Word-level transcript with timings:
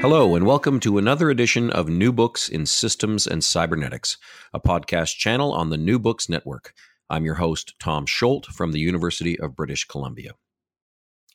Hello, 0.00 0.36
and 0.36 0.46
welcome 0.46 0.78
to 0.78 0.96
another 0.96 1.28
edition 1.28 1.70
of 1.70 1.88
New 1.88 2.12
Books 2.12 2.48
in 2.48 2.66
Systems 2.66 3.26
and 3.26 3.42
Cybernetics, 3.42 4.16
a 4.54 4.60
podcast 4.60 5.16
channel 5.16 5.52
on 5.52 5.70
the 5.70 5.76
New 5.76 5.98
Books 5.98 6.28
Network. 6.28 6.72
I'm 7.10 7.24
your 7.24 7.34
host, 7.34 7.74
Tom 7.80 8.06
Scholte 8.06 8.46
from 8.46 8.70
the 8.70 8.78
University 8.78 9.38
of 9.40 9.56
British 9.56 9.86
Columbia. 9.86 10.34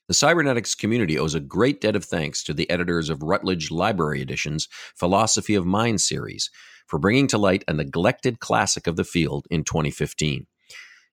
The 0.08 0.14
cybernetics 0.14 0.76
community 0.76 1.20
owes 1.20 1.36
a 1.36 1.42
great 1.42 1.82
debt 1.82 1.98
of 1.98 2.06
thanks 2.06 2.42
to 2.46 2.54
the 2.54 2.70
editors 2.70 3.10
of 3.10 3.22
Routledge 3.22 3.70
Library 3.70 4.22
Edition's 4.22 4.70
Philosophy 4.96 5.56
of 5.56 5.66
Mind 5.66 6.00
series 6.00 6.50
for 6.88 6.98
bringing 6.98 7.28
to 7.28 7.38
light 7.38 7.66
a 7.68 7.74
neglected 7.74 8.40
classic 8.40 8.88
of 8.88 8.96
the 8.96 9.04
field 9.04 9.46
in 9.52 9.66
2015. 9.66 10.48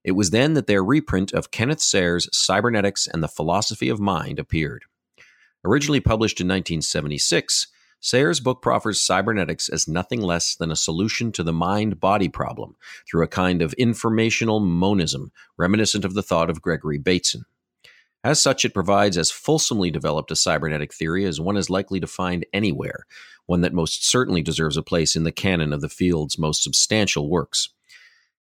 It 0.04 0.12
was 0.12 0.30
then 0.30 0.54
that 0.54 0.68
their 0.68 0.84
reprint 0.84 1.32
of 1.32 1.50
Kenneth 1.50 1.80
Sayre's 1.80 2.28
Cybernetics 2.32 3.08
and 3.08 3.24
the 3.24 3.28
Philosophy 3.28 3.88
of 3.88 3.98
Mind 3.98 4.38
appeared. 4.38 4.84
Originally 5.64 6.00
published 6.00 6.40
in 6.40 6.46
1976, 6.46 7.68
Sayre's 8.00 8.40
book 8.40 8.62
proffers 8.62 8.98
cybernetics 8.98 9.68
as 9.68 9.86
nothing 9.86 10.22
less 10.22 10.54
than 10.54 10.70
a 10.70 10.76
solution 10.76 11.32
to 11.32 11.42
the 11.42 11.52
mind 11.52 12.00
body 12.00 12.28
problem 12.28 12.76
through 13.06 13.22
a 13.24 13.28
kind 13.28 13.60
of 13.60 13.74
informational 13.74 14.58
monism 14.58 15.32
reminiscent 15.58 16.04
of 16.06 16.14
the 16.14 16.22
thought 16.22 16.48
of 16.48 16.62
Gregory 16.62 16.96
Bateson. 16.96 17.44
As 18.24 18.40
such, 18.40 18.64
it 18.64 18.74
provides 18.74 19.18
as 19.18 19.30
fulsomely 19.30 19.90
developed 19.90 20.30
a 20.30 20.36
cybernetic 20.36 20.94
theory 20.94 21.24
as 21.26 21.40
one 21.40 21.56
is 21.56 21.70
likely 21.70 22.00
to 22.00 22.06
find 22.06 22.46
anywhere, 22.52 23.06
one 23.46 23.62
that 23.62 23.74
most 23.74 24.06
certainly 24.06 24.42
deserves 24.42 24.76
a 24.76 24.82
place 24.82 25.14
in 25.16 25.24
the 25.24 25.32
canon 25.32 25.72
of 25.72 25.80
the 25.82 25.88
field's 25.88 26.38
most 26.38 26.62
substantial 26.62 27.28
works. 27.28 27.70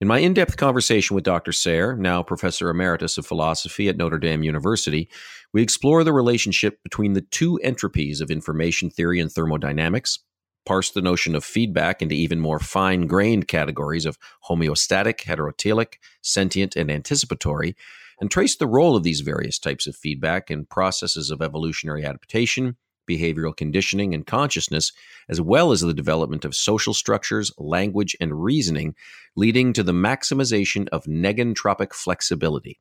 In 0.01 0.07
my 0.07 0.17
in 0.17 0.33
depth 0.33 0.57
conversation 0.57 1.13
with 1.13 1.23
Dr. 1.23 1.51
Sayre, 1.51 1.95
now 1.95 2.23
Professor 2.23 2.71
Emeritus 2.71 3.19
of 3.19 3.27
Philosophy 3.27 3.87
at 3.87 3.97
Notre 3.97 4.17
Dame 4.17 4.41
University, 4.41 5.07
we 5.53 5.61
explore 5.61 6.03
the 6.03 6.11
relationship 6.11 6.81
between 6.81 7.13
the 7.13 7.21
two 7.21 7.59
entropies 7.63 8.19
of 8.19 8.31
information 8.31 8.89
theory 8.89 9.19
and 9.19 9.31
thermodynamics, 9.31 10.17
parse 10.65 10.89
the 10.89 11.03
notion 11.03 11.35
of 11.35 11.43
feedback 11.43 12.01
into 12.01 12.15
even 12.15 12.39
more 12.39 12.57
fine 12.57 13.05
grained 13.05 13.47
categories 13.47 14.07
of 14.07 14.17
homeostatic, 14.49 15.19
heterotelic, 15.19 15.97
sentient, 16.23 16.75
and 16.75 16.89
anticipatory, 16.89 17.75
and 18.19 18.31
trace 18.31 18.55
the 18.55 18.65
role 18.65 18.95
of 18.95 19.03
these 19.03 19.21
various 19.21 19.59
types 19.59 19.85
of 19.85 19.95
feedback 19.95 20.49
in 20.49 20.65
processes 20.65 21.29
of 21.29 21.43
evolutionary 21.43 22.03
adaptation, 22.03 22.75
behavioral 23.09 23.55
conditioning, 23.55 24.13
and 24.13 24.25
consciousness, 24.25 24.91
as 25.29 25.41
well 25.41 25.71
as 25.71 25.81
the 25.81 25.93
development 25.93 26.45
of 26.45 26.55
social 26.55 26.93
structures, 26.93 27.51
language, 27.57 28.15
and 28.19 28.43
reasoning, 28.43 28.95
leading 29.35 29.73
to 29.73 29.83
the 29.83 29.91
maximization 29.91 30.87
of 30.89 31.05
negentropic 31.05 31.93
flexibility. 31.93 32.79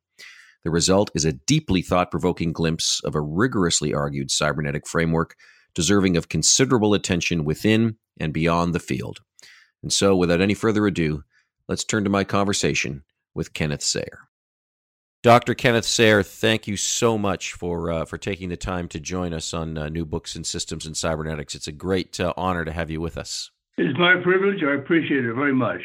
The 0.64 0.70
result 0.70 1.10
is 1.14 1.24
a 1.24 1.32
deeply 1.32 1.82
thought 1.82 2.10
provoking 2.10 2.52
glimpse 2.52 3.00
of 3.04 3.14
a 3.14 3.20
rigorously 3.20 3.94
argued 3.94 4.30
cybernetic 4.30 4.86
framework 4.86 5.36
deserving 5.74 6.16
of 6.16 6.28
considerable 6.28 6.94
attention 6.94 7.44
within 7.44 7.96
and 8.18 8.32
beyond 8.32 8.74
the 8.74 8.80
field. 8.80 9.20
And 9.82 9.92
so, 9.92 10.14
without 10.16 10.40
any 10.40 10.54
further 10.54 10.86
ado, 10.86 11.24
let's 11.68 11.84
turn 11.84 12.04
to 12.04 12.10
my 12.10 12.24
conversation 12.24 13.04
with 13.34 13.54
Kenneth 13.54 13.82
Sayre. 13.82 14.29
Dr. 15.22 15.54
Kenneth 15.54 15.84
Sayre, 15.84 16.22
thank 16.22 16.66
you 16.66 16.78
so 16.78 17.18
much 17.18 17.52
for 17.52 17.90
uh, 17.90 18.04
for 18.06 18.16
taking 18.16 18.48
the 18.48 18.56
time 18.56 18.88
to 18.88 18.98
join 18.98 19.34
us 19.34 19.52
on 19.52 19.76
uh, 19.76 19.90
New 19.90 20.06
Books 20.06 20.34
and 20.34 20.46
Systems 20.46 20.86
and 20.86 20.96
Cybernetics. 20.96 21.54
It's 21.54 21.68
a 21.68 21.72
great 21.72 22.18
uh, 22.18 22.32
honor 22.38 22.64
to 22.64 22.72
have 22.72 22.90
you 22.90 23.02
with 23.02 23.18
us. 23.18 23.50
It's 23.76 23.98
my 23.98 24.14
privilege. 24.22 24.62
I 24.62 24.74
appreciate 24.74 25.26
it 25.26 25.34
very 25.34 25.52
much. 25.52 25.82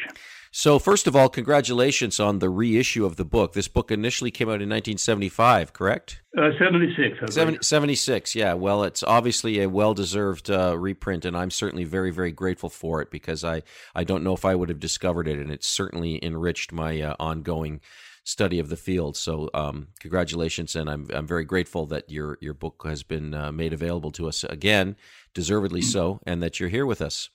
So, 0.52 0.78
first 0.78 1.06
of 1.06 1.14
all, 1.14 1.28
congratulations 1.28 2.18
on 2.18 2.38
the 2.38 2.48
reissue 2.48 3.04
of 3.04 3.16
the 3.16 3.26
book. 3.26 3.52
This 3.52 3.68
book 3.68 3.90
initially 3.90 4.30
came 4.30 4.48
out 4.48 4.62
in 4.62 4.70
1975, 4.70 5.74
correct? 5.74 6.22
Uh, 6.34 6.48
76. 6.58 7.34
70, 7.34 7.58
76, 7.60 8.34
yeah. 8.34 8.54
Well, 8.54 8.84
it's 8.84 9.02
obviously 9.02 9.60
a 9.60 9.68
well 9.68 9.92
deserved 9.92 10.48
uh, 10.48 10.78
reprint, 10.78 11.26
and 11.26 11.36
I'm 11.36 11.50
certainly 11.50 11.84
very, 11.84 12.10
very 12.10 12.32
grateful 12.32 12.70
for 12.70 13.02
it 13.02 13.10
because 13.10 13.44
I, 13.44 13.64
I 13.94 14.04
don't 14.04 14.24
know 14.24 14.32
if 14.32 14.46
I 14.46 14.54
would 14.54 14.70
have 14.70 14.80
discovered 14.80 15.28
it, 15.28 15.38
and 15.38 15.50
it's 15.50 15.66
certainly 15.66 16.24
enriched 16.24 16.72
my 16.72 17.02
uh, 17.02 17.16
ongoing 17.20 17.82
study 18.26 18.58
of 18.58 18.68
the 18.68 18.76
field. 18.76 19.16
So, 19.16 19.48
um, 19.54 19.88
congratulations, 20.00 20.76
and 20.76 20.90
I'm 20.90 21.08
I'm 21.14 21.26
very 21.26 21.44
grateful 21.44 21.86
that 21.86 22.10
your 22.10 22.36
your 22.40 22.54
book 22.54 22.82
has 22.84 23.02
been 23.02 23.32
uh, 23.32 23.52
made 23.52 23.72
available 23.72 24.10
to 24.12 24.28
us 24.28 24.44
again, 24.44 24.96
deservedly 25.32 25.80
so, 25.80 26.20
and 26.26 26.42
that 26.42 26.60
you're 26.60 26.68
here 26.68 26.84
with 26.84 27.00
us. 27.00 27.30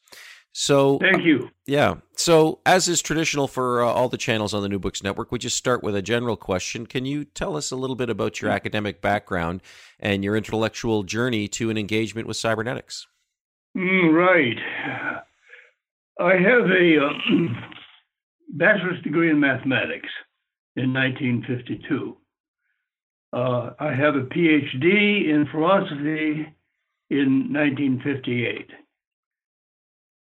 So, 0.53 1.00
thank 1.00 1.24
you. 1.24 1.50
Yeah. 1.66 1.96
So, 2.18 2.59
as 2.66 2.90
is 2.90 3.02
traditional 3.02 3.47
for 3.47 3.81
uh, 3.81 3.88
all 3.88 4.09
the 4.09 4.18
channels 4.18 4.53
on 4.53 4.62
the 4.62 4.69
New 4.69 4.79
Books 4.79 5.02
Network, 5.02 5.31
we 5.31 5.40
just 5.40 5.56
start 5.56 5.81
with 5.81 5.96
a 5.96 6.02
general 6.02 6.35
question. 6.35 6.85
Can 6.85 7.06
you 7.06 7.23
tell 7.23 7.56
us 7.56 7.72
a 7.72 7.78
little 7.78 7.96
bit 7.96 8.09
about 8.09 8.41
your 8.41 8.52
academic 8.52 9.02
background 9.02 9.62
and 9.97 10.25
your 10.25 10.35
intellectual 10.35 11.03
journey 11.03 11.47
to 11.47 11.69
an 11.69 11.78
engagement 11.78 12.28
with 12.28 12.35
cybernetics? 12.35 13.08
Mm, 13.78 14.13
right. 14.13 14.58
I 16.19 16.34
have 16.34 16.69
a 16.69 16.97
uh, 17.00 17.13
bachelor's 18.50 19.02
degree 19.03 19.31
in 19.31 19.40
mathematics 19.40 20.09
in 20.75 20.93
1952. 20.93 22.17
Uh, 23.33 23.71
I 23.79 23.93
have 23.93 24.15
a 24.15 24.23
PhD 24.23 25.29
in 25.29 25.47
philosophy 25.51 26.53
in 27.09 27.53
1958. 27.53 28.69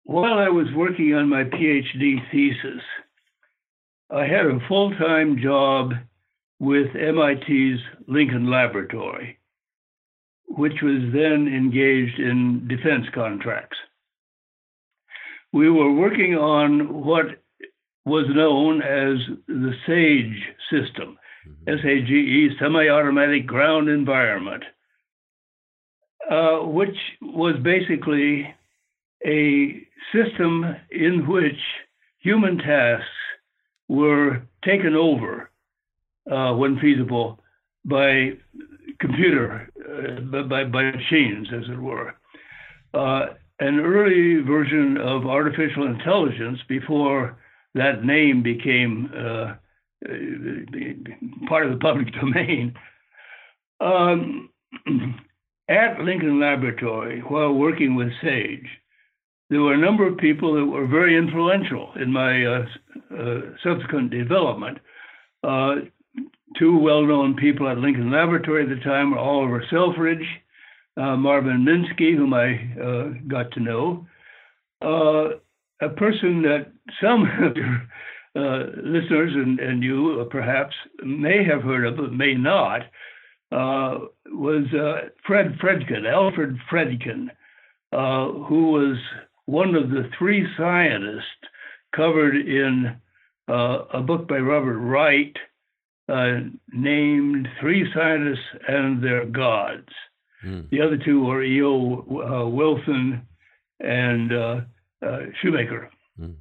While 0.03 0.39
I 0.39 0.49
was 0.49 0.67
working 0.75 1.13
on 1.13 1.29
my 1.29 1.43
PhD 1.43 2.17
thesis, 2.31 2.81
I 4.09 4.25
had 4.25 4.45
a 4.45 4.59
full 4.67 4.91
time 4.95 5.37
job 5.41 5.93
with 6.59 6.93
MIT's 6.93 7.81
Lincoln 8.07 8.49
Laboratory, 8.49 9.39
which 10.47 10.81
was 10.83 11.01
then 11.13 11.47
engaged 11.47 12.19
in 12.19 12.67
defense 12.67 13.05
contracts. 13.15 13.77
We 15.53 15.69
were 15.69 15.91
working 15.91 16.35
on 16.35 17.03
what 17.03 17.41
was 18.05 18.25
known 18.29 18.81
as 18.81 19.17
the 19.47 19.73
SAGE 19.85 20.43
system, 20.71 21.17
mm-hmm. 21.47 21.69
S 21.69 21.79
A 21.85 22.01
G 22.01 22.13
E, 22.13 22.49
semi 22.59 22.87
automatic 22.87 23.45
ground 23.45 23.89
environment, 23.89 24.63
uh, 26.29 26.59
which 26.59 26.97
was 27.21 27.55
basically 27.63 28.53
a 29.25 29.87
system 30.13 30.75
in 30.89 31.27
which 31.27 31.59
human 32.19 32.57
tasks 32.57 33.05
were 33.87 34.41
taken 34.63 34.95
over 34.95 35.49
uh, 36.31 36.53
when 36.53 36.79
feasible 36.79 37.39
by 37.85 38.31
computer, 38.99 39.69
uh, 39.79 40.21
by, 40.43 40.63
by 40.63 40.83
machines, 40.83 41.47
as 41.53 41.69
it 41.69 41.79
were. 41.79 42.15
Uh, 42.93 43.27
an 43.59 43.79
early 43.79 44.41
version 44.41 44.97
of 44.97 45.25
artificial 45.25 45.85
intelligence 45.85 46.59
before 46.67 47.37
that 47.75 48.03
name 48.03 48.43
became 48.43 49.11
uh, 49.15 49.53
part 51.47 51.65
of 51.65 51.71
the 51.71 51.79
public 51.81 52.13
domain. 52.21 52.73
Um, 53.79 54.49
at 55.69 55.99
Lincoln 56.01 56.39
Laboratory, 56.39 57.21
while 57.21 57.53
working 57.53 57.95
with 57.95 58.09
SAGE, 58.21 58.67
there 59.49 59.61
were 59.61 59.73
a 59.73 59.77
number 59.77 60.07
of 60.07 60.17
people 60.17 60.53
that 60.53 60.65
were 60.65 60.87
very 60.87 61.17
influential 61.17 61.91
in 61.95 62.11
my 62.11 62.45
uh, 62.45 62.65
uh, 63.13 63.39
subsequent 63.63 64.11
development. 64.11 64.77
Uh, 65.43 65.75
two 66.57 66.77
well 66.77 67.05
known 67.05 67.35
people 67.35 67.67
at 67.67 67.77
Lincoln 67.77 68.11
Laboratory 68.11 68.63
at 68.63 68.69
the 68.69 68.83
time 68.83 69.11
were 69.11 69.17
Oliver 69.17 69.63
Selfridge, 69.69 70.25
uh, 70.97 71.15
Marvin 71.15 71.65
Minsky, 71.65 72.15
whom 72.15 72.33
I 72.33 72.81
uh, 72.81 73.09
got 73.27 73.51
to 73.53 73.59
know, 73.59 74.07
uh, 74.81 75.37
a 75.81 75.89
person 75.89 76.43
that 76.43 76.71
some 77.01 77.23
of 77.43 77.57
your 77.57 77.81
uh, 78.35 78.65
listeners 78.77 79.33
and, 79.35 79.59
and 79.59 79.83
you 79.83 80.21
uh, 80.21 80.25
perhaps 80.25 80.73
may 81.03 81.43
have 81.43 81.63
heard 81.63 81.85
of, 81.85 81.97
but 81.97 82.13
may 82.13 82.33
not, 82.33 82.81
uh, 83.51 83.99
was 84.27 84.65
uh, 84.73 85.09
Fred 85.27 85.57
Fredkin, 85.59 86.05
Alfred 86.05 86.57
Fredkin, 86.71 87.27
uh, 87.91 88.31
who 88.45 88.71
was 88.71 88.97
one 89.47 89.75
of 89.75 89.89
the 89.89 90.09
three 90.17 90.47
scientists 90.57 91.25
covered 91.93 92.35
in 92.35 92.95
uh, 93.49 93.79
a 93.93 94.01
book 94.01 94.29
by 94.29 94.37
Robert 94.37 94.77
Wright 94.77 95.35
named 96.73 97.47
Three 97.59 97.89
Scientists 97.93 98.39
and 98.67 99.03
Their 99.03 99.25
Gods. 99.25 99.87
Mm. 100.45 100.69
The 100.69 100.81
other 100.81 100.97
two 100.97 101.23
were 101.23 101.43
E.O. 101.43 102.45
Uh, 102.45 102.49
Wilson 102.49 103.27
and 103.79 104.31
uh, 105.03 105.05
uh, 105.05 105.19
Shoemaker. 105.41 105.89
Mm. 106.19 106.35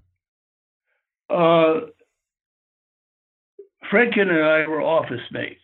Fredkin 3.90 4.28
and 4.28 4.44
I 4.44 4.66
were 4.68 4.82
office 4.82 5.20
mates. 5.32 5.60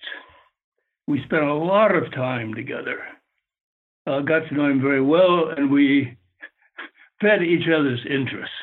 We 1.06 1.22
spent 1.24 1.44
a 1.44 1.54
lot 1.54 1.94
of 1.94 2.12
time 2.12 2.54
together. 2.54 2.98
got 4.06 4.48
to 4.48 4.54
know 4.54 4.68
him 4.68 4.80
very 4.80 5.00
well, 5.00 5.50
and 5.56 5.70
we 5.70 6.16
fed 7.20 7.42
each 7.42 7.68
other's 7.68 8.04
interests. 8.08 8.54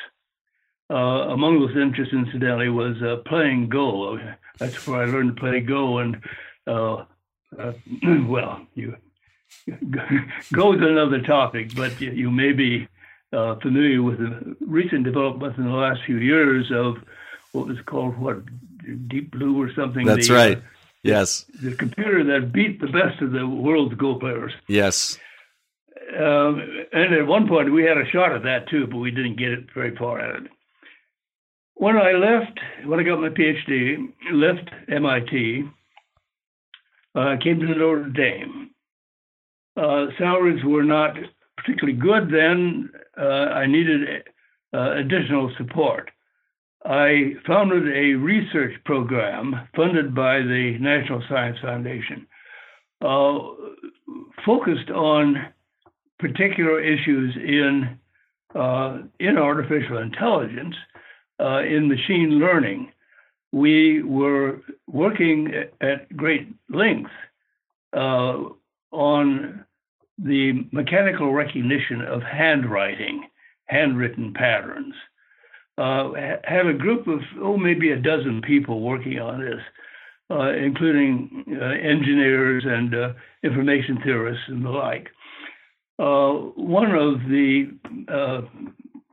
Uh, 0.90 1.32
among 1.32 1.60
those 1.60 1.76
interests, 1.76 2.12
incidentally, 2.12 2.68
was 2.68 3.00
uh, 3.02 3.16
playing 3.26 3.70
Go. 3.70 4.18
That's 4.58 4.86
where 4.86 5.02
I 5.02 5.06
learned 5.06 5.36
to 5.36 5.40
play 5.40 5.60
Go, 5.60 5.98
and 5.98 6.16
uh, 6.66 7.04
uh 7.58 7.72
well, 8.28 8.66
you 8.74 8.96
Go 10.52 10.74
is 10.74 10.80
another 10.82 11.22
topic, 11.22 11.74
but 11.74 11.98
you, 12.00 12.10
you 12.10 12.30
may 12.30 12.52
be 12.52 12.86
uh, 13.34 13.58
familiar 13.60 14.02
with 14.02 14.18
the 14.18 14.56
recent 14.60 15.04
developments 15.04 15.58
in 15.58 15.64
the 15.64 15.70
last 15.70 16.00
few 16.06 16.18
years 16.18 16.70
of 16.72 16.96
what 17.52 17.66
was 17.66 17.78
called 17.86 18.16
what 18.18 18.42
Deep 19.08 19.30
Blue 19.30 19.60
or 19.60 19.72
something. 19.74 20.06
That's 20.06 20.28
the, 20.28 20.34
right. 20.34 20.62
Yes. 21.02 21.44
The, 21.60 21.70
the 21.70 21.76
computer 21.76 22.24
that 22.24 22.52
beat 22.52 22.80
the 22.80 22.86
best 22.86 23.20
of 23.20 23.32
the 23.32 23.46
world's 23.46 23.94
Go 23.94 24.18
players. 24.18 24.52
Yes. 24.68 25.18
Um, 26.18 26.60
and 26.92 27.14
at 27.14 27.26
one 27.26 27.48
point 27.48 27.72
we 27.72 27.84
had 27.84 27.98
a 27.98 28.08
shot 28.10 28.32
at 28.32 28.42
that 28.44 28.68
too, 28.68 28.86
but 28.86 28.98
we 28.98 29.10
didn't 29.10 29.36
get 29.36 29.50
it 29.50 29.66
very 29.74 29.96
far 29.96 30.20
at 30.20 30.42
it. 30.42 30.50
When 31.74 31.96
I 31.96 32.12
left, 32.12 32.60
when 32.86 33.00
I 33.00 33.02
got 33.02 33.20
my 33.20 33.30
PhD, 33.30 34.12
left 34.32 34.70
MIT, 34.88 35.64
uh, 37.16 37.18
I 37.18 37.34
uh, 37.34 37.36
came 37.38 37.60
to 37.60 37.66
Notre 37.66 38.08
Dame. 38.08 38.70
Uh, 39.76 40.06
salaries 40.18 40.64
were 40.64 40.84
not 40.84 41.16
particularly 41.56 41.98
good 41.98 42.30
then. 42.30 42.90
Uh, 43.20 43.24
I 43.24 43.66
needed 43.66 44.24
uh, 44.72 44.92
additional 44.96 45.52
support. 45.56 46.10
I 46.84 47.34
founded 47.46 47.88
a 47.88 48.14
research 48.14 48.74
program 48.84 49.68
funded 49.74 50.14
by 50.14 50.38
the 50.38 50.76
National 50.80 51.22
Science 51.28 51.58
Foundation, 51.62 52.26
uh, 53.00 53.38
focused 54.44 54.90
on 54.90 55.46
particular 56.18 56.80
issues 56.80 57.36
in 57.36 57.98
in 59.18 59.36
artificial 59.36 59.98
intelligence 59.98 60.76
uh, 61.40 61.60
in 61.60 61.88
machine 61.88 62.38
learning, 62.38 62.92
we 63.52 64.02
were 64.02 64.60
working 64.86 65.52
at 65.80 66.16
great 66.16 66.48
length 66.68 67.10
uh, 67.96 68.38
on 68.90 69.63
the 70.18 70.66
mechanical 70.72 71.32
recognition 71.32 72.02
of 72.02 72.22
handwriting, 72.22 73.24
handwritten 73.66 74.32
patterns. 74.34 74.94
Uh, 75.76 76.12
had 76.44 76.66
a 76.66 76.72
group 76.72 77.08
of, 77.08 77.20
oh, 77.40 77.56
maybe 77.56 77.90
a 77.90 77.96
dozen 77.96 78.40
people 78.46 78.80
working 78.80 79.18
on 79.18 79.40
this, 79.40 79.60
uh, 80.30 80.52
including 80.52 81.44
uh, 81.60 81.64
engineers 81.64 82.64
and 82.66 82.94
uh, 82.94 83.08
information 83.42 83.98
theorists 84.04 84.44
and 84.48 84.64
the 84.64 84.70
like. 84.70 85.08
Uh, 85.98 86.32
one 86.56 86.92
of 86.92 87.20
the 87.28 87.70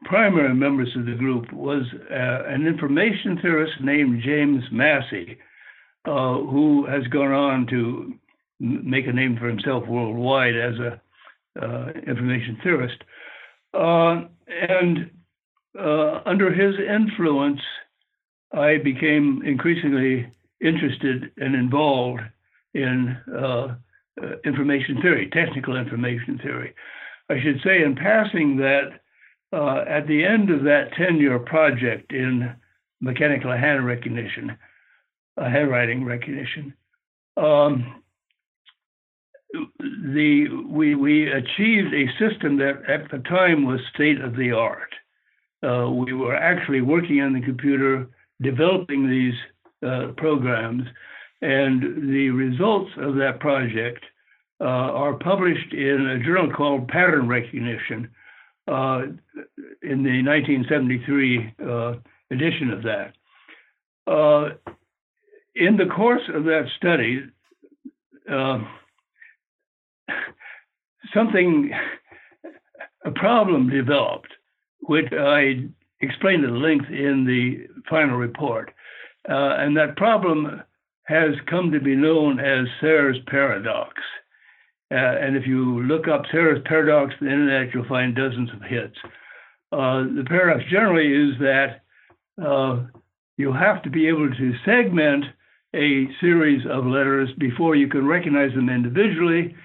primary 0.06 0.54
members 0.54 0.90
of 0.98 1.06
the 1.06 1.14
group 1.14 1.52
was 1.54 1.84
uh, 2.12 2.44
an 2.48 2.68
information 2.68 3.40
theorist 3.42 3.74
named 3.82 4.22
James 4.24 4.64
Massey, 4.72 5.38
uh, 6.06 6.34
who 6.34 6.86
has 6.86 7.04
gone 7.08 7.32
on 7.32 7.68
to 7.68 8.14
make 8.62 9.08
a 9.08 9.14
name 9.14 9.38
for 9.38 9.48
himself 9.48 9.88
worldwide 9.88 10.56
as 10.56 10.76
a 10.80 11.02
uh, 11.62 11.92
information 12.08 12.58
theorist. 12.64 12.98
Uh, 13.74 14.22
and 14.48 15.10
uh, 15.78 16.22
under 16.26 16.54
his 16.54 16.76
influence, 16.80 17.60
I 18.54 18.78
became 18.78 19.42
increasingly 19.46 20.32
interested 20.62 21.32
and 21.38 21.56
involved 21.56 22.22
in 22.74 23.18
uh, 23.36 23.76
information 24.46 25.02
theory, 25.02 25.30
technical 25.32 25.76
information 25.76 26.40
theory. 26.42 26.74
I 27.30 27.42
should 27.42 27.62
say 27.64 27.82
in 27.82 27.96
passing 27.96 28.58
that 28.58 29.02
uh, 29.54 29.84
at 29.88 30.08
the 30.08 30.24
end 30.24 30.50
of 30.50 30.64
that 30.64 30.94
10 30.98 31.18
year 31.18 31.40
project 31.40 32.14
in 32.14 32.54
mechanical 33.00 33.52
hand 33.52 33.86
recognition, 33.86 34.58
uh, 35.38 35.50
handwriting 35.50 36.06
recognition, 36.06 36.74
um, 37.38 38.02
the 39.54 40.48
we 40.70 40.96
we 40.96 41.30
achieved 41.30 41.94
a 41.94 42.08
system 42.20 42.58
that 42.58 42.82
at 42.88 43.10
the 43.12 43.20
time 43.30 43.66
was 43.66 43.80
state 43.94 44.22
of 44.22 44.36
the 44.36 44.52
art. 44.52 44.94
Uh, 45.64 45.90
we 45.90 46.14
were 46.14 46.36
actually 46.36 46.82
working 46.82 47.22
on 47.22 47.34
the 47.34 47.42
computer, 47.42 48.08
developing 48.42 49.10
these 49.10 49.34
uh, 49.88 50.12
programs, 50.18 50.84
and 51.42 52.10
the 52.12 52.30
results 52.30 52.92
of 52.98 53.16
that 53.16 53.40
project 53.40 54.04
uh, 54.60 54.64
are 54.64 55.14
published 55.14 55.74
in 55.74 56.08
a 56.08 56.24
journal 56.24 56.52
called 56.52 56.88
Pattern 56.88 57.28
Recognition, 57.28 58.10
uh, 58.68 59.02
in 59.82 60.04
the 60.04 60.24
1973 60.24 61.56
uh, 61.64 61.94
edition 62.32 62.72
of 62.72 62.84
that. 62.84 63.14
Uh, 64.08 64.56
in 65.56 65.78
the 65.78 65.86
course 65.94 66.22
of 66.34 66.44
that 66.46 66.66
study, 66.78 67.22
something, 71.14 71.72
a 73.06 73.12
problem 73.12 73.70
developed, 73.70 74.32
which 74.82 75.12
I 75.12 75.68
explained 76.02 76.46
at 76.46 76.52
length 76.52 76.90
in 76.90 77.26
the 77.26 77.68
final 77.90 78.18
report. 78.18 78.74
Uh, 79.30 79.56
and 79.58 79.78
that 79.78 79.98
problem 79.98 80.62
has 81.04 81.32
come 81.50 81.72
to 81.72 81.80
be 81.80 81.96
known 81.96 82.40
as 82.40 82.66
Sayre's 82.82 83.18
paradox. 83.28 83.94
Uh, 84.92 84.96
and 84.96 85.38
if 85.38 85.48
you 85.48 85.84
look 85.84 86.08
up 86.08 86.24
Sayre's 86.34 86.62
paradox 86.66 87.14
on 87.22 87.28
the 87.28 87.34
internet, 87.34 87.74
you'll 87.74 87.88
find 87.88 88.16
dozens 88.16 88.50
of 88.52 88.62
hits. 88.62 88.98
Uh, 89.72 90.04
the 90.04 90.26
paradox 90.28 90.70
generally 90.70 91.08
is 91.08 91.40
that 91.40 91.82
uh, 92.44 92.84
you 93.38 93.54
have 93.54 93.82
to 93.84 93.90
be 93.90 94.08
able 94.08 94.30
to 94.30 94.54
segment 94.66 95.26
a 95.74 96.08
series 96.20 96.66
of 96.70 96.86
letters 96.86 97.30
before 97.38 97.76
you 97.76 97.88
can 97.88 98.06
recognize 98.06 98.54
them 98.54 98.70
individually. 98.70 99.56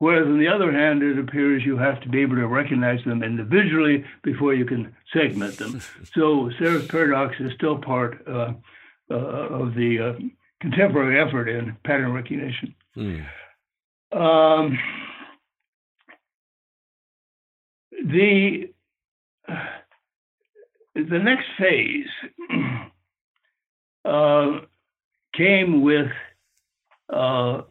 Whereas 0.00 0.26
on 0.26 0.38
the 0.38 0.48
other 0.48 0.70
hand, 0.70 1.02
it 1.02 1.18
appears 1.18 1.64
you 1.64 1.76
have 1.76 2.00
to 2.02 2.08
be 2.08 2.20
able 2.20 2.36
to 2.36 2.46
recognize 2.46 3.04
them 3.04 3.22
individually 3.22 4.04
before 4.22 4.54
you 4.54 4.64
can 4.64 4.94
segment 5.12 5.56
them. 5.56 5.80
so 6.14 6.50
Sayre's 6.58 6.86
paradox 6.86 7.34
is 7.40 7.52
still 7.54 7.78
part 7.78 8.24
uh, 8.28 8.52
uh, 9.10 9.14
of 9.14 9.74
the 9.74 9.98
uh, 9.98 10.24
contemporary 10.60 11.20
effort 11.20 11.48
in 11.48 11.76
pattern 11.84 12.12
recognition. 12.12 12.74
Mm. 12.96 13.26
Um, 14.12 14.78
the 18.04 18.70
the 20.94 21.18
next 21.18 21.46
phase 21.58 22.06
uh, 24.04 24.60
came 25.36 25.82
with 25.82 26.10
uh, 27.12 27.62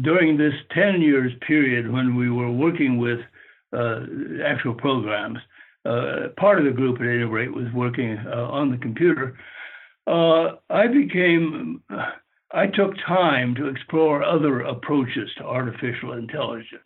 during 0.00 0.36
this 0.36 0.54
10 0.74 1.02
years 1.02 1.32
period 1.46 1.90
when 1.90 2.16
we 2.16 2.30
were 2.30 2.50
working 2.50 2.98
with 2.98 3.20
uh, 3.72 4.00
actual 4.44 4.74
programs. 4.74 5.38
Uh, 5.84 6.28
part 6.36 6.58
of 6.58 6.64
the 6.64 6.70
group, 6.70 7.00
at 7.00 7.06
any 7.06 7.24
rate, 7.24 7.52
was 7.52 7.66
working 7.74 8.16
uh, 8.26 8.46
on 8.46 8.70
the 8.70 8.76
computer. 8.78 9.36
Uh, 10.06 10.56
I 10.70 10.86
became 10.86 11.82
I 12.52 12.66
took 12.66 12.94
time 13.06 13.54
to 13.54 13.68
explore 13.68 14.22
other 14.22 14.60
approaches 14.60 15.30
to 15.38 15.44
artificial 15.44 16.12
intelligence 16.12 16.82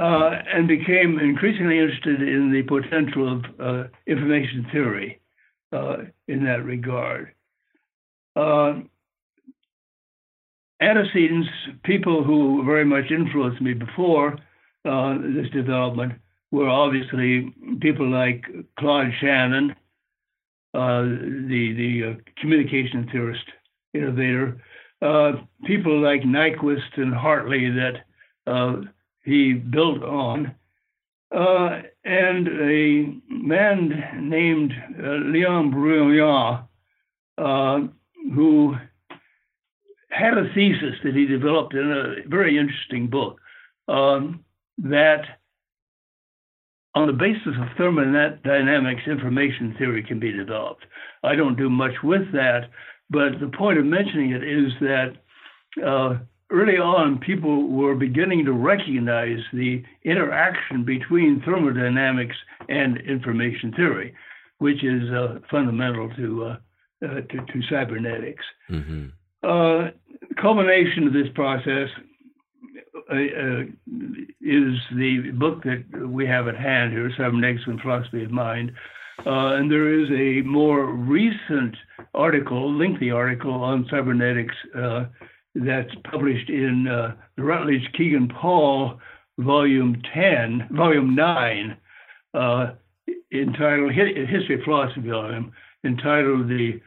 uh, 0.00 0.30
and 0.46 0.68
became 0.68 1.18
increasingly 1.18 1.78
interested 1.78 2.22
in 2.22 2.52
the 2.52 2.62
potential 2.62 3.32
of 3.32 3.44
uh, 3.60 3.88
information 4.06 4.66
theory 4.70 5.20
uh, 5.72 5.96
in 6.28 6.44
that 6.44 6.64
regard. 6.64 7.32
Uh, 8.36 8.80
antecedents, 10.82 11.48
people 11.84 12.24
who 12.24 12.64
very 12.64 12.84
much 12.84 13.10
influenced 13.10 13.62
me 13.62 13.74
before 13.74 14.36
uh, 14.84 15.14
this 15.18 15.50
development, 15.52 16.14
were 16.50 16.68
obviously 16.68 17.54
people 17.80 18.08
like 18.10 18.44
Claude 18.78 19.12
Shannon, 19.20 19.74
uh, 20.74 21.02
the 21.02 21.72
the 21.76 22.16
communication 22.40 23.08
theorist 23.10 23.44
innovator. 23.94 24.60
Uh, 25.00 25.32
people 25.64 26.00
like 26.00 26.22
Nyquist 26.22 26.96
and 26.96 27.14
Hartley 27.14 27.70
that 27.70 28.04
uh, 28.46 28.82
he 29.24 29.54
built 29.54 30.02
on, 30.02 30.54
uh, 31.34 31.80
and 32.04 32.48
a 32.48 33.14
man 33.28 34.28
named 34.28 34.72
uh, 35.02 35.16
Leon 35.32 35.70
uh, 37.38 37.80
who 38.34 38.76
had 40.12 40.36
a 40.36 40.52
thesis 40.54 40.94
that 41.04 41.14
he 41.14 41.26
developed 41.26 41.74
in 41.74 41.90
a 41.90 42.28
very 42.28 42.58
interesting 42.58 43.08
book 43.08 43.40
um, 43.88 44.44
that 44.78 45.22
on 46.94 47.06
the 47.06 47.12
basis 47.12 47.54
of 47.58 47.76
thermodynamics, 47.78 49.02
information 49.06 49.74
theory 49.78 50.02
can 50.02 50.20
be 50.20 50.30
developed. 50.30 50.84
I 51.22 51.34
don't 51.34 51.56
do 51.56 51.70
much 51.70 51.94
with 52.04 52.30
that, 52.32 52.68
but 53.08 53.40
the 53.40 53.50
point 53.56 53.78
of 53.78 53.86
mentioning 53.86 54.32
it 54.32 54.44
is 54.44 54.72
that 54.80 55.14
uh, 55.84 56.18
early 56.50 56.76
on, 56.76 57.18
people 57.18 57.68
were 57.68 57.94
beginning 57.94 58.44
to 58.44 58.52
recognize 58.52 59.38
the 59.54 59.82
interaction 60.04 60.84
between 60.84 61.42
thermodynamics 61.46 62.36
and 62.68 62.98
information 63.00 63.72
theory, 63.72 64.14
which 64.58 64.84
is 64.84 65.10
uh, 65.10 65.38
fundamental 65.50 66.10
to, 66.16 66.44
uh, 66.44 66.56
uh 67.06 67.14
to, 67.14 67.38
to 67.52 67.62
cybernetics. 67.70 68.44
Mm-hmm. 68.70 69.06
Culmination 70.40 71.06
of 71.06 71.12
this 71.12 71.28
process 71.34 71.88
uh, 73.10 73.14
uh, 73.14 73.62
is 74.40 74.74
the 74.96 75.30
book 75.34 75.62
that 75.64 75.84
we 76.08 76.26
have 76.26 76.48
at 76.48 76.56
hand 76.56 76.92
here, 76.92 77.10
Seven 77.10 77.40
Cybernetics 77.40 77.62
and 77.66 77.80
Philosophy 77.80 78.24
of 78.24 78.30
Mind. 78.30 78.72
Uh, 79.26 79.56
and 79.56 79.70
there 79.70 79.92
is 79.92 80.08
a 80.10 80.46
more 80.46 80.86
recent 80.86 81.76
article, 82.14 82.72
lengthy 82.72 83.10
article 83.10 83.52
on 83.52 83.86
cybernetics 83.90 84.54
uh, 84.76 85.04
that's 85.54 85.94
published 86.10 86.48
in 86.48 86.88
uh, 86.88 87.14
the 87.36 87.42
Routledge 87.42 87.88
Kegan 87.96 88.28
Paul, 88.28 88.98
Volume 89.38 90.00
10, 90.14 90.68
Volume 90.72 91.14
9, 91.14 91.76
uh, 92.34 92.72
entitled 93.32 93.92
History 93.92 94.54
of 94.54 94.64
Philosophy 94.64 95.08
volume, 95.08 95.52
entitled 95.84 96.48
The 96.48 96.80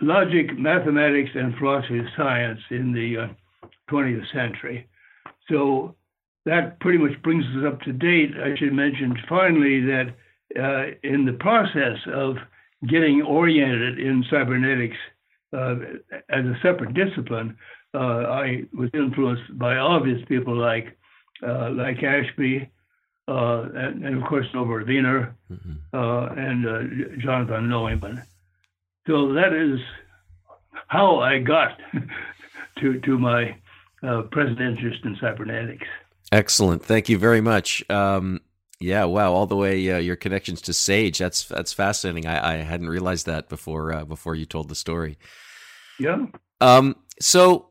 Logic, 0.00 0.56
Mathematics, 0.58 1.30
and 1.34 1.56
Philosophy 1.56 1.98
of 1.98 2.06
Science 2.16 2.60
in 2.70 2.92
the 2.92 3.30
20th 3.90 4.32
century. 4.32 4.88
So 5.48 5.94
that 6.44 6.80
pretty 6.80 6.98
much 6.98 7.20
brings 7.22 7.44
us 7.56 7.64
up 7.66 7.80
to 7.82 7.92
date. 7.92 8.32
I 8.36 8.56
should 8.56 8.72
mention 8.72 9.16
finally 9.28 9.80
that 9.82 10.14
uh, 10.58 10.94
in 11.02 11.24
the 11.24 11.34
process 11.34 11.98
of 12.06 12.36
getting 12.86 13.22
oriented 13.22 13.98
in 13.98 14.24
cybernetics 14.30 14.96
uh, 15.52 15.76
as 16.30 16.44
a 16.44 16.58
separate 16.62 16.94
discipline, 16.94 17.56
uh, 17.94 17.98
I 17.98 18.64
was 18.72 18.90
influenced 18.94 19.58
by 19.58 19.76
obvious 19.76 20.22
people 20.28 20.56
like 20.56 20.96
uh, 21.46 21.70
like 21.70 22.02
Ashby, 22.02 22.68
uh, 23.28 23.68
and, 23.74 24.04
and, 24.04 24.22
of 24.22 24.28
course 24.28 24.46
Norbert 24.52 24.88
Wiener 24.88 25.36
mm-hmm. 25.50 25.72
Uh, 25.92 26.26
and 26.34 27.20
John 27.22 27.46
von 27.46 27.68
Neumann. 27.68 28.22
So 29.08 29.32
that 29.32 29.54
is 29.54 29.80
how 30.88 31.18
I 31.18 31.38
got 31.38 31.80
to 32.80 33.00
to 33.00 33.18
my 33.18 33.56
uh, 34.02 34.22
present 34.30 34.60
interest 34.60 35.02
in 35.04 35.16
cybernetics. 35.18 35.86
Excellent. 36.30 36.84
Thank 36.84 37.08
you 37.08 37.16
very 37.16 37.40
much. 37.40 37.82
Um, 37.90 38.42
yeah, 38.80 39.04
wow, 39.04 39.32
all 39.32 39.46
the 39.46 39.56
way 39.56 39.90
uh, 39.90 39.96
your 39.96 40.14
connections 40.14 40.60
to 40.62 40.74
Sage. 40.74 41.18
That's 41.18 41.48
that's 41.48 41.72
fascinating. 41.72 42.26
I, 42.26 42.52
I 42.52 42.56
hadn't 42.58 42.90
realized 42.90 43.24
that 43.26 43.48
before 43.48 43.92
uh, 43.94 44.04
before 44.04 44.34
you 44.34 44.44
told 44.44 44.68
the 44.68 44.74
story. 44.74 45.16
Yeah. 45.98 46.26
Um. 46.60 46.96
So, 47.18 47.70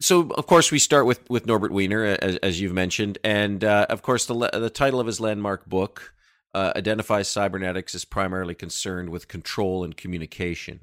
so 0.00 0.30
of 0.30 0.46
course 0.46 0.72
we 0.72 0.78
start 0.78 1.04
with 1.04 1.28
with 1.28 1.44
Norbert 1.46 1.72
Wiener, 1.72 2.04
as, 2.04 2.36
as 2.36 2.58
you've 2.58 2.72
mentioned, 2.72 3.18
and 3.22 3.62
uh, 3.62 3.86
of 3.90 4.00
course 4.00 4.24
the 4.24 4.34
the 4.34 4.70
title 4.70 4.98
of 4.98 5.06
his 5.06 5.20
landmark 5.20 5.66
book 5.66 6.14
uh, 6.54 6.72
identifies 6.76 7.28
cybernetics 7.28 7.94
as 7.94 8.04
primarily 8.04 8.54
concerned 8.54 9.10
with 9.10 9.28
control 9.28 9.84
and 9.84 9.96
communication. 9.96 10.80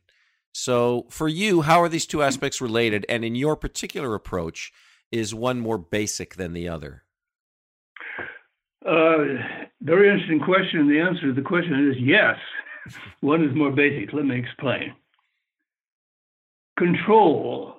So, 0.54 1.06
for 1.10 1.28
you, 1.28 1.62
how 1.62 1.82
are 1.82 1.90
these 1.90 2.06
two 2.06 2.24
aspects 2.24 2.62
related? 2.62 3.06
And 3.10 3.26
in 3.26 3.36
your 3.36 3.56
particular 3.56 4.16
approach, 4.16 4.72
is 5.12 5.34
one 5.34 5.60
more 5.60 5.78
basic 5.78 6.36
than 6.36 6.54
the 6.54 6.70
other? 6.70 7.04
Uh, 8.86 9.18
very 9.82 10.10
interesting 10.10 10.40
question. 10.40 10.88
The 10.88 11.00
answer 11.00 11.28
to 11.28 11.34
the 11.34 11.42
question 11.42 11.92
is 11.92 11.98
yes. 12.00 12.38
one 13.22 13.44
is 13.44 13.56
more 13.56 13.72
basic. 13.72 14.14
Let 14.14 14.26
me 14.26 14.38
explain. 14.38 14.94
Control 16.78 17.76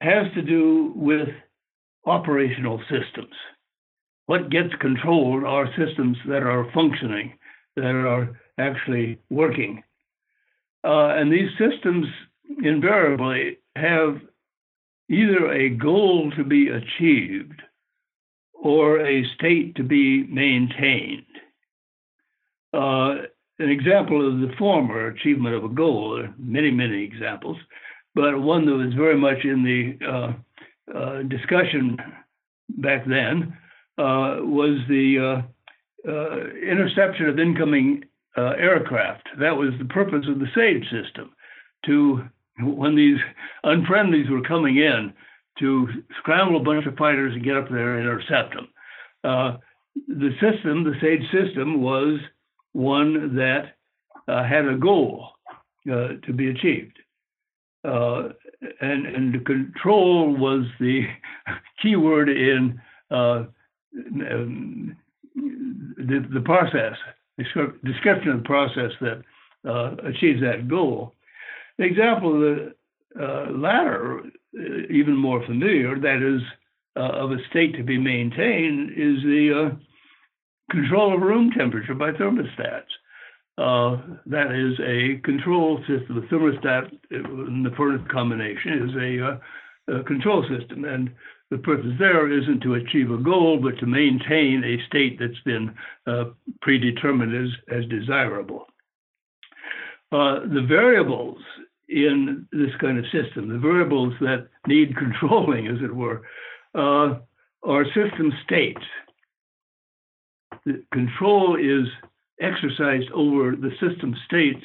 has 0.00 0.32
to 0.34 0.42
do 0.42 0.92
with 0.94 1.28
operational 2.06 2.80
systems. 2.90 3.34
What 4.26 4.50
gets 4.50 4.74
controlled 4.80 5.44
are 5.44 5.68
systems 5.76 6.16
that 6.28 6.42
are 6.42 6.70
functioning, 6.72 7.34
that 7.76 7.84
are 7.84 8.40
actually 8.58 9.18
working. 9.30 9.82
Uh, 10.82 11.14
and 11.16 11.32
these 11.32 11.50
systems 11.58 12.06
invariably 12.62 13.58
have 13.76 14.20
either 15.10 15.50
a 15.50 15.68
goal 15.70 16.30
to 16.36 16.44
be 16.44 16.68
achieved 16.68 17.60
or 18.52 19.00
a 19.00 19.24
state 19.34 19.74
to 19.76 19.82
be 19.82 20.24
maintained. 20.24 21.26
Uh, 22.72 23.26
an 23.58 23.70
example 23.70 24.26
of 24.26 24.40
the 24.40 24.54
former 24.58 25.08
achievement 25.08 25.54
of 25.54 25.64
a 25.64 25.68
goal, 25.68 26.16
there 26.16 26.26
are 26.26 26.34
many, 26.38 26.70
many 26.70 27.04
examples, 27.04 27.58
but 28.14 28.40
one 28.40 28.64
that 28.66 28.72
was 28.72 28.94
very 28.94 29.16
much 29.16 29.44
in 29.44 29.62
the 29.62 30.06
uh, 30.06 30.32
uh, 30.96 31.22
discussion 31.22 31.96
back 32.68 33.06
then 33.06 33.56
was 33.98 34.78
the 34.88 35.42
uh, 35.42 36.08
uh, 36.08 36.36
interception 36.60 37.28
of 37.28 37.38
incoming 37.38 38.04
uh, 38.36 38.52
aircraft. 38.58 39.28
That 39.38 39.56
was 39.56 39.70
the 39.78 39.86
purpose 39.86 40.26
of 40.28 40.38
the 40.38 40.48
SAGE 40.54 40.84
system 40.84 41.30
to, 41.86 42.24
when 42.60 42.96
these 42.96 43.18
unfriendlies 43.64 44.30
were 44.30 44.42
coming 44.42 44.76
in, 44.76 45.12
to 45.60 45.86
scramble 46.18 46.60
a 46.60 46.64
bunch 46.64 46.84
of 46.86 46.96
fighters 46.96 47.32
and 47.32 47.44
get 47.44 47.56
up 47.56 47.68
there 47.70 47.96
and 47.96 48.08
intercept 48.08 48.54
them. 48.54 48.68
Uh, 49.22 49.56
the 50.08 50.30
system, 50.40 50.84
the 50.84 50.94
SAGE 51.00 51.22
system, 51.30 51.80
was 51.80 52.18
one 52.72 53.36
that 53.36 53.76
uh, 54.26 54.42
had 54.42 54.66
a 54.66 54.76
goal 54.76 55.28
uh, 55.90 56.08
to 56.26 56.32
be 56.34 56.50
achieved. 56.50 56.98
Uh, 57.84 58.30
and, 58.80 59.06
and 59.06 59.46
control 59.46 60.34
was 60.36 60.64
the 60.80 61.02
key 61.82 61.96
word 61.96 62.28
in 62.28 62.80
uh, 63.10 63.44
the, 63.94 64.94
the 66.32 66.40
process 66.44 66.96
description 67.36 68.30
of 68.30 68.42
the 68.42 68.44
process 68.44 68.92
that 69.00 69.22
uh, 69.68 69.96
achieves 70.08 70.40
that 70.40 70.68
goal. 70.68 71.14
The 71.78 71.84
example 71.84 72.34
of 72.34 72.40
the 72.40 72.74
uh, 73.20 73.50
latter, 73.50 74.20
uh, 74.20 74.62
even 74.90 75.16
more 75.16 75.44
familiar, 75.46 75.98
that 75.98 76.22
is, 76.22 76.42
uh, 76.96 77.24
of 77.24 77.32
a 77.32 77.38
state 77.50 77.76
to 77.76 77.82
be 77.82 77.98
maintained, 77.98 78.90
is 78.90 79.22
the 79.24 79.72
uh, 79.72 79.76
control 80.70 81.14
of 81.14 81.22
room 81.22 81.50
temperature 81.56 81.94
by 81.94 82.12
thermostats. 82.12 82.82
Uh, 83.56 84.02
that 84.26 84.50
is 84.50 84.78
a 84.80 85.20
control 85.24 85.78
system. 85.86 86.16
The 86.16 86.26
thermostat 86.26 86.90
in 87.10 87.62
the 87.62 87.70
furnace 87.76 88.06
combination 88.10 88.88
is 88.88 88.96
a, 88.96 89.96
a 90.00 90.04
control 90.04 90.44
system, 90.48 90.84
and 90.84 91.10
the 91.50 91.58
purpose 91.58 91.92
there 91.98 92.30
isn't 92.30 92.60
to 92.62 92.74
achieve 92.74 93.10
a 93.10 93.18
goal, 93.18 93.58
but 93.62 93.78
to 93.78 93.86
maintain 93.86 94.64
a 94.64 94.86
state 94.86 95.18
that's 95.18 95.40
been 95.44 95.74
uh, 96.06 96.24
predetermined 96.62 97.34
as, 97.34 97.52
as 97.76 97.88
desirable. 97.88 98.66
Uh, 100.10 100.40
the 100.40 100.64
variables 100.66 101.38
in 101.88 102.46
this 102.52 102.70
kind 102.80 102.98
of 102.98 103.04
system, 103.06 103.48
the 103.48 103.58
variables 103.58 104.14
that 104.20 104.48
need 104.66 104.96
controlling, 104.96 105.66
as 105.66 105.78
it 105.82 105.94
were, 105.94 106.22
uh, 106.74 107.18
are 107.62 107.84
system 107.86 108.32
states. 108.44 108.82
The 110.64 110.82
control 110.92 111.56
is 111.56 111.88
exercised 112.40 113.10
over 113.12 113.54
the 113.54 113.70
system 113.80 114.14
states 114.26 114.64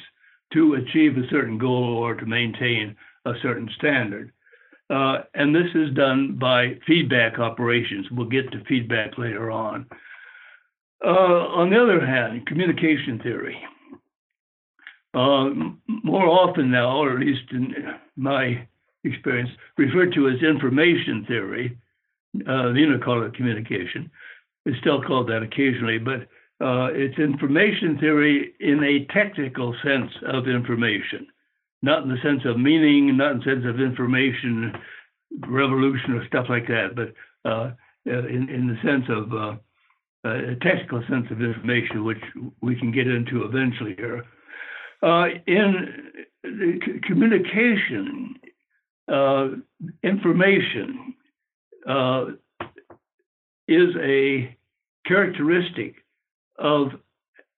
to 0.52 0.74
achieve 0.74 1.16
a 1.16 1.28
certain 1.30 1.58
goal 1.58 1.98
or 1.98 2.14
to 2.14 2.26
maintain 2.26 2.96
a 3.24 3.32
certain 3.42 3.68
standard. 3.76 4.32
Uh, 4.90 5.22
and 5.34 5.54
this 5.54 5.68
is 5.74 5.94
done 5.94 6.36
by 6.36 6.76
feedback 6.86 7.38
operations. 7.38 8.06
We'll 8.10 8.28
get 8.28 8.50
to 8.50 8.64
feedback 8.64 9.18
later 9.18 9.50
on. 9.50 9.86
Uh, 11.04 11.08
on 11.08 11.70
the 11.70 11.80
other 11.80 12.04
hand, 12.04 12.46
communication 12.46 13.20
theory. 13.22 13.56
Uh, 15.14 15.50
more 15.86 16.26
often 16.26 16.70
now, 16.70 16.98
or 16.98 17.12
at 17.12 17.20
least 17.20 17.42
in 17.52 17.74
my 18.16 18.66
experience, 19.04 19.50
referred 19.78 20.12
to 20.14 20.28
as 20.28 20.42
information 20.42 21.24
theory. 21.26 21.78
Uh, 22.46 22.72
call 23.04 23.22
it 23.22 23.34
communication. 23.34 24.10
It's 24.66 24.78
still 24.80 25.02
called 25.02 25.28
that 25.28 25.42
occasionally, 25.42 25.98
but 25.98 26.22
uh, 26.60 26.90
it's 26.92 27.18
information 27.18 27.98
theory 27.98 28.52
in 28.60 28.84
a 28.84 29.06
technical 29.12 29.74
sense 29.82 30.12
of 30.26 30.48
information 30.48 31.26
not 31.82 32.02
in 32.02 32.08
the 32.08 32.20
sense 32.22 32.42
of 32.44 32.58
meaning, 32.58 33.16
not 33.16 33.32
in 33.32 33.38
the 33.38 33.44
sense 33.44 33.64
of 33.66 33.80
information 33.80 34.72
revolution 35.46 36.14
or 36.14 36.26
stuff 36.26 36.46
like 36.48 36.66
that, 36.66 36.94
but 36.94 37.12
uh, 37.48 37.72
uh, 38.06 38.26
in, 38.26 38.48
in 38.48 38.66
the 38.66 38.76
sense 38.82 39.04
of 39.08 39.32
uh, 39.32 39.56
a 40.24 40.56
technical 40.62 41.02
sense 41.08 41.26
of 41.30 41.40
information, 41.40 42.04
which 42.04 42.22
we 42.60 42.76
can 42.76 42.92
get 42.92 43.06
into 43.06 43.44
eventually 43.44 43.94
here. 43.96 44.24
Uh, 45.02 45.26
in 45.46 46.12
communication, 47.06 48.34
uh, 49.10 49.48
information 50.02 51.14
uh, 51.88 52.26
is 53.66 53.94
a 54.02 54.56
characteristic 55.06 55.94
of 56.58 56.88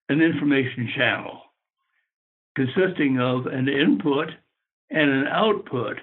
an 0.09 0.21
information 0.21 0.89
channel 0.95 1.41
consisting 2.55 3.19
of 3.19 3.47
an 3.47 3.67
input 3.67 4.29
and 4.89 5.09
an 5.09 5.27
output 5.27 5.97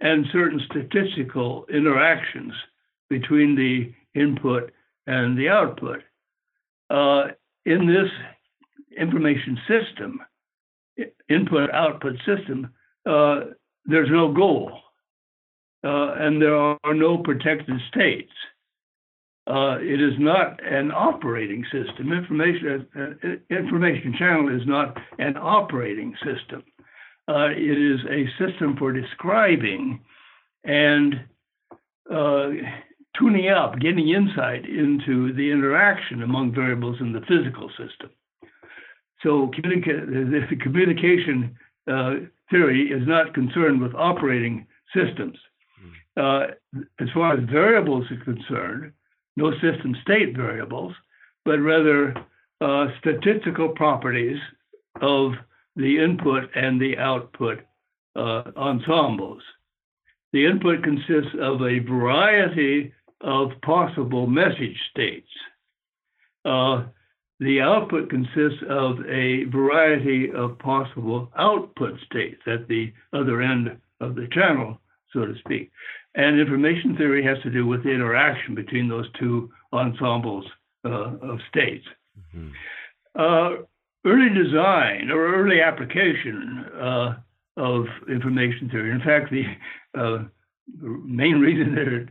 and 0.00 0.26
certain 0.32 0.60
statistical 0.70 1.66
interactions 1.72 2.52
between 3.08 3.54
the 3.54 3.92
input 4.18 4.70
and 5.06 5.38
the 5.38 5.48
output. 5.48 6.02
Uh, 6.90 7.28
in 7.64 7.86
this 7.86 8.10
information 8.98 9.58
system, 9.66 10.20
input 11.28 11.70
output 11.70 12.16
system, 12.26 12.72
uh, 13.06 13.40
there's 13.86 14.10
no 14.10 14.32
goal 14.32 14.72
uh, 15.84 16.14
and 16.18 16.40
there 16.40 16.56
are 16.56 16.94
no 16.94 17.18
protected 17.18 17.76
states. 17.88 18.32
Uh, 19.46 19.76
it 19.80 20.00
is 20.00 20.14
not 20.18 20.58
an 20.64 20.90
operating 20.90 21.64
system. 21.64 22.12
Information 22.12 22.86
uh, 22.96 23.00
uh, 23.00 23.56
information 23.56 24.14
channel 24.18 24.48
is 24.48 24.66
not 24.66 24.96
an 25.18 25.36
operating 25.36 26.14
system. 26.24 26.64
Uh, 27.28 27.48
it 27.50 27.78
is 27.78 28.00
a 28.10 28.26
system 28.38 28.74
for 28.78 28.92
describing 28.92 30.00
and 30.64 31.14
tuning 33.18 33.48
up, 33.48 33.78
getting 33.78 34.08
insight 34.08 34.64
into 34.68 35.32
the 35.34 35.50
interaction 35.50 36.22
among 36.22 36.54
variables 36.54 36.96
in 37.00 37.12
the 37.12 37.20
physical 37.20 37.68
system. 37.70 38.10
So 39.22 39.50
communica- 39.56 40.06
the 40.06 40.56
communication 40.56 41.56
uh, 41.90 42.14
theory 42.50 42.90
is 42.90 43.06
not 43.06 43.34
concerned 43.34 43.80
with 43.80 43.94
operating 43.94 44.66
systems. 44.94 45.38
Hmm. 45.80 46.20
Uh, 46.20 46.46
as 47.00 47.08
far 47.14 47.34
as 47.34 47.48
variables 47.50 48.04
are 48.10 48.24
concerned, 48.24 48.92
no 49.36 49.52
system 49.60 49.96
state 50.02 50.36
variables, 50.36 50.94
but 51.44 51.58
rather 51.58 52.14
uh, 52.60 52.86
statistical 53.00 53.68
properties 53.70 54.38
of 55.00 55.32
the 55.76 56.02
input 56.02 56.48
and 56.54 56.80
the 56.80 56.96
output 56.98 57.60
uh, 58.16 58.42
ensembles. 58.56 59.42
The 60.32 60.46
input 60.46 60.82
consists 60.82 61.34
of 61.40 61.62
a 61.62 61.80
variety 61.80 62.92
of 63.20 63.50
possible 63.62 64.26
message 64.26 64.76
states. 64.90 65.28
Uh, 66.44 66.84
the 67.40 67.60
output 67.60 68.10
consists 68.10 68.62
of 68.68 68.98
a 69.08 69.44
variety 69.44 70.30
of 70.30 70.58
possible 70.58 71.30
output 71.36 71.98
states 72.06 72.40
at 72.46 72.68
the 72.68 72.92
other 73.12 73.42
end 73.42 73.76
of 74.00 74.14
the 74.14 74.28
channel, 74.32 74.80
so 75.14 75.24
to 75.24 75.34
speak. 75.38 75.70
And 76.14 76.38
information 76.38 76.96
theory 76.96 77.24
has 77.24 77.38
to 77.42 77.50
do 77.50 77.66
with 77.66 77.82
the 77.82 77.90
interaction 77.90 78.54
between 78.54 78.88
those 78.88 79.06
two 79.18 79.50
ensembles 79.72 80.44
uh, 80.84 81.16
of 81.22 81.38
states. 81.48 81.86
Mm-hmm. 82.36 82.50
Uh, 83.18 83.64
early 84.04 84.28
design 84.34 85.10
or 85.10 85.34
early 85.34 85.60
application 85.60 86.66
uh, 86.78 87.14
of 87.56 87.86
information 88.08 88.68
theory, 88.68 88.90
in 88.90 89.00
fact, 89.00 89.30
the 89.30 89.44
uh, 89.98 90.24
main 90.78 91.40
reason 91.40 91.74
that 91.74 91.88
it 91.88 92.08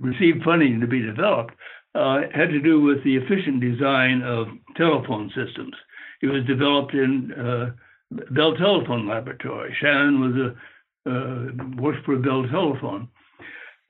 received 0.00 0.44
funding 0.44 0.80
to 0.80 0.86
be 0.86 1.00
developed 1.00 1.54
uh, 1.94 2.20
had 2.34 2.50
to 2.50 2.60
do 2.60 2.80
with 2.80 3.02
the 3.04 3.16
efficient 3.16 3.60
design 3.60 4.22
of 4.22 4.48
telephone 4.76 5.28
systems. 5.34 5.74
It 6.22 6.26
was 6.26 6.44
developed 6.44 6.94
in 6.94 7.32
uh, 7.32 7.70
Bell 8.30 8.54
Telephone 8.56 9.08
Laboratory. 9.08 9.74
Shannon 9.80 10.20
was 10.20 10.34
a 10.34 10.54
worked 11.80 12.04
for 12.04 12.16
Bell 12.16 12.44
Telephone, 12.50 13.08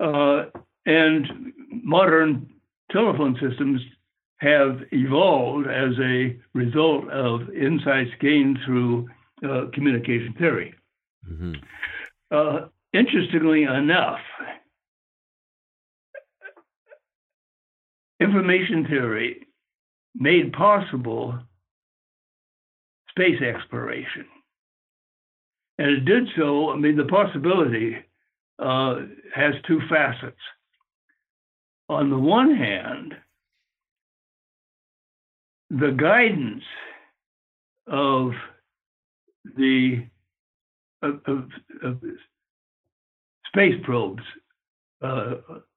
uh, 0.01 0.45
and 0.87 1.53
modern 1.71 2.49
telephone 2.91 3.37
systems 3.41 3.81
have 4.39 4.81
evolved 4.93 5.67
as 5.67 5.93
a 6.01 6.37
result 6.55 7.09
of 7.11 7.51
insights 7.51 8.11
gained 8.21 8.59
through 8.65 9.09
uh, 9.45 9.65
communication 9.75 10.35
theory. 10.39 10.75
Mm-hmm. 11.29 11.53
Uh, 12.31 12.69
interestingly 12.93 13.65
enough, 13.65 14.21
information 18.21 18.87
theory 18.87 19.47
made 20.15 20.53
possible 20.53 21.39
space 23.11 23.41
exploration. 23.43 24.27
And 25.79 25.91
it 25.91 26.05
did 26.05 26.29
so, 26.37 26.71
I 26.71 26.77
mean, 26.77 26.97
the 26.97 27.05
possibility 27.05 27.97
uh, 28.59 28.97
has 29.35 29.55
two 29.67 29.81
facets. 29.89 30.37
On 31.89 32.11
the 32.11 32.19
one 32.19 32.55
hand, 32.55 33.15
the 35.71 35.91
guidance 35.91 36.65
of 37.87 38.33
the 39.57 40.07
of, 41.03 41.21
of, 41.27 41.49
of 41.83 42.01
space 43.47 43.81
probes, 43.85 44.23
uh, 45.03 45.35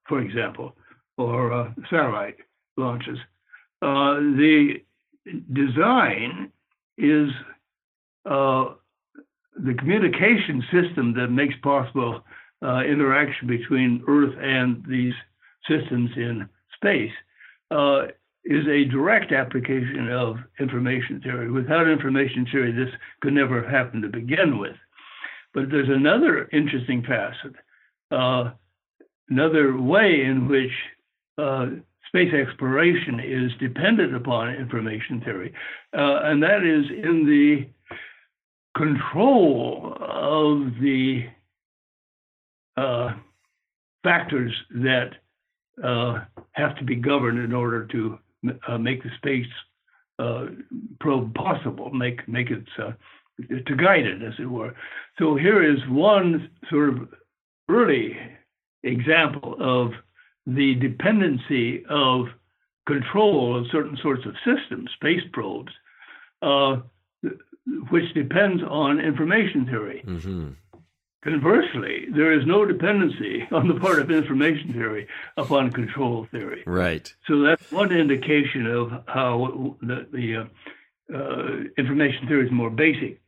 for 0.07 0.19
example, 0.21 0.75
or 1.17 1.53
uh, 1.53 1.71
satellite 1.89 2.37
launches. 2.75 3.17
Uh, 3.81 4.15
the 4.15 4.81
design 5.53 6.51
is 6.97 7.29
uh, 8.25 8.73
the 9.55 9.73
communication 9.73 10.63
system 10.71 11.13
that 11.15 11.27
makes 11.27 11.55
possible 11.61 12.23
uh, 12.63 12.81
interaction 12.81 13.47
between 13.47 14.03
Earth 14.07 14.35
and 14.39 14.83
these 14.87 15.13
systems 15.67 16.09
in 16.15 16.47
space 16.75 17.11
uh, 17.69 18.03
is 18.43 18.65
a 18.67 18.85
direct 18.85 19.31
application 19.31 20.09
of 20.11 20.37
information 20.59 21.21
theory. 21.21 21.51
Without 21.51 21.87
information 21.87 22.47
theory, 22.51 22.71
this 22.71 22.93
could 23.21 23.33
never 23.33 23.61
have 23.61 23.71
happened 23.71 24.03
to 24.03 24.09
begin 24.09 24.57
with. 24.57 24.75
But 25.53 25.69
there's 25.69 25.89
another 25.89 26.49
interesting 26.51 27.03
facet, 27.03 27.53
uh, 28.09 28.51
another 29.29 29.79
way 29.79 30.23
in 30.23 30.47
which 30.47 30.71
uh, 31.37 31.67
space 32.07 32.33
exploration 32.33 33.19
is 33.19 33.51
dependent 33.59 34.15
upon 34.15 34.55
information 34.55 35.21
theory, 35.21 35.53
uh, 35.95 36.21
and 36.23 36.41
that 36.41 36.63
is 36.63 36.89
in 36.89 37.25
the 37.25 37.67
control 38.75 39.97
of 39.99 40.73
the 40.81 41.25
uh, 42.77 43.11
factors 44.03 44.53
that 44.71 45.11
uh, 45.83 46.19
have 46.53 46.75
to 46.77 46.83
be 46.83 46.95
governed 46.95 47.39
in 47.39 47.53
order 47.53 47.85
to 47.87 48.17
uh, 48.67 48.77
make 48.77 49.03
the 49.03 49.09
space 49.17 49.45
uh, 50.19 50.45
probe 50.99 51.33
possible, 51.33 51.89
make 51.91 52.27
make 52.27 52.51
it 52.51 52.65
to 52.77 53.75
guide 53.75 54.05
it, 54.05 54.21
as 54.21 54.33
it 54.39 54.45
were. 54.45 54.73
So 55.17 55.35
here 55.35 55.63
is 55.63 55.79
one 55.89 56.49
sort 56.69 56.89
of 56.89 57.09
early 57.69 58.15
example 58.83 59.55
of 59.59 59.91
the 60.45 60.75
dependency 60.75 61.83
of 61.89 62.27
control 62.87 63.57
of 63.59 63.65
certain 63.71 63.97
sorts 64.01 64.25
of 64.25 64.33
systems, 64.45 64.89
space 64.95 65.21
probes, 65.33 65.71
uh, 66.41 66.77
which 67.89 68.13
depends 68.13 68.63
on 68.63 68.99
information 68.99 69.65
theory. 69.65 70.03
Mm-hmm. 70.05 70.49
Conversely, 71.23 72.07
there 72.15 72.33
is 72.33 72.47
no 72.47 72.65
dependency 72.65 73.47
on 73.51 73.67
the 73.67 73.79
part 73.79 73.99
of 73.99 74.09
information 74.09 74.73
theory 74.73 75.07
upon 75.37 75.71
control 75.71 76.27
theory. 76.31 76.63
Right. 76.65 77.13
So 77.27 77.41
that's 77.41 77.71
one 77.71 77.91
indication 77.91 78.65
of 78.65 78.91
how 79.07 79.77
the, 79.81 80.07
the 80.11 80.35
uh, 80.37 81.15
uh, 81.15 81.63
information 81.77 82.27
theory 82.27 82.47
is 82.47 82.51
more 82.51 82.71
basic. 82.71 83.21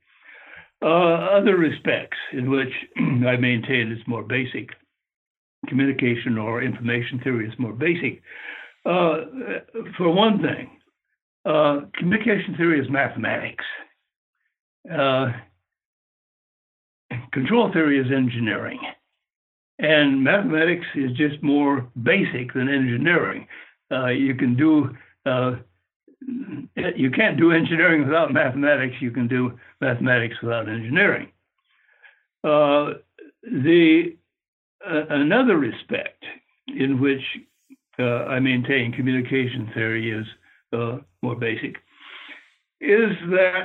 Uh, 0.81 1.37
other 1.37 1.55
respects 1.55 2.17
in 2.33 2.49
which 2.49 2.73
I 2.97 3.37
maintain 3.37 3.91
it's 3.91 4.07
more 4.07 4.23
basic 4.23 4.69
communication 5.67 6.37
or 6.37 6.61
information 6.61 7.19
theory 7.23 7.47
is 7.47 7.53
more 7.57 7.73
basic. 7.73 8.21
Uh, 8.85 9.21
for 9.97 10.11
one 10.11 10.41
thing, 10.41 10.69
uh, 11.45 11.81
communication 11.97 12.55
theory 12.57 12.79
is 12.79 12.89
mathematics. 12.89 13.63
Uh, 14.91 15.31
control 17.31 17.71
theory 17.71 17.99
is 17.99 18.11
engineering. 18.11 18.79
And 19.79 20.23
mathematics 20.23 20.85
is 20.95 21.11
just 21.17 21.41
more 21.41 21.89
basic 22.01 22.53
than 22.53 22.69
engineering. 22.69 23.47
Uh, 23.91 24.07
you 24.07 24.35
can 24.35 24.55
do 24.55 24.95
uh, 25.25 25.55
you 26.95 27.11
can't 27.11 27.37
do 27.37 27.51
engineering 27.51 28.05
without 28.05 28.31
mathematics. 28.31 28.95
You 29.01 29.11
can 29.11 29.27
do 29.27 29.59
mathematics 29.81 30.35
without 30.41 30.69
engineering. 30.69 31.29
Uh, 32.43 32.93
the 33.43 34.15
another 34.85 35.57
respect 35.57 36.23
in 36.67 36.99
which 37.01 37.21
uh, 37.99 38.25
I 38.25 38.39
maintain 38.39 38.91
communication 38.91 39.69
theory 39.73 40.11
is 40.11 40.25
uh, 40.73 40.97
more 41.21 41.35
basic 41.35 41.75
is 42.81 43.11
that 43.29 43.63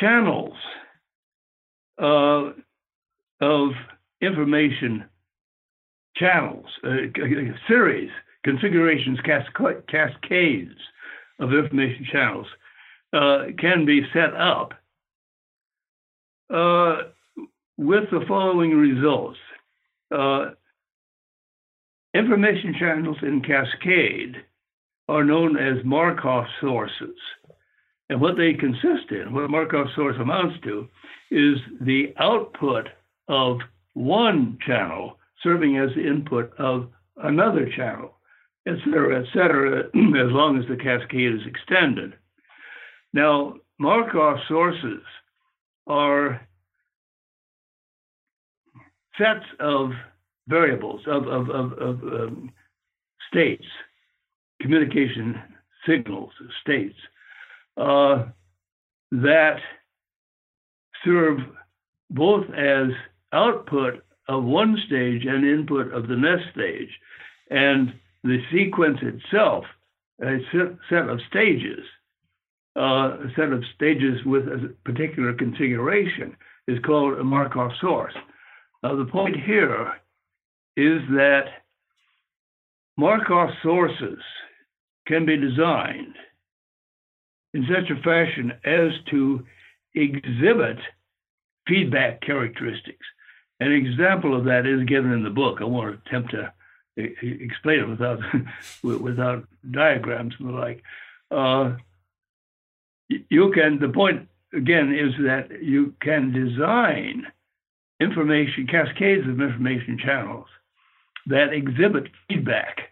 channels 0.00 0.54
uh, 2.00 2.50
of 3.40 3.70
information 4.20 5.04
channels, 6.16 6.66
uh, 6.84 6.96
series, 7.68 8.10
configurations, 8.44 9.18
cascades 9.88 10.78
of 11.38 11.52
information 11.52 12.06
channels 12.10 12.46
uh, 13.12 13.44
can 13.58 13.84
be 13.84 14.02
set 14.12 14.34
up 14.34 14.72
uh, 16.52 17.02
with 17.76 18.04
the 18.10 18.24
following 18.26 18.70
results. 18.70 19.38
Uh, 20.14 20.50
information 22.14 22.74
channels 22.78 23.18
in 23.22 23.42
cascade 23.42 24.36
are 25.08 25.24
known 25.24 25.56
as 25.56 25.84
Markov 25.84 26.46
sources. 26.60 27.16
And 28.08 28.20
what 28.20 28.36
they 28.36 28.54
consist 28.54 29.10
in, 29.10 29.32
what 29.32 29.44
a 29.44 29.48
Markov 29.48 29.88
source 29.94 30.16
amounts 30.20 30.56
to, 30.64 30.88
is 31.30 31.58
the 31.80 32.14
output 32.18 32.88
of 33.28 33.58
one 33.94 34.58
channel 34.64 35.18
serving 35.42 35.76
as 35.76 35.90
the 35.94 36.06
input 36.06 36.52
of 36.58 36.88
another 37.16 37.68
channel, 37.74 38.14
et 38.66 38.76
cetera, 38.84 39.20
et 39.20 39.26
cetera, 39.32 39.80
as 39.86 40.32
long 40.32 40.58
as 40.58 40.68
the 40.68 40.76
cascade 40.76 41.34
is 41.34 41.46
extended. 41.46 42.14
Now, 43.12 43.56
Markov 43.78 44.38
sources 44.48 45.02
are 45.86 46.46
sets 49.18 49.44
of 49.60 49.90
variables, 50.48 51.00
of, 51.06 51.26
of, 51.26 51.50
of, 51.50 51.72
of 51.72 52.02
um, 52.02 52.52
states, 53.30 53.64
communication 54.60 55.40
signals, 55.86 56.32
states, 56.60 56.94
uh, 57.76 58.24
that 59.12 59.58
serve 61.04 61.38
both 62.10 62.44
as 62.54 62.88
output 63.32 64.04
of 64.28 64.44
one 64.44 64.76
stage 64.86 65.24
and 65.26 65.46
input 65.46 65.92
of 65.92 66.08
the 66.08 66.16
next 66.16 66.52
stage. 66.52 66.90
And 67.50 67.94
the 68.24 68.38
sequence 68.52 68.98
itself, 69.02 69.64
a 70.22 70.38
set 70.88 71.08
of 71.08 71.20
stages, 71.28 71.84
uh, 72.76 73.18
a 73.20 73.32
set 73.36 73.52
of 73.52 73.62
stages 73.74 74.24
with 74.24 74.48
a 74.48 74.74
particular 74.84 75.32
configuration, 75.34 76.36
is 76.66 76.78
called 76.84 77.18
a 77.18 77.24
Markov 77.24 77.70
source. 77.80 78.14
Now, 78.82 78.96
the 78.96 79.04
point 79.04 79.36
here 79.36 79.92
is 80.76 81.00
that 81.10 81.44
Markov 82.96 83.50
sources 83.62 84.18
can 85.06 85.24
be 85.24 85.36
designed 85.36 86.14
in 87.54 87.66
such 87.68 87.90
a 87.90 88.02
fashion 88.02 88.52
as 88.64 88.92
to 89.10 89.44
exhibit 89.94 90.78
feedback 91.66 92.20
characteristics. 92.20 93.06
An 93.60 93.72
example 93.72 94.36
of 94.36 94.44
that 94.44 94.66
is 94.66 94.86
given 94.86 95.12
in 95.12 95.24
the 95.24 95.30
book. 95.30 95.58
I 95.60 95.64
won't 95.64 96.00
attempt 96.06 96.32
to 96.32 96.52
explain 96.96 97.80
it 97.80 97.88
without 97.88 98.20
without 98.82 99.48
diagrams 99.70 100.34
and 100.38 100.48
the 100.48 100.52
like. 100.52 100.82
Uh, 101.30 101.76
you 103.08 103.50
can. 103.52 103.78
The 103.80 103.88
point 103.88 104.28
again 104.52 104.94
is 104.94 105.14
that 105.24 105.62
you 105.62 105.94
can 106.00 106.32
design 106.32 107.26
information 108.00 108.66
cascades 108.66 109.26
of 109.26 109.40
information 109.40 109.98
channels 109.98 110.46
that 111.26 111.52
exhibit 111.52 112.08
feedback, 112.28 112.90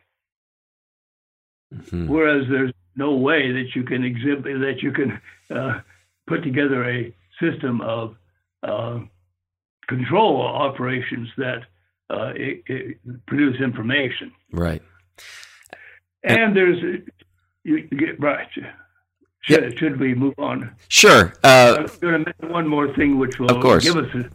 mm-hmm. 1.74 2.08
whereas 2.08 2.46
there's 2.50 2.72
no 2.96 3.14
way 3.14 3.52
that 3.52 3.74
you 3.74 3.82
can 3.84 4.04
exhibit 4.04 4.60
that 4.60 4.82
you 4.82 4.92
can 4.92 5.20
uh, 5.50 5.80
put 6.26 6.42
together 6.42 6.88
a 6.88 7.14
system 7.40 7.80
of 7.80 8.16
uh, 8.62 9.00
control 9.88 10.40
operations 10.42 11.28
that 11.36 11.62
uh, 12.10 12.32
it, 12.34 12.62
it 12.66 13.26
produce 13.26 13.60
information. 13.60 14.32
Right. 14.52 14.82
And, 16.22 16.40
and 16.40 16.56
there's 16.56 17.02
you 17.64 17.82
get 17.88 18.20
right. 18.20 18.48
Should, 18.52 19.62
yep. 19.62 19.78
should 19.78 20.00
we 20.00 20.14
move 20.14 20.34
on? 20.38 20.74
Sure. 20.88 21.34
Uh, 21.42 21.76
I'm 21.80 22.00
going 22.00 22.24
to 22.24 22.32
mention 22.32 22.48
one 22.48 22.66
more 22.66 22.94
thing, 22.94 23.18
which 23.18 23.38
will 23.38 23.50
of 23.50 23.60
course. 23.60 23.84
give 23.84 23.96
us 23.96 24.08
a 24.14 24.30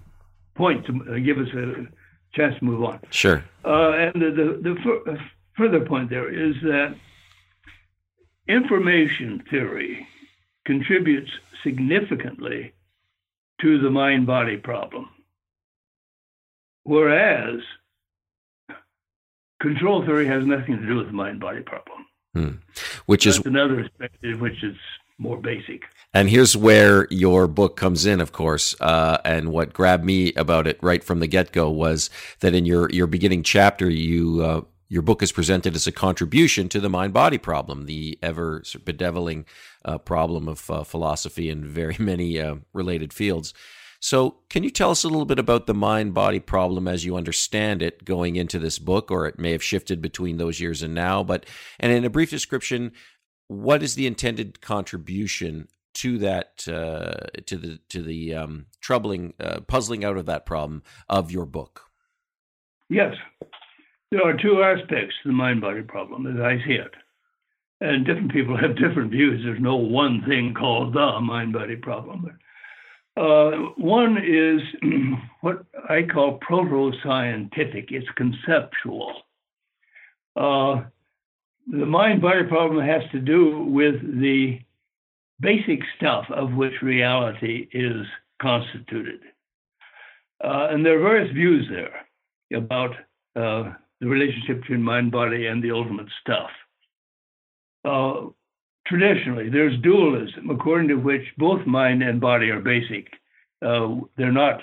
point 0.56 0.86
to 0.86 0.94
uh, 1.10 1.18
give 1.20 1.40
us 1.40 1.48
a 1.56 1.88
chance 2.36 2.58
to 2.60 2.66
move 2.66 2.84
on. 2.84 3.00
Sure. 3.10 3.44
Uh, 3.66 3.92
and 3.94 4.22
the, 4.22 4.30
the, 4.64 4.74
the 4.74 5.18
further 5.58 5.84
point 5.84 6.10
there 6.10 6.30
is 6.32 6.56
that 6.62 6.96
information 8.50 9.44
theory 9.50 10.08
contributes 10.66 11.32
significantly 11.64 12.74
to 13.62 13.80
the 13.80 13.90
mind 13.90 14.26
body 14.26 14.58
problem. 14.58 15.10
Whereas 16.84 17.60
control 19.62 20.06
theory 20.06 20.28
has 20.28 20.46
nothing 20.46 20.78
to 20.78 20.86
do 20.86 20.96
with 20.98 21.08
the 21.08 21.14
mind 21.14 21.40
body 21.40 21.62
problem. 21.62 22.06
Hmm. 22.34 22.50
Which 23.06 23.26
That's 23.26 23.40
is 23.40 23.46
another 23.46 23.82
aspect 23.82 24.18
which 24.40 24.64
is 24.64 24.76
more 25.18 25.38
basic. 25.38 25.84
And 26.14 26.30
here's 26.30 26.56
where 26.56 27.08
your 27.12 27.48
book 27.48 27.76
comes 27.76 28.06
in, 28.06 28.22
of 28.22 28.32
course. 28.32 28.76
Uh, 28.80 29.18
and 29.26 29.52
what 29.52 29.74
grabbed 29.74 30.06
me 30.06 30.34
about 30.34 30.66
it 30.66 30.80
right 30.82 31.04
from 31.04 31.20
the 31.20 31.28
get 31.28 31.52
go 31.52 31.70
was 31.70 32.10
that 32.40 32.56
in 32.56 32.66
your, 32.66 32.90
your 32.90 33.06
beginning 33.06 33.44
chapter, 33.44 33.90
you 33.90 34.42
uh, 34.42 34.62
your 34.90 35.04
book 35.04 35.22
is 35.22 35.32
presented 35.32 35.76
as 35.76 35.86
a 35.86 35.92
contribution 35.92 36.68
to 36.70 36.80
the 36.80 36.90
mind 36.90 37.14
body 37.14 37.38
problem, 37.38 37.86
the 37.86 38.18
ever 38.24 38.64
bedeviling 38.84 39.46
uh, 39.86 40.00
problem 40.00 40.48
of 40.48 40.70
uh, 40.70 40.84
philosophy 40.84 41.50
and 41.50 41.64
very 41.64 41.96
many 42.00 42.40
uh, 42.40 42.56
related 42.74 43.14
fields. 43.14 43.54
So, 44.02 44.38
can 44.50 44.64
you 44.64 44.70
tell 44.70 44.92
us 44.92 45.04
a 45.04 45.10
little 45.10 45.26
bit 45.26 45.40
about 45.40 45.68
the 45.68 45.74
mind 45.74 46.14
body 46.14 46.40
problem 46.40 46.88
as 46.88 47.04
you 47.04 47.18
understand 47.18 47.82
it 47.82 48.06
going 48.06 48.38
into 48.38 48.58
this 48.58 48.80
book, 48.80 49.12
or 49.12 49.28
it 49.28 49.38
may 49.38 49.52
have 49.52 49.62
shifted 49.62 50.02
between 50.02 50.38
those 50.38 50.60
years 50.60 50.82
and 50.82 50.94
now? 50.94 51.22
But, 51.22 51.46
and 51.80 51.92
in 51.92 52.06
a 52.06 52.10
brief 52.10 52.30
description, 52.30 52.94
what 53.48 53.84
is 53.84 53.96
the 53.96 54.08
intended 54.08 54.62
contribution 54.62 55.68
to 55.96 56.18
that, 56.20 56.66
uh, 56.66 57.28
to 57.46 57.58
the, 57.58 57.80
to 57.90 58.02
the 58.02 58.36
um, 58.36 58.68
troubling, 58.80 59.34
uh, 59.38 59.60
puzzling 59.68 60.06
out 60.06 60.16
of 60.16 60.28
that 60.28 60.46
problem 60.46 60.82
of 61.10 61.30
your 61.30 61.46
book? 61.46 61.82
Yes. 62.90 63.16
There 64.12 64.26
are 64.26 64.36
two 64.36 64.64
aspects 64.64 65.16
to 65.22 65.30
the 65.30 65.34
mind 65.34 65.62
body 65.62 65.84
problem 65.84 66.26
as 66.26 66.42
I 66.42 66.58
see 66.66 66.74
it. 66.74 66.94
And 67.80 68.06
different 68.06 68.32
people 68.32 68.58
have 68.62 68.76
different 68.76 69.12
views. 69.12 69.42
There's 69.44 69.62
no 69.62 69.76
one 69.76 70.24
thing 70.28 70.56
called 70.58 70.94
the 70.94 71.20
mind 71.22 71.54
body 71.54 71.76
problem. 71.76 72.40
Uh, 73.16 73.52
one 73.78 74.18
is 74.18 74.62
what 75.42 75.66
I 75.90 76.04
call 76.04 76.40
proto 76.42 76.92
scientific, 77.04 77.92
it's 77.92 78.08
conceptual. 78.16 79.14
Uh, 80.36 80.84
the 81.68 81.86
mind 81.86 82.22
body 82.22 82.46
problem 82.48 82.86
has 82.86 83.04
to 83.12 83.20
do 83.20 83.64
with 83.66 84.02
the 84.02 84.60
basic 85.40 85.82
stuff 85.98 86.26
of 86.32 86.54
which 86.54 86.82
reality 86.82 87.68
is 87.72 88.06
constituted. 88.42 89.20
Uh, 90.44 90.70
and 90.72 90.86
there 90.86 90.98
are 90.98 91.04
various 91.04 91.34
views 91.34 91.68
there 91.70 92.08
about 92.58 92.92
uh, 93.36 93.74
the 94.02 94.08
relationship 94.08 94.62
between 94.62 94.82
mind 94.82 95.12
body 95.12 95.48
and 95.48 95.64
the 95.64 95.72
ultimate 95.72 96.08
stuff. 96.22 96.50
Uh, 97.86 98.30
traditionally, 98.88 99.50
there's 99.50 99.80
dualism, 99.82 100.50
according 100.50 100.88
to 100.88 100.96
which 100.96 101.24
both 101.38 101.66
mind 101.66 102.02
and 102.04 102.20
body 102.20 102.50
are 102.50 102.60
basic. 102.60 103.08
Uh, 103.62 103.96
they're 104.18 104.32
not 104.32 104.62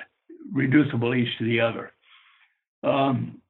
reducible 0.53 1.15
each 1.15 1.37
to 1.39 1.45
the 1.45 1.61
other. 1.61 1.93
Um, 2.83 3.41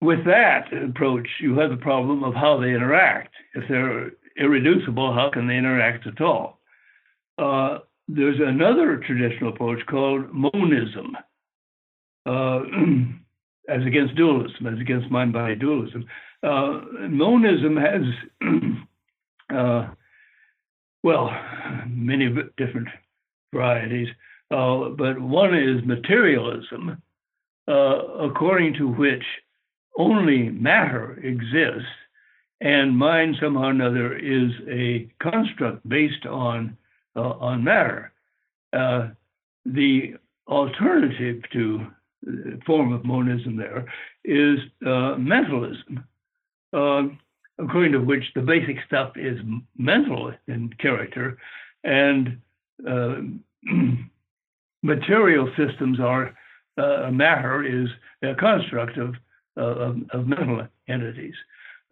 with 0.00 0.24
that 0.24 0.72
approach, 0.72 1.28
you 1.40 1.56
have 1.58 1.70
the 1.70 1.76
problem 1.76 2.24
of 2.24 2.34
how 2.34 2.58
they 2.60 2.70
interact. 2.70 3.34
If 3.54 3.68
they're 3.68 4.10
irreducible, 4.36 5.12
how 5.14 5.30
can 5.30 5.46
they 5.46 5.56
interact 5.56 6.06
at 6.06 6.20
all? 6.20 6.58
Uh, 7.38 7.78
there's 8.08 8.40
another 8.40 9.00
traditional 9.06 9.52
approach 9.52 9.78
called 9.86 10.32
monism. 10.32 11.16
Uh, 12.26 12.60
as 13.68 13.84
against 13.86 14.14
dualism, 14.14 14.66
as 14.66 14.80
against 14.80 15.10
mind 15.10 15.32
body 15.32 15.54
dualism. 15.54 16.04
Uh, 16.42 16.80
monism 17.08 17.76
has, 17.76 18.02
uh, 19.56 19.88
well, 21.02 21.30
many 21.88 22.28
different 22.56 22.88
varieties, 23.54 24.08
uh, 24.50 24.88
but 24.90 25.20
one 25.20 25.54
is 25.54 25.84
materialism, 25.84 27.00
uh, 27.68 27.72
according 27.72 28.74
to 28.74 28.88
which 28.88 29.24
only 29.96 30.48
matter 30.50 31.18
exists 31.22 31.88
and 32.62 32.96
mind 32.96 33.36
somehow 33.40 33.64
or 33.64 33.70
another 33.70 34.16
is 34.16 34.52
a 34.70 35.08
construct 35.20 35.86
based 35.88 36.26
on 36.26 36.76
uh, 37.16 37.20
on 37.20 37.64
matter. 37.64 38.12
Uh, 38.72 39.08
the 39.66 40.14
alternative 40.48 41.42
to 41.52 41.86
form 42.66 42.92
of 42.92 43.04
monism 43.04 43.56
there 43.56 43.86
is 44.24 44.58
uh, 44.86 45.16
mentalism, 45.16 46.04
uh, 46.72 47.02
according 47.58 47.92
to 47.92 47.98
which 47.98 48.24
the 48.34 48.40
basic 48.40 48.76
stuff 48.86 49.16
is 49.16 49.38
mental 49.76 50.32
in 50.46 50.72
character, 50.78 51.38
and 51.84 52.40
uh, 52.88 53.16
material 54.82 55.50
systems 55.56 56.00
are 56.00 56.34
uh, 56.78 57.10
matter 57.10 57.64
is 57.64 57.88
a 58.22 58.34
construct 58.34 58.96
of, 58.96 59.14
of, 59.56 59.96
of 60.12 60.26
mental 60.26 60.66
entities. 60.88 61.34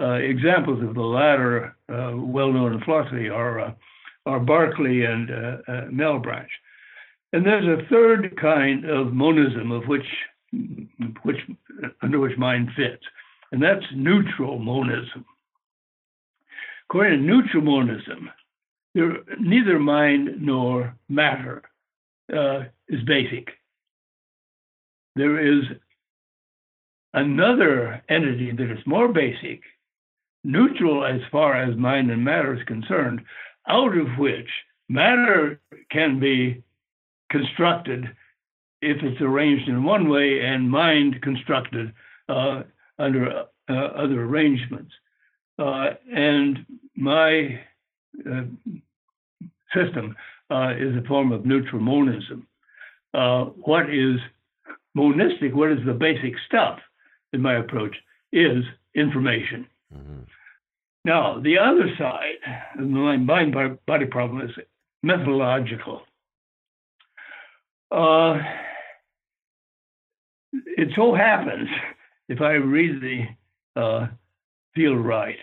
Uh, 0.01 0.15
examples 0.15 0.83
of 0.83 0.95
the 0.95 1.03
latter, 1.03 1.77
uh, 1.93 2.13
well 2.15 2.51
known 2.51 2.73
in 2.73 2.81
philosophy, 2.81 3.29
are, 3.29 3.61
uh, 3.61 3.73
are 4.25 4.41
Berkeley 4.41 5.05
and 5.05 5.29
Malebranche. 5.93 6.49
And 7.33 7.47
there's 7.47 7.67
a 7.67 7.87
third 7.89 8.37
kind 8.41 8.85
of 8.85 9.13
monism 9.13 9.71
of 9.71 9.85
which, 9.85 10.07
which 11.23 11.39
under 12.03 12.19
which 12.19 12.37
mind 12.37 12.71
fits, 12.77 13.05
and 13.53 13.63
that's 13.63 13.85
neutral 13.95 14.59
monism. 14.59 15.25
According 16.89 17.21
to 17.21 17.25
neutral 17.25 17.63
monism, 17.63 18.31
there, 18.95 19.19
neither 19.39 19.79
mind 19.79 20.41
nor 20.41 20.97
matter 21.09 21.63
uh, 22.37 22.65
is 22.89 23.03
basic. 23.07 23.49
There 25.15 25.39
is 25.39 25.65
another 27.15 28.03
entity 28.09 28.51
that 28.53 28.71
is 28.73 28.87
more 28.87 29.09
basic, 29.09 29.61
neutral 30.43 31.05
as 31.05 31.21
far 31.31 31.55
as 31.55 31.77
mind 31.77 32.11
and 32.11 32.25
matter 32.25 32.55
is 32.55 32.63
concerned, 32.67 33.23
out 33.69 33.97
of 33.97 34.19
which 34.19 34.49
matter 34.89 35.61
can 35.91 36.19
be 36.19 36.63
constructed 37.31 38.05
if 38.83 39.03
it's 39.03 39.21
arranged 39.21 39.69
in 39.69 39.85
one 39.85 40.09
way 40.09 40.41
and 40.41 40.71
mind 40.71 41.21
constructed 41.23 41.93
uh, 42.29 42.63
under 42.99 43.45
uh, 43.69 43.73
other 43.73 44.23
arrangements. 44.23 44.93
Uh, 45.59 45.91
and 46.13 46.65
my 46.97 47.61
uh, 48.27 48.43
system 49.75 50.17
uh, 50.51 50.73
is 50.79 50.97
a 50.97 51.07
form 51.07 51.33
of 51.33 51.45
neutral 51.45 51.81
monism. 51.81 52.47
Uh, 53.13 53.45
what 53.45 53.91
is 53.91 54.17
monistic, 54.95 55.55
what 55.55 55.71
is 55.71 55.79
the 55.85 55.93
basic 55.93 56.33
stuff 56.47 56.79
in 57.33 57.43
my 57.43 57.59
approach, 57.59 57.95
is 58.33 58.65
information. 58.95 59.67
Mm-hmm. 59.95 60.23
Now, 61.05 61.41
the 61.41 61.59
other 61.59 61.89
side 61.99 62.37
of 62.79 62.81
the 62.81 62.87
mind 62.87 63.55
body 63.87 64.07
problem 64.07 64.43
is 64.43 64.51
methodological. 65.03 66.03
Uh, 67.91 68.41
it 70.53 70.91
so 70.95 71.15
happens, 71.15 71.69
if 72.29 72.41
I 72.41 72.53
read 72.53 73.01
the 73.01 73.81
uh, 73.81 74.07
field 74.75 75.05
right, 75.05 75.39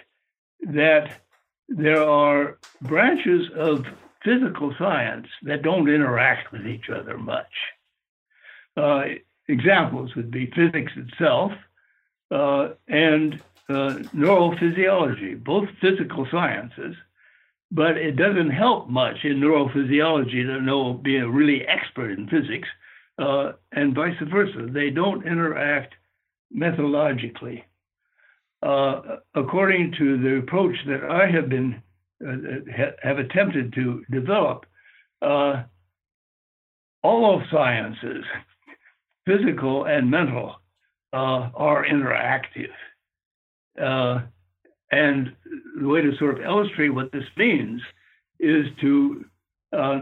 that 0.62 1.22
there 1.70 2.04
are 2.04 2.58
branches 2.82 3.50
of 3.56 3.86
physical 4.24 4.74
science 4.78 5.28
that 5.44 5.62
don't 5.62 5.90
interact 5.90 6.52
with 6.52 6.66
each 6.66 6.90
other 6.90 7.18
much. 7.18 7.54
Uh, 8.76 9.04
examples 9.48 10.16
would 10.16 10.32
be 10.32 10.52
physics 10.56 10.92
itself 10.96 11.52
uh, 12.32 12.70
and 12.88 13.42
uh, 13.70 14.00
neurophysiology, 14.16 15.42
both 15.42 15.68
physical 15.82 16.28
sciences, 16.32 16.96
but 17.72 17.98
it 17.98 18.16
doesn't 18.16 18.52
help 18.52 18.90
much 18.90 19.18
in 19.24 19.40
neurophysiology 19.40 20.46
to 20.46 20.62
know, 20.62 20.94
be 20.94 21.18
a 21.18 21.28
really 21.28 21.66
expert 21.68 22.12
in 22.12 22.28
physics, 22.28 22.68
uh, 23.20 23.54
and 23.74 23.96
vice 23.96 24.16
versa. 24.32 24.68
They 24.72 24.90
don't 24.90 25.26
interact 25.26 25.94
methodologically. 26.56 27.64
Uh, 28.64 29.18
according 29.36 29.94
to 29.98 30.18
the 30.18 30.38
approach 30.38 30.76
that 30.88 31.04
I 31.04 31.30
have 31.30 31.50
been 31.50 31.82
uh, 32.26 32.34
have 33.04 33.20
attempted 33.20 33.74
to 33.74 34.04
develop, 34.10 34.66
uh, 35.22 35.64
all 37.04 37.36
of 37.36 37.44
sciences, 37.52 38.24
physical 39.26 39.86
and 39.86 40.10
mental, 40.10 40.56
uh, 41.14 41.50
are 41.54 41.86
interactive. 41.86 42.72
Uh, 44.92 44.96
and 44.96 45.36
the 45.80 45.88
way 45.88 46.02
to 46.02 46.16
sort 46.18 46.40
of 46.40 46.46
illustrate 46.46 46.90
what 46.90 47.12
this 47.12 47.26
means 47.36 47.82
is 48.40 48.68
to 48.82 49.26
uh, 49.74 50.02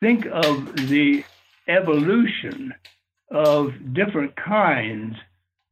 think 0.00 0.26
of 0.26 0.76
the 0.88 1.24
evolution 1.68 2.74
of 3.30 3.72
different 3.94 4.34
kinds 4.36 5.16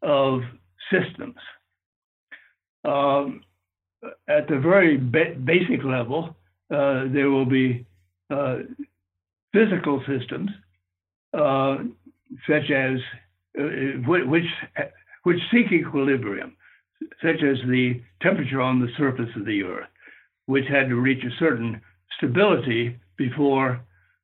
of 0.03 0.43
systems. 0.91 1.37
Um, 2.85 3.43
at 4.29 4.49
the 4.49 4.59
very 4.59 4.97
ba- 4.97 5.37
basic 5.45 5.85
level, 5.85 6.37
uh, 6.71 7.05
there 7.09 7.31
will 7.31 7.45
be 7.45 7.85
uh, 8.31 8.59
physical 9.53 10.03
systems, 10.07 10.51
uh, 11.35 11.79
such 12.49 12.71
as 12.71 12.99
uh, 13.59 13.63
which 14.07 14.47
which 15.25 15.39
seek 15.51 15.71
equilibrium, 15.73 16.57
such 17.23 17.43
as 17.43 17.59
the 17.69 18.01
temperature 18.23 18.61
on 18.61 18.81
the 18.81 18.89
surface 18.97 19.31
of 19.37 19.47
the 19.47 19.63
Earth, 19.63 19.89
which 20.47 20.65
had 20.69 20.89
to 20.89 20.97
reach 20.97 21.25
a 21.25 21.39
certain 21.39 21.81
stability 22.17 22.97
before 23.17 23.81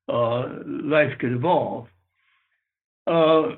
uh, 0.09 0.49
life 0.65 1.13
could 1.19 1.33
evolve. 1.33 1.87
Uh, 3.07 3.57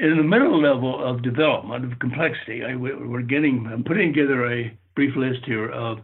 in 0.00 0.16
the 0.16 0.22
middle 0.22 0.60
level 0.60 1.02
of 1.02 1.22
development 1.22 1.90
of 1.90 1.98
complexity, 1.98 2.62
I, 2.64 2.74
we're 2.76 3.22
getting, 3.22 3.68
I'm 3.72 3.84
putting 3.84 4.12
together 4.12 4.52
a 4.52 4.76
brief 4.94 5.16
list 5.16 5.44
here 5.46 5.70
of 5.70 5.98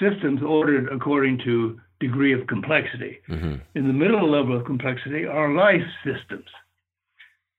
systems 0.00 0.40
ordered 0.42 0.92
according 0.92 1.38
to 1.44 1.78
degree 2.00 2.32
of 2.32 2.46
complexity. 2.46 3.18
Mm-hmm. 3.28 3.54
In 3.74 3.86
the 3.86 3.92
middle 3.92 4.30
level 4.30 4.56
of 4.56 4.64
complexity 4.64 5.26
are 5.26 5.54
life 5.54 5.86
systems. 6.04 6.48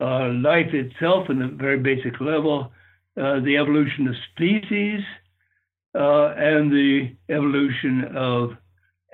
Uh, 0.02 0.30
life 0.30 0.74
itself, 0.74 1.30
in 1.30 1.42
a 1.42 1.48
very 1.48 1.80
basic 1.80 2.20
level, 2.20 2.72
uh, 3.18 3.40
the 3.40 3.58
evolution 3.58 4.08
of 4.08 4.16
species, 4.34 5.02
uh, 5.96 6.34
and 6.36 6.72
the 6.72 7.16
evolution 7.30 8.04
of 8.16 8.52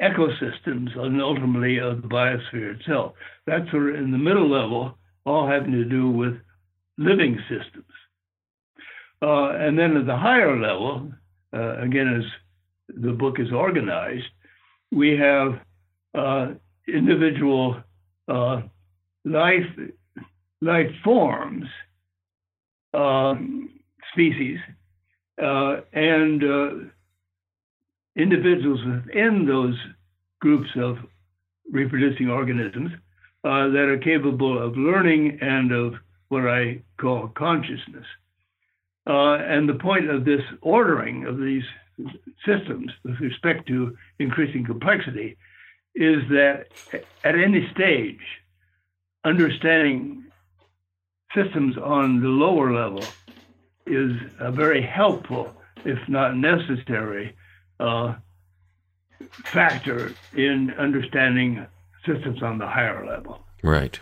ecosystems, 0.01 0.97
and 0.97 1.21
ultimately 1.21 1.77
of 1.77 2.01
the 2.01 2.07
biosphere 2.07 2.79
itself. 2.79 3.13
That's 3.45 3.69
sort 3.69 3.89
of 3.89 3.95
in 3.95 4.11
the 4.11 4.17
middle 4.17 4.49
level, 4.49 4.97
all 5.25 5.47
having 5.47 5.73
to 5.73 5.85
do 5.85 6.09
with 6.09 6.33
living 6.97 7.37
systems. 7.47 7.85
Uh, 9.21 9.51
and 9.51 9.77
then 9.77 9.95
at 9.95 10.07
the 10.07 10.17
higher 10.17 10.59
level, 10.59 11.11
uh, 11.53 11.77
again, 11.79 12.07
as 12.17 12.95
the 12.99 13.11
book 13.11 13.39
is 13.39 13.51
organized, 13.51 14.25
we 14.91 15.15
have 15.15 15.59
uh, 16.15 16.53
individual 16.87 17.77
life 18.27 19.67
life 20.61 20.91
forms, 21.03 21.67
species, 24.11 24.59
uh, 25.41 25.77
and 25.93 26.43
uh, 26.43 26.69
individuals 28.15 28.79
within 28.85 29.45
those 29.45 29.77
groups 30.39 30.69
of 30.75 30.97
reproducing 31.71 32.29
organisms 32.29 32.91
that 33.43 33.87
are 33.89 33.97
capable 33.97 34.61
of 34.61 34.77
learning 34.77 35.39
and 35.41 35.71
of 35.71 35.95
what 36.29 36.47
I 36.47 36.81
call 36.97 37.27
consciousness. 37.29 38.05
Uh, 39.07 39.33
and 39.35 39.67
the 39.67 39.73
point 39.73 40.09
of 40.09 40.25
this 40.25 40.41
ordering 40.61 41.25
of 41.25 41.39
these 41.39 41.63
systems 42.45 42.91
with 43.03 43.19
respect 43.19 43.67
to 43.67 43.97
increasing 44.19 44.63
complexity 44.63 45.37
is 45.95 46.21
that 46.29 46.67
at 47.23 47.35
any 47.35 47.69
stage, 47.73 48.21
understanding 49.25 50.23
systems 51.35 51.77
on 51.77 52.21
the 52.21 52.27
lower 52.27 52.73
level 52.73 53.03
is 53.91 54.11
a 54.39 54.51
very 54.51 54.81
helpful, 54.81 55.53
if 55.85 55.99
not 56.07 56.35
necessary, 56.35 57.35
uh, 57.79 58.15
factor 59.45 60.13
in 60.35 60.71
understanding 60.77 61.65
systems 62.05 62.41
on 62.41 62.57
the 62.57 62.67
higher 62.67 63.05
level. 63.05 63.43
Right. 63.61 63.99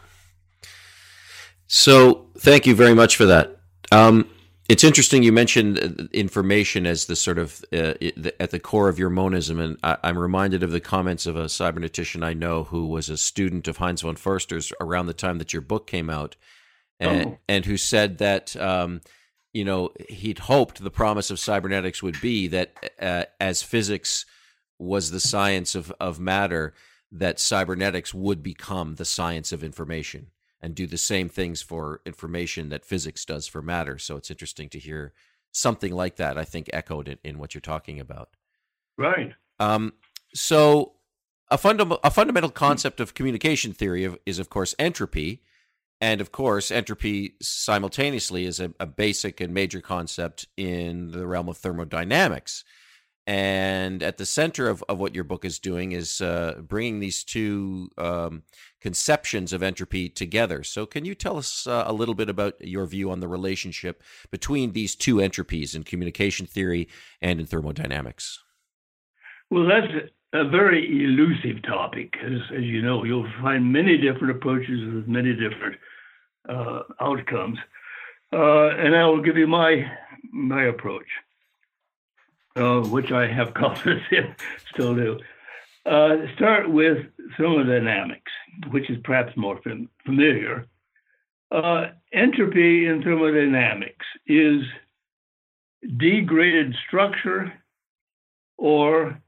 So 1.67 2.28
thank 2.38 2.65
you 2.65 2.75
very 2.75 2.95
much 2.95 3.15
for 3.15 3.25
that. 3.25 3.60
Um, 3.91 4.30
it's 4.69 4.84
interesting 4.84 5.23
you 5.23 5.32
mentioned 5.32 6.10
information 6.13 6.86
as 6.86 7.06
the 7.06 7.15
sort 7.15 7.39
of 7.39 7.65
uh, 7.73 7.95
at 8.39 8.52
the 8.52 8.60
core 8.60 8.88
of 8.88 8.99
your 8.99 9.10
monism, 9.10 9.60
and 9.60 9.78
I, 9.84 9.97
am 10.04 10.17
reminded 10.17 10.62
of 10.62 10.69
the 10.69 10.80
comments 10.80 11.25
of 11.25 11.36
a 11.36 11.45
cybernetician 11.45 12.23
I 12.23 12.34
know 12.34 12.65
who 12.65 12.86
was 12.86 13.10
a 13.10 13.17
student 13.17 13.67
of 13.67 13.78
Heinz 13.78 14.02
von 14.02 14.15
Foerster's 14.15 14.71
around 14.80 15.08
the 15.08 15.13
time 15.13 15.39
that 15.39 15.54
your 15.54 15.63
book 15.63 15.88
came 15.88 16.10
out, 16.10 16.36
and, 16.99 17.25
oh. 17.25 17.39
and 17.47 17.65
who 17.65 17.78
said 17.78 18.19
that 18.19 18.56
um, 18.58 19.02
you 19.60 19.65
know 19.65 19.91
he'd 20.08 20.39
hoped 20.39 20.82
the 20.82 20.89
promise 20.89 21.30
of 21.30 21.38
cybernetics 21.38 22.02
would 22.02 22.19
be 22.22 22.48
that 22.48 22.91
uh, 23.02 23.26
as 23.41 23.62
physics 23.62 24.26
was 24.78 25.12
the 25.12 25.19
science 25.19 25.76
of, 25.76 25.91
of 26.00 26.17
matter, 26.17 26.74
that 27.12 27.41
cybernetics 27.41 28.13
would 28.13 28.41
become 28.41 28.95
the 28.95 29.04
science 29.04 29.52
of 29.52 29.62
information 29.62 30.28
and 30.62 30.76
do 30.76 30.88
the 30.88 30.98
same 30.98 31.28
things 31.28 31.62
for 31.62 32.00
information 32.06 32.69
that 32.69 32.86
physics 32.86 33.26
does 33.26 33.48
for 33.48 33.62
matter. 33.62 33.98
So 33.98 34.15
it's 34.15 34.32
interesting 34.32 34.69
to 34.69 34.80
hear 34.80 35.12
something 35.52 35.93
like 35.93 36.15
that, 36.15 36.38
I 36.38 36.45
think, 36.45 36.69
echoed 36.72 37.10
in, 37.10 37.17
in 37.26 37.38
what 37.38 37.54
you're 37.54 37.60
talking 37.60 38.00
about. 38.00 38.30
Right. 38.98 39.34
Um, 39.60 39.91
so 40.34 40.93
a, 41.50 41.58
funda- 41.58 42.00
a 42.02 42.12
fundamental 42.12 42.50
concept 42.50 43.02
of 43.02 43.13
communication 43.13 43.74
theory 43.74 44.06
of, 44.06 44.17
is, 44.26 44.39
of 44.39 44.50
course, 44.50 44.74
entropy. 44.80 45.41
And 46.01 46.21
of 46.21 46.31
course, 46.31 46.71
entropy 46.71 47.35
simultaneously 47.41 48.45
is 48.45 48.59
a, 48.59 48.73
a, 48.79 48.85
basic 48.85 49.41
and 49.41 49.53
major 49.53 49.81
concept 49.81 50.47
in 50.55 51.12
the 51.12 51.27
realm 51.27 51.49
of 51.49 51.57
thermodynamics. 51.57 52.63
And 53.27 54.01
at 54.01 54.17
the 54.17 54.25
center 54.25 54.69
of, 54.69 54.83
of 54.89 54.99
what 54.99 55.13
your 55.13 55.23
book 55.23 55.45
is 55.45 55.59
doing 55.59 55.91
is 55.91 56.19
uh, 56.19 56.62
bringing 56.62 56.99
these 56.99 57.23
two 57.23 57.89
um, 57.97 58.43
conceptions 58.81 59.53
of 59.53 59.62
entropy 59.62 60.09
together. 60.09 60.63
So, 60.63 60.88
can 60.88 61.05
you 61.05 61.13
tell 61.13 61.38
us 61.38 61.67
uh, 61.67 61.83
a 61.85 61.93
little 61.93 62.15
bit 62.15 62.29
about 62.29 62.59
your 62.59 62.88
view 62.88 63.12
on 63.12 63.19
the 63.19 63.27
relationship 63.27 64.01
between 64.31 64.71
these 64.71 64.95
two 64.95 65.17
entropies 65.17 65.75
in 65.75 65.83
communication 65.83 66.47
theory 66.47 66.88
and 67.21 67.39
in 67.39 67.45
thermodynamics? 67.45 68.39
Well, 69.51 69.67
that's 69.67 70.09
a 70.33 70.47
very 70.47 70.88
elusive 71.03 71.62
topic. 71.63 72.15
As, 72.23 72.39
as 72.57 72.63
you 72.63 72.81
know, 72.81 73.03
you'll 73.03 73.29
find 73.43 73.71
many 73.71 73.97
different 73.97 74.38
approaches 74.38 74.93
with 74.93 75.07
many 75.07 75.33
different 75.33 75.77
uh, 76.49 76.83
outcomes. 76.99 77.59
Uh, 78.33 78.69
and 78.69 78.95
I 78.95 79.05
will 79.05 79.21
give 79.21 79.38
you 79.38 79.47
my 79.47 79.89
my 80.31 80.65
approach, 80.65 81.07
uh, 82.55 82.81
which 82.81 83.12
I 83.12 83.27
have 83.27 83.53
confidence 83.65 84.03
in, 84.12 84.35
still 84.73 84.95
do. 84.95 85.19
Uh, 85.85 86.17
start 86.35 86.69
with 86.69 87.05
thermodynamics, 87.38 88.31
which 88.69 88.89
is 88.89 88.97
perhaps 89.03 89.35
more 89.38 89.59
fam- 89.63 89.89
familiar. 90.05 90.67
Uh, 91.51 91.88
entropy 92.13 92.85
in 92.85 93.01
thermodynamics 93.01 94.05
is 94.27 94.62
degraded 95.97 96.75
structure 96.88 97.51
or 98.57 99.19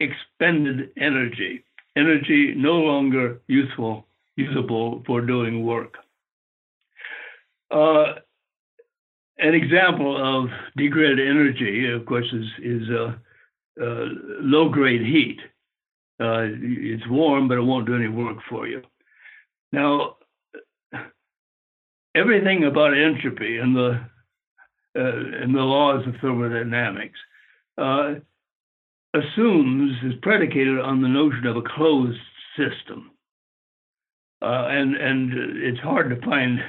expended 0.00 0.90
energy, 0.96 1.64
energy 1.96 2.54
no 2.56 2.74
longer 2.74 3.40
useful, 3.46 4.06
usable 4.36 5.02
for 5.06 5.20
doing 5.20 5.66
work. 5.66 5.98
Uh, 7.70 8.14
an 9.38 9.54
example 9.54 10.16
of 10.16 10.50
degraded 10.76 11.20
energy, 11.20 11.90
of 11.92 12.06
course, 12.06 12.26
is, 12.32 12.46
is 12.62 12.88
uh, 12.90 13.14
uh, 13.82 14.06
low 14.40 14.68
grade 14.68 15.02
heat. 15.02 15.38
Uh, 16.18 16.46
it's 16.48 17.06
warm, 17.08 17.48
but 17.48 17.58
it 17.58 17.62
won't 17.62 17.86
do 17.86 17.94
any 17.94 18.08
work 18.08 18.38
for 18.48 18.66
you. 18.66 18.82
Now, 19.72 20.16
everything 22.14 22.64
about 22.64 22.96
entropy 22.96 23.58
and 23.58 23.76
the 23.76 24.00
uh, 24.98 25.42
and 25.42 25.54
the 25.54 25.60
laws 25.60 26.06
of 26.06 26.14
thermodynamics 26.22 27.18
assumes 29.12 29.92
is 30.04 30.14
predicated 30.22 30.78
on 30.78 31.02
the 31.02 31.08
notion 31.08 31.46
of 31.46 31.56
a 31.56 31.62
closed 31.62 32.18
system. 32.56 33.10
And 34.40 34.96
and 34.96 35.58
it's 35.58 35.80
hard 35.80 36.08
to 36.08 36.26
find 36.26 36.60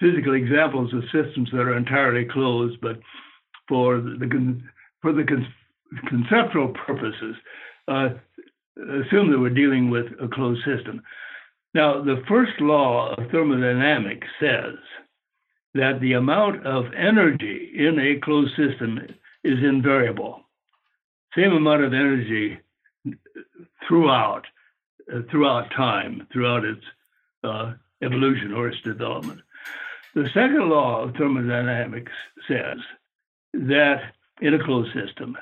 physical 0.00 0.34
examples 0.34 0.92
of 0.94 1.04
systems 1.04 1.50
that 1.52 1.60
are 1.60 1.76
entirely 1.76 2.24
closed, 2.24 2.80
but 2.80 2.98
for 3.68 4.00
the 4.00 4.60
for 5.00 5.12
the 5.12 5.24
conceptual 6.08 6.68
purposes, 6.68 7.36
uh, 7.88 8.08
assume 8.76 9.30
that 9.30 9.38
we're 9.38 9.50
dealing 9.50 9.90
with 9.90 10.06
a 10.20 10.28
closed 10.28 10.64
system. 10.64 11.02
Now, 11.74 12.02
the 12.02 12.22
first 12.28 12.60
law 12.60 13.14
of 13.14 13.30
thermodynamics 13.30 14.26
says 14.40 14.74
that 15.74 16.00
the 16.00 16.14
amount 16.14 16.66
of 16.66 16.86
energy 16.96 17.70
in 17.76 17.98
a 17.98 18.20
closed 18.20 18.56
system 18.56 18.98
is 19.44 19.58
invariable. 19.62 20.40
Same 21.36 21.52
amount 21.52 21.84
of 21.84 21.92
energy 21.94 22.58
throughout, 23.86 24.42
uh, 25.14 25.20
throughout 25.30 25.70
time, 25.76 26.26
throughout 26.32 26.64
its 26.64 26.82
uh, 27.44 27.74
evolution 28.02 28.52
or 28.52 28.68
its 28.68 28.80
development. 28.82 29.40
The 30.14 30.28
second 30.34 30.68
law 30.68 31.02
of 31.02 31.14
thermodynamics 31.14 32.12
says 32.48 32.78
that 33.52 34.00
in 34.40 34.54
a 34.54 34.64
closed 34.64 34.92
system, 34.92 35.36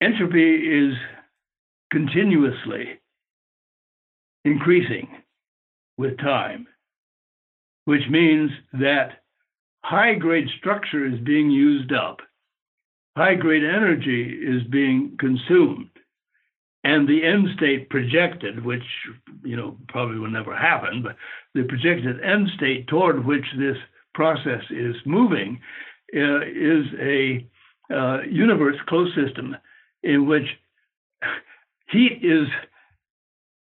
entropy 0.00 0.56
is 0.56 0.94
continuously 1.92 3.00
increasing 4.44 5.08
with 5.98 6.18
time, 6.18 6.66
which 7.84 8.08
means 8.10 8.50
that 8.72 9.22
high 9.84 10.14
grade 10.14 10.48
structure 10.58 11.06
is 11.06 11.20
being 11.20 11.50
used 11.50 11.92
up, 11.92 12.20
high 13.16 13.34
grade 13.34 13.64
energy 13.64 14.30
is 14.30 14.62
being 14.70 15.16
consumed, 15.18 15.90
and 16.82 17.06
the 17.06 17.24
end 17.24 17.48
state 17.56 17.90
projected, 17.90 18.64
which 18.64 18.82
you 19.44 19.56
know 19.56 19.76
probably 19.88 20.18
will 20.18 20.30
never 20.30 20.56
happen, 20.56 21.02
but 21.02 21.16
the 21.54 21.64
projected 21.64 22.22
end 22.22 22.48
state 22.56 22.86
toward 22.88 23.24
which 23.24 23.44
this 23.58 23.76
process 24.14 24.62
is 24.70 24.94
moving 25.04 25.60
uh, 26.14 26.40
is 26.42 26.86
a 27.00 27.46
uh, 27.92 28.22
universe 28.22 28.76
closed 28.88 29.14
system 29.14 29.56
in 30.02 30.26
which 30.26 30.46
heat 31.90 32.20
is 32.22 32.46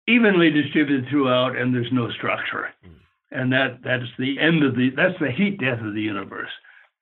evenly 0.08 0.50
distributed 0.50 1.08
throughout 1.10 1.58
and 1.58 1.74
there's 1.74 1.92
no 1.92 2.10
structure. 2.12 2.70
Mm. 2.86 2.92
And 3.32 3.54
that 3.54 3.80
that's 3.84 4.12
the 4.20 4.40
end 4.40 4.64
of 4.64 4.76
the 4.76 4.90
that's 4.96 5.18
the 5.20 5.32
heat 5.32 5.60
death 5.60 5.80
of 5.82 5.94
the 5.94 6.02
universe, 6.02 6.50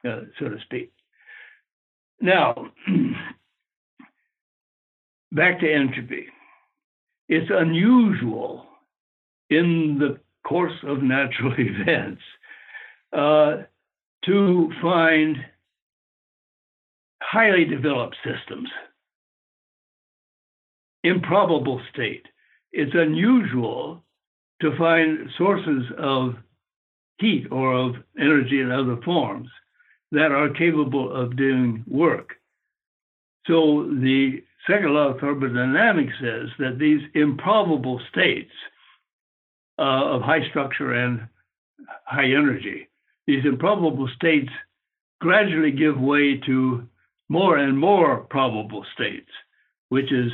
uh, 0.08 0.22
so 0.38 0.50
to 0.50 0.58
speak. 0.64 0.92
Now, 2.22 2.68
back 5.32 5.60
to 5.62 5.74
entropy. 5.74 6.28
It's 7.28 7.50
unusual 7.52 8.66
in 9.50 9.98
the 10.00 10.20
course 10.48 10.74
of 10.84 11.02
natural 11.02 11.54
events 11.58 12.22
uh, 13.14 13.64
to 14.26 14.72
find 14.82 15.38
highly 17.22 17.66
developed 17.66 18.16
systems. 18.24 18.70
Improbable 21.04 21.82
state. 21.94 22.26
It's 22.72 22.94
unusual 22.94 24.04
to 24.62 24.78
find 24.78 25.30
sources 25.38 25.84
of 25.98 26.36
heat 27.20 27.48
or 27.52 27.74
of 27.74 27.96
energy 28.20 28.62
in 28.62 28.72
other 28.72 28.98
forms 29.04 29.50
that 30.12 30.32
are 30.32 30.50
capable 30.50 31.14
of 31.14 31.38
doing 31.38 31.84
work. 31.88 32.36
So 33.48 33.84
the 33.90 34.44
second 34.68 34.94
law 34.94 35.10
of 35.10 35.20
thermodynamics 35.20 36.14
says 36.22 36.50
that 36.60 36.78
these 36.80 37.02
improbable 37.16 38.02
states 38.12 38.52
uh, 39.80 40.16
of 40.16 40.22
high 40.22 40.48
structure 40.50 40.94
and 40.94 41.28
high 42.06 42.26
energy, 42.26 42.90
these 43.26 43.46
improbable 43.46 44.10
states 44.16 44.50
gradually 45.22 45.72
give 45.72 46.00
way 46.00 46.38
to 46.46 46.88
more 47.30 47.58
and 47.58 47.78
more 47.78 48.22
probable 48.30 48.86
states, 48.94 49.30
which 49.90 50.12
is 50.12 50.32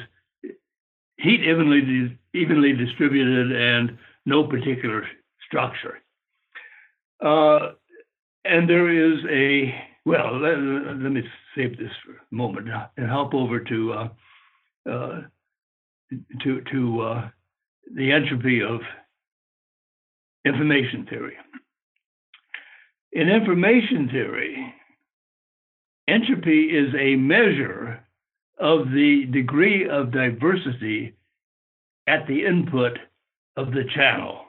heat 1.17 1.41
evenly 1.41 2.17
evenly 2.33 2.73
distributed 2.73 3.51
and 3.51 3.97
no 4.25 4.45
particular 4.45 5.07
structure. 5.45 5.99
Uh, 7.23 7.71
and 8.43 8.69
there 8.69 8.89
is 8.89 9.19
a 9.29 9.73
well. 10.05 10.39
Let, 10.39 10.57
let, 10.57 11.11
me 11.11 11.23
save 11.55 11.77
this 11.77 11.91
for 12.05 12.13
a 12.13 12.35
moment 12.35 12.69
and 12.97 13.09
hop 13.09 13.33
over 13.33 13.59
to 13.59 13.93
uh, 13.93 14.09
uh, 14.89 15.21
to 16.43 16.61
to 16.71 17.01
uh, 17.01 17.29
the 17.93 18.11
entropy 18.11 18.61
of 18.61 18.81
information 20.45 21.07
theory. 21.09 21.35
In 23.11 23.29
information 23.29 24.09
theory, 24.09 24.73
entropy 26.07 26.65
is 26.65 26.93
a 26.93 27.15
measure 27.15 28.05
of 28.57 28.91
the 28.91 29.25
degree 29.31 29.89
of 29.89 30.11
diversity 30.11 31.15
at 32.07 32.27
the 32.27 32.45
input 32.45 32.99
of 33.57 33.71
the 33.71 33.83
channel. 33.95 34.41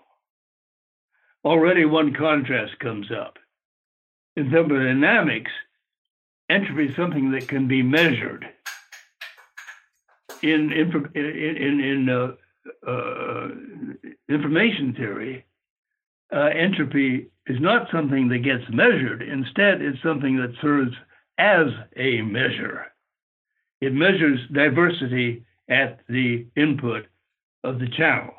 Already 1.44 1.84
one 1.84 2.12
contrast 2.12 2.78
comes 2.80 3.06
up. 3.10 3.38
In 4.36 4.50
thermodynamics, 4.50 5.52
entropy 6.50 6.86
is 6.86 6.96
something 6.96 7.30
that 7.30 7.48
can 7.48 7.68
be 7.68 7.82
measured. 7.82 8.44
In, 10.42 10.70
in, 10.72 10.92
in, 11.14 11.80
in 11.80 12.08
uh, 12.10 12.88
uh, 12.88 13.48
information 14.28 14.92
theory, 14.94 15.46
uh, 16.32 16.50
entropy 16.54 17.28
is 17.46 17.60
not 17.60 17.88
something 17.92 18.28
that 18.28 18.38
gets 18.38 18.64
measured. 18.70 19.22
Instead, 19.22 19.80
it's 19.80 20.02
something 20.02 20.36
that 20.36 20.54
serves 20.60 20.92
as 21.38 21.66
a 21.96 22.22
measure. 22.22 22.86
It 23.80 23.92
measures 23.92 24.40
diversity 24.52 25.44
at 25.68 26.00
the 26.08 26.46
input 26.56 27.06
of 27.62 27.78
the 27.78 27.88
channel. 27.96 28.32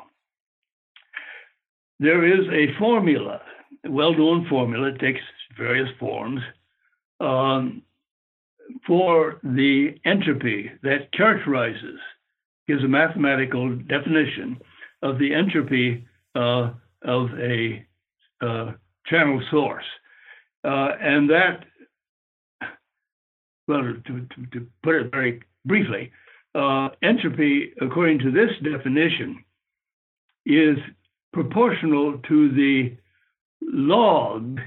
There 1.99 2.25
is 2.25 2.47
a 2.49 2.77
formula, 2.77 3.41
a 3.85 3.91
well 3.91 4.13
known 4.13 4.47
formula, 4.49 4.89
it 4.89 4.99
takes 4.99 5.21
various 5.57 5.89
forms, 5.99 6.41
um, 7.19 7.81
for 8.85 9.39
the 9.43 9.95
entropy 10.05 10.71
that 10.83 11.11
characterizes, 11.13 11.99
gives 12.67 12.83
a 12.83 12.87
mathematical 12.87 13.75
definition 13.75 14.57
of 15.01 15.17
the 15.19 15.33
entropy 15.33 16.05
uh, 16.35 16.71
of 17.03 17.29
a 17.39 17.85
uh, 18.41 18.71
channel 19.05 19.41
source. 19.49 19.85
Uh, 20.63 20.89
and 20.99 21.29
that, 21.29 21.65
well, 23.67 23.81
to, 24.05 24.27
to, 24.35 24.45
to, 24.51 24.67
put 24.83 24.95
it 24.95 25.11
very 25.11 25.41
briefly, 25.65 26.11
uh, 26.55 26.89
entropy, 27.03 27.73
according 27.81 28.19
to 28.19 28.31
this 28.31 28.49
definition, 28.63 29.43
is 30.45 30.77
proportional 31.33 32.17
to 32.27 32.51
the 32.53 32.95
log 33.61 34.59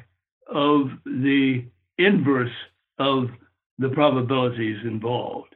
of 0.46 0.90
the 1.04 1.64
inverse 1.98 2.50
of 2.98 3.28
the 3.78 3.88
probabilities 3.88 4.78
involved. 4.84 5.54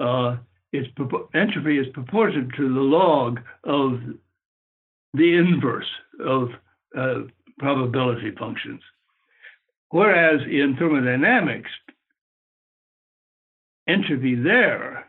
Uh, 0.00 0.36
its 0.72 0.88
entropy 1.34 1.78
is 1.78 1.86
proportional 1.92 2.48
to 2.56 2.74
the 2.74 2.80
log 2.80 3.40
of 3.64 4.00
the 5.14 5.36
inverse 5.36 5.90
of 6.20 6.48
uh, 6.98 7.20
probability 7.58 8.32
functions. 8.38 8.80
Whereas 9.90 10.40
in 10.42 10.76
thermodynamics, 10.78 11.70
entropy 13.88 14.34
there 14.34 15.06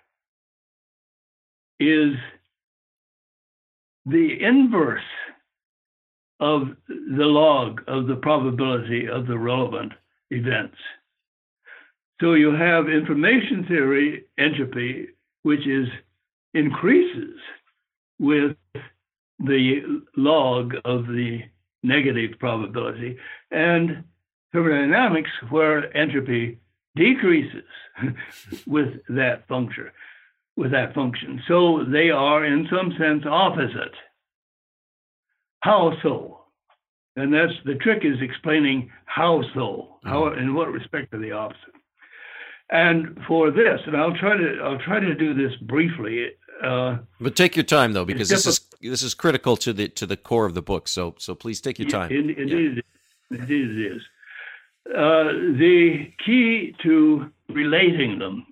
is 1.80 2.14
the 4.06 4.38
inverse 4.42 5.02
of 6.40 6.70
the 6.88 7.26
log 7.26 7.82
of 7.88 8.08
the 8.08 8.16
probability 8.16 9.08
of 9.08 9.26
the 9.26 9.38
relevant 9.38 9.94
events. 10.30 10.78
So 12.22 12.34
you 12.34 12.54
have 12.54 12.88
information 12.88 13.66
theory 13.68 14.26
entropy, 14.38 15.08
which 15.44 15.66
is 15.68 15.88
increases 16.54 17.36
with 18.20 18.56
the 19.40 20.02
log 20.16 20.74
of 20.86 21.08
the 21.08 21.40
negative 21.84 22.32
probability, 22.40 23.18
and 23.52 24.04
thermodynamics, 24.52 25.30
where 25.50 25.96
entropy 25.96 26.60
decreases 26.96 27.64
with 28.68 28.94
that 29.10 29.48
function, 29.48 29.92
with 30.56 30.72
that 30.72 30.94
function. 30.94 31.42
So 31.48 31.84
they 31.92 32.10
are, 32.10 32.46
in 32.46 32.68
some 32.70 32.94
sense, 32.98 33.24
opposite. 33.30 33.94
How 35.62 35.94
so? 36.02 36.42
And 37.16 37.34
that's 37.34 37.54
the 37.66 37.76
trick 37.76 38.04
is 38.04 38.18
explaining 38.22 38.92
how 39.06 39.42
so, 39.54 39.98
how 40.04 40.24
mm-hmm. 40.24 40.40
in 40.40 40.54
what 40.54 40.72
respect 40.72 41.14
are 41.14 41.20
they 41.20 41.32
opposite. 41.32 41.74
And 42.70 43.20
for 43.28 43.52
this, 43.52 43.80
and 43.86 43.96
I'll 43.96 44.16
try 44.16 44.36
to 44.36 44.60
I'll 44.64 44.80
try 44.80 45.00
to 45.00 45.16
do 45.16 45.34
this 45.34 45.56
briefly. 45.62 46.28
Uh, 46.64 46.98
but 47.20 47.36
take 47.36 47.56
your 47.56 47.64
time 47.64 47.94
though, 47.94 48.06
because 48.06 48.28
this 48.28 48.46
is 48.46 48.60
this 48.90 49.04
is 49.04 49.14
critical 49.14 49.58
to 49.58 49.74
the 49.74 49.88
to 49.90 50.06
the 50.06 50.18
core 50.18 50.46
of 50.46 50.54
the 50.54 50.62
book. 50.62 50.88
So 50.88 51.16
so 51.18 51.36
please 51.36 51.62
take 51.62 51.80
your 51.80 51.90
time. 51.90 52.12
Indeed, 52.12 52.84
yeah. 53.30 53.38
indeed 53.38 53.70
it 53.72 53.96
is. 53.96 54.02
Uh, 54.88 55.58
the 55.58 56.12
key 56.24 56.76
to 56.84 57.32
relating 57.50 58.20
them 58.20 58.46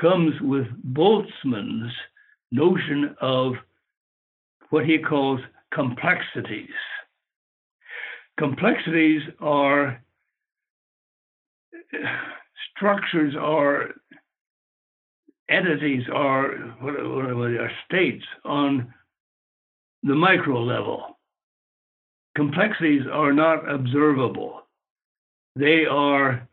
comes 0.00 0.34
with 0.40 0.66
Boltzmann's 0.92 1.92
notion 2.50 3.14
of 3.20 3.54
what 4.70 4.84
he 4.84 4.98
calls 4.98 5.40
complexions. 5.72 6.70
Complexions 8.38 9.22
are 9.40 10.02
structures 12.74 13.34
are 13.40 13.90
entities 15.48 16.02
what, 16.08 16.94
what, 17.08 17.36
what 17.36 17.50
are 17.50 17.70
states 17.86 18.24
on 18.44 18.92
the 20.06 20.14
micro 20.14 20.62
level. 20.62 21.18
Complexions 22.36 23.06
are 23.12 23.32
not 23.32 23.68
observable. 23.68 24.62
They 25.56 25.84
are 25.84 26.48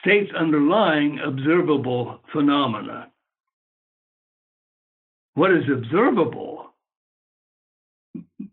states 0.00 0.30
underlying 0.36 1.20
observable 1.24 2.20
phenomena. 2.32 3.08
What 5.34 5.52
is 5.52 5.64
observable 5.70 6.74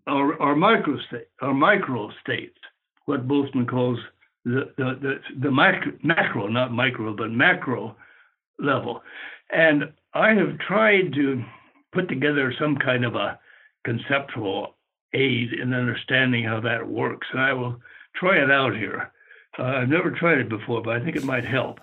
are, 0.05 0.39
are 0.41 0.55
micro 0.55 0.97
state, 1.07 1.27
are 1.41 1.53
micro 1.53 2.11
states, 2.21 2.57
what 3.05 3.27
Boltzmann 3.27 3.67
calls 3.67 3.97
the 4.45 4.73
the 4.77 4.99
the, 5.01 5.19
the 5.41 5.51
macro, 5.51 5.93
macro, 6.03 6.47
not 6.47 6.73
micro, 6.73 7.15
but 7.15 7.31
macro 7.31 7.95
level. 8.59 9.01
And 9.51 9.93
I 10.13 10.33
have 10.33 10.59
tried 10.59 11.13
to 11.13 11.43
put 11.93 12.09
together 12.09 12.53
some 12.59 12.77
kind 12.77 13.05
of 13.05 13.15
a 13.15 13.39
conceptual 13.85 14.75
aid 15.13 15.53
in 15.53 15.73
understanding 15.73 16.43
how 16.43 16.59
that 16.61 16.87
works. 16.87 17.27
And 17.31 17.41
I 17.41 17.53
will 17.53 17.79
try 18.15 18.37
it 18.37 18.51
out 18.51 18.75
here. 18.75 19.11
Uh, 19.57 19.63
I've 19.63 19.89
never 19.89 20.11
tried 20.11 20.39
it 20.39 20.49
before, 20.49 20.81
but 20.81 20.95
I 20.95 21.03
think 21.03 21.15
it 21.15 21.23
might 21.23 21.45
help. 21.45 21.79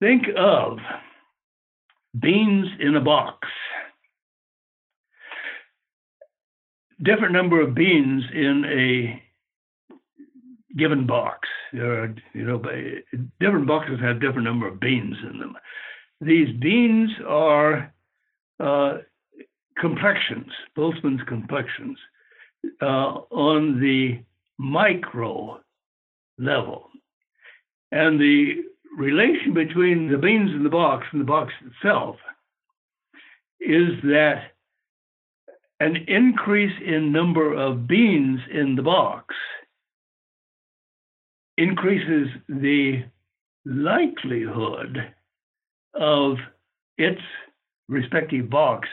Think 0.00 0.26
of 0.36 0.78
beans 2.18 2.68
in 2.78 2.96
a 2.96 3.00
box. 3.00 3.48
Different 7.02 7.32
number 7.32 7.60
of 7.60 7.74
beans 7.74 8.24
in 8.32 8.64
a 8.66 9.22
given 10.76 11.06
box. 11.06 11.48
There 11.72 12.04
are, 12.04 12.14
you 12.34 12.44
know, 12.44 12.62
different 13.40 13.66
boxes 13.66 13.98
have 14.00 14.20
different 14.20 14.44
number 14.44 14.68
of 14.68 14.80
beans 14.80 15.16
in 15.30 15.38
them. 15.38 15.56
These 16.20 16.56
beans 16.60 17.10
are 17.26 17.92
uh, 18.60 18.98
complexions, 19.78 20.50
Boltzmann's 20.76 21.22
complexions, 21.26 21.98
uh, 22.82 23.20
on 23.30 23.80
the 23.80 24.20
micro 24.58 25.60
level. 26.38 26.90
And 27.90 28.20
the 28.20 28.64
relation 28.96 29.54
between 29.54 30.10
the 30.10 30.18
beans 30.18 30.50
in 30.50 30.62
the 30.62 30.70
box 30.70 31.06
and 31.12 31.20
the 31.20 31.24
box 31.24 31.52
itself 31.66 32.16
is 33.60 33.90
that 34.04 34.52
an 35.80 35.96
increase 36.08 36.74
in 36.84 37.12
number 37.12 37.54
of 37.54 37.86
beans 37.86 38.40
in 38.52 38.76
the 38.76 38.82
box 38.82 39.34
increases 41.56 42.28
the 42.48 43.04
likelihood 43.64 45.12
of 45.94 46.36
its 46.98 47.20
respective 47.90 48.48
box 48.48 48.88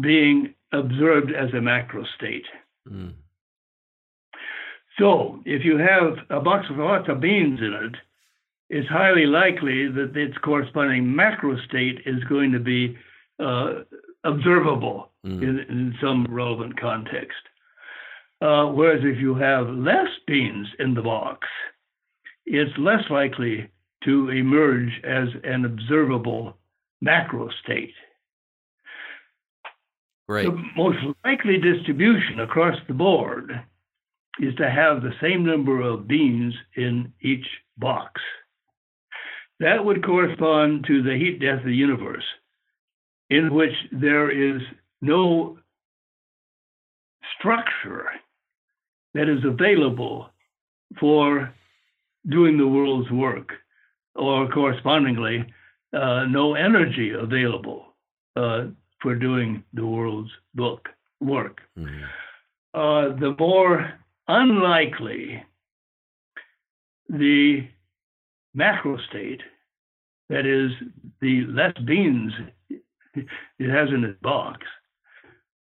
being 0.00 0.54
observed 0.72 1.32
as 1.32 1.52
a 1.54 1.60
macro 1.60 2.04
state. 2.16 2.46
Mm. 2.90 3.14
So, 4.98 5.40
if 5.46 5.64
you 5.64 5.78
have 5.78 6.18
a 6.28 6.40
box 6.40 6.68
with 6.68 6.78
lots 6.78 7.08
of 7.08 7.20
beans 7.20 7.60
in 7.60 7.72
it, 7.72 7.94
it's 8.68 8.88
highly 8.88 9.26
likely 9.26 9.88
that 9.88 10.16
its 10.16 10.36
corresponding 10.38 11.14
macro 11.14 11.56
state 11.68 12.00
is 12.04 12.22
going 12.24 12.52
to 12.52 12.58
be 12.58 12.96
uh, 13.38 13.84
observable 14.24 15.10
mm. 15.24 15.42
in, 15.42 15.58
in, 15.68 15.94
some 16.00 16.26
relevant 16.28 16.78
context. 16.78 17.42
Uh, 18.40 18.66
whereas 18.66 19.02
if 19.04 19.20
you 19.20 19.34
have 19.34 19.68
less 19.68 20.08
beans 20.26 20.66
in 20.78 20.94
the 20.94 21.02
box, 21.02 21.46
it's 22.44 22.76
less 22.78 23.04
likely 23.08 23.68
to 24.04 24.30
emerge 24.30 25.00
as 25.04 25.28
an 25.44 25.64
observable 25.64 26.56
macro 27.00 27.48
state. 27.62 27.94
The 30.46 30.62
most 30.76 30.98
likely 31.24 31.58
distribution 31.58 32.40
across 32.40 32.76
the 32.86 32.94
board 32.94 33.50
is 34.40 34.54
to 34.56 34.70
have 34.70 35.02
the 35.02 35.12
same 35.20 35.44
number 35.44 35.80
of 35.80 36.08
beans 36.08 36.54
in 36.76 37.12
each 37.20 37.46
box. 37.76 38.20
That 39.60 39.84
would 39.84 40.04
correspond 40.04 40.86
to 40.86 41.02
the 41.02 41.16
heat 41.16 41.40
death 41.40 41.58
of 41.58 41.64
the 41.64 41.74
universe, 41.74 42.24
in 43.30 43.52
which 43.54 43.74
there 43.92 44.30
is 44.30 44.62
no 45.00 45.58
structure 47.38 48.06
that 49.14 49.28
is 49.28 49.44
available 49.44 50.30
for 50.98 51.52
doing 52.28 52.56
the 52.56 52.66
world's 52.66 53.10
work, 53.10 53.52
or 54.14 54.48
correspondingly, 54.48 55.44
uh, 55.92 56.24
no 56.24 56.54
energy 56.54 57.10
available 57.10 57.94
uh, 58.36 58.64
for 59.02 59.14
doing 59.14 59.64
the 59.74 59.84
world's 59.84 60.30
book 60.54 60.88
work. 61.20 61.60
Mm-hmm. 61.78 62.04
Uh, 62.74 63.20
the 63.20 63.34
more 63.38 63.92
unlikely 64.28 65.42
the 67.08 67.66
macro 68.54 68.96
state, 69.10 69.42
that 70.28 70.46
is, 70.46 70.70
the 71.20 71.44
less 71.46 71.76
beans 71.84 72.32
it 72.70 73.70
has 73.70 73.88
in 73.90 74.04
its 74.04 74.18
box, 74.22 74.60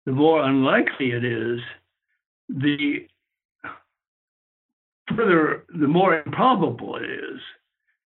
the 0.06 0.12
more 0.12 0.44
unlikely 0.44 1.10
it 1.12 1.24
is 1.24 1.60
the 2.48 3.06
further, 5.16 5.64
the 5.78 5.88
more 5.88 6.22
improbable 6.22 6.96
it 6.96 7.10
is. 7.10 7.40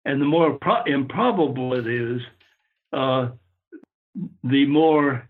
And 0.07 0.21
the 0.21 0.27
more 0.27 0.59
pro- 0.61 0.85
improbable 0.85 1.73
it 1.75 1.87
is, 1.87 2.21
uh, 2.93 3.29
the 4.43 4.67
more 4.67 5.29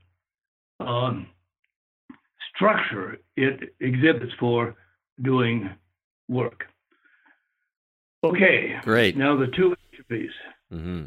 um, 0.80 1.26
structure 2.54 3.18
it 3.36 3.74
exhibits 3.80 4.32
for 4.38 4.76
doing 5.22 5.70
work. 6.28 6.64
Okay. 8.22 8.76
Great. 8.82 9.16
Now 9.16 9.36
the 9.36 9.46
two 9.46 9.74
entropies. 10.10 10.30
Mm-hmm. 10.72 11.04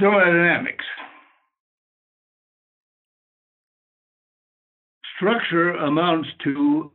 Thermodynamics. 0.00 0.84
Structure 5.16 5.70
amounts 5.70 6.28
to 6.42 6.90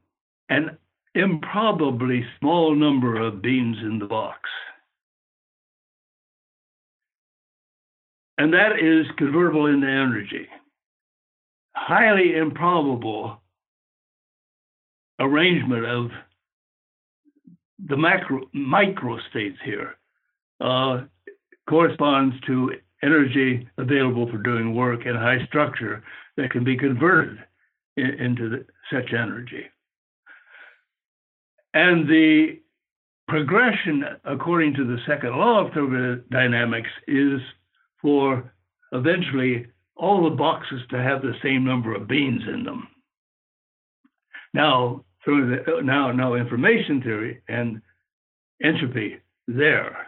an 0.50 0.78
improbably 1.16 2.26
small 2.40 2.76
number 2.76 3.16
of 3.16 3.42
beans 3.42 3.78
in 3.82 4.00
the 4.00 4.06
box. 4.06 4.50
And 8.40 8.54
that 8.54 8.80
is 8.82 9.06
convertible 9.18 9.66
into 9.66 9.86
energy. 9.86 10.48
Highly 11.76 12.38
improbable 12.38 13.42
arrangement 15.20 15.86
of 15.86 16.12
the 17.86 17.98
macro 17.98 18.50
micro 18.54 19.20
states 19.30 19.58
here 19.66 19.96
uh, 20.62 21.02
corresponds 21.70 22.34
to 22.48 22.72
energy 23.04 23.68
available 23.78 24.30
for 24.32 24.38
doing 24.38 24.74
work 24.74 25.06
and 25.06 25.18
high 25.18 25.46
structure 25.46 26.02
that 26.38 26.50
can 26.50 26.64
be 26.64 26.78
converted 26.78 27.40
in, 27.98 28.06
into 28.06 28.50
the, 28.50 28.66
such 28.90 29.12
energy. 29.14 29.66
And 31.74 32.08
the 32.08 32.60
progression, 33.28 34.06
according 34.24 34.76
to 34.76 34.86
the 34.86 34.98
second 35.06 35.32
law 35.32 35.66
of 35.66 35.74
thermodynamics, 35.74 36.90
is 37.06 37.42
for 38.02 38.52
eventually 38.92 39.68
all 39.96 40.24
the 40.24 40.36
boxes 40.36 40.82
to 40.90 40.98
have 40.98 41.22
the 41.22 41.36
same 41.44 41.64
number 41.64 41.94
of 41.94 42.08
beans 42.08 42.42
in 42.48 42.64
them. 42.64 42.88
Now, 44.54 45.04
through 45.24 45.64
the 45.66 45.82
now 45.82 46.12
now 46.12 46.36
information 46.36 47.02
theory 47.02 47.42
and 47.48 47.82
entropy 48.64 49.18
there. 49.48 50.08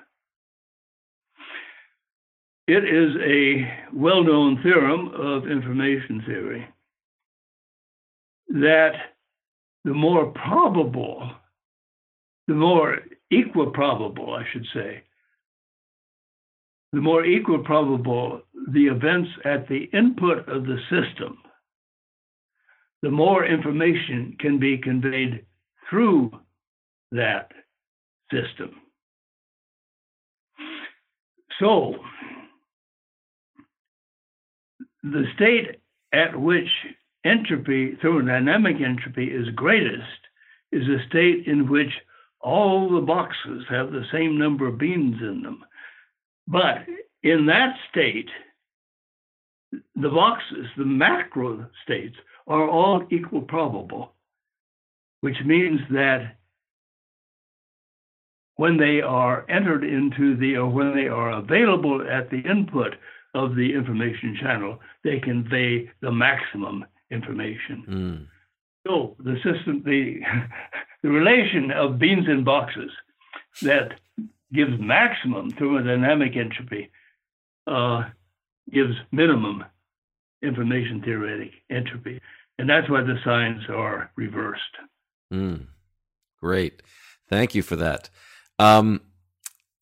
It 2.67 2.85
is 2.85 3.15
a 3.21 3.67
well-known 3.93 4.61
theorem 4.63 5.09
of 5.13 5.51
information 5.51 6.23
theory 6.25 6.67
that 8.49 8.93
the 9.83 9.93
more 9.93 10.27
probable, 10.27 11.31
the 12.47 12.53
more 12.53 12.99
equal 13.31 13.71
probable, 13.71 14.33
I 14.33 14.45
should 14.53 14.65
say, 14.73 15.03
the 16.91 17.01
more 17.01 17.25
equal 17.25 17.59
probable 17.59 18.41
the 18.71 18.87
events 18.87 19.29
at 19.45 19.67
the 19.67 19.85
input 19.93 20.47
of 20.47 20.65
the 20.65 20.77
system, 20.89 21.37
the 23.01 23.11
more 23.11 23.45
information 23.45 24.35
can 24.39 24.59
be 24.59 24.77
conveyed 24.77 25.45
through 25.89 26.31
that 27.11 27.51
system. 28.31 28.75
So, 31.59 31.95
the 35.03 35.25
state 35.35 35.81
at 36.13 36.39
which 36.39 36.69
entropy, 37.25 37.97
thermodynamic 38.03 38.81
entropy, 38.81 39.25
is 39.25 39.49
greatest 39.55 40.03
is 40.71 40.87
a 40.87 41.05
state 41.07 41.47
in 41.47 41.69
which 41.69 41.91
all 42.39 42.89
the 42.89 43.05
boxes 43.05 43.63
have 43.69 43.91
the 43.91 44.05
same 44.11 44.37
number 44.37 44.67
of 44.67 44.77
beans 44.77 45.17
in 45.21 45.43
them. 45.43 45.63
But 46.47 46.85
in 47.23 47.45
that 47.47 47.75
state, 47.89 48.29
the 49.71 50.09
boxes, 50.09 50.67
the 50.77 50.85
macro 50.85 51.67
states, 51.83 52.15
are 52.47 52.69
all 52.69 53.05
equal 53.11 53.41
probable, 53.41 54.13
which 55.21 55.37
means 55.45 55.79
that 55.91 56.37
when 58.55 58.77
they 58.77 59.01
are 59.01 59.45
entered 59.49 59.83
into 59.83 60.35
the, 60.35 60.57
or 60.57 60.69
when 60.69 60.93
they 60.93 61.07
are 61.07 61.31
available 61.31 62.05
at 62.07 62.29
the 62.29 62.41
input 62.41 62.93
of 63.33 63.55
the 63.55 63.73
information 63.73 64.37
channel, 64.39 64.79
they 65.03 65.19
convey 65.19 65.89
the 66.01 66.11
maximum 66.11 66.85
information. 67.09 67.85
Mm. 67.89 68.27
So 68.85 69.15
the 69.19 69.35
system, 69.35 69.83
the, 69.85 70.19
the 71.03 71.09
relation 71.09 71.71
of 71.71 71.99
beans 71.99 72.27
and 72.27 72.43
boxes 72.43 72.91
that 73.61 73.93
gives 74.53 74.79
maximum 74.79 75.51
thermodynamic 75.51 76.37
entropy 76.37 76.91
uh, 77.67 78.03
gives 78.71 78.95
minimum 79.11 79.63
information 80.41 81.01
theoretic 81.01 81.51
entropy. 81.69 82.19
And 82.57 82.69
that's 82.69 82.89
why 82.89 83.01
the 83.01 83.17
signs 83.23 83.63
are 83.69 84.11
reversed. 84.15 84.61
Mm. 85.33 85.67
Great. 86.39 86.81
Thank 87.29 87.55
you 87.55 87.63
for 87.63 87.75
that. 87.77 88.09
Um, 88.59 89.01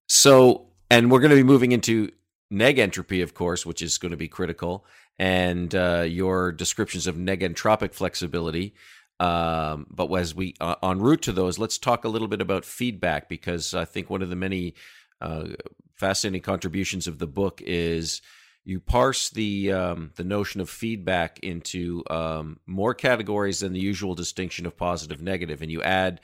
so, 0.08 0.68
and 0.90 1.12
we're 1.12 1.20
going 1.20 1.32
to 1.32 1.36
be 1.36 1.44
moving 1.44 1.72
into 1.72 2.12
negentropy, 2.52 3.22
of 3.24 3.34
course, 3.34 3.66
which 3.66 3.82
is 3.82 3.98
going 3.98 4.12
to 4.12 4.18
be 4.18 4.28
critical, 4.28 4.86
and 5.18 5.74
uh, 5.76 6.06
your 6.08 6.52
descriptions 6.52 7.08
of 7.08 7.16
negentropic 7.16 7.94
flexibility. 7.94 8.74
Um, 9.20 9.88
but 9.90 10.12
as 10.14 10.34
we 10.34 10.56
uh, 10.62 10.76
en 10.82 11.00
route 11.00 11.24
to 11.24 11.32
those, 11.32 11.60
let's 11.60 11.78
talk 11.78 12.06
a 12.06 12.10
little 12.10 12.28
bit 12.28 12.42
about 12.42 12.66
feedback 12.66 13.28
because 13.28 13.74
I 13.74 13.86
think 13.86 14.10
one 14.10 14.22
of 14.22 14.30
the 14.30 14.36
many 14.36 14.76
uh, 15.20 15.50
fascinating 15.96 16.42
contributions 16.42 17.08
of 17.08 17.20
the 17.20 17.28
book 17.28 17.62
is 17.66 18.22
you 18.64 18.80
parse 18.80 19.30
the 19.30 19.74
um, 19.74 20.12
the 20.16 20.24
notion 20.24 20.62
of 20.62 20.70
feedback 20.70 21.40
into 21.40 22.04
um, 22.10 22.60
more 22.66 22.94
categories 22.94 23.60
than 23.60 23.74
the 23.74 23.80
usual 23.80 24.16
distinction 24.16 24.66
of 24.66 24.78
positive 24.78 25.22
negative, 25.22 25.62
and 25.62 25.72
you 25.72 25.82
add 25.82 26.22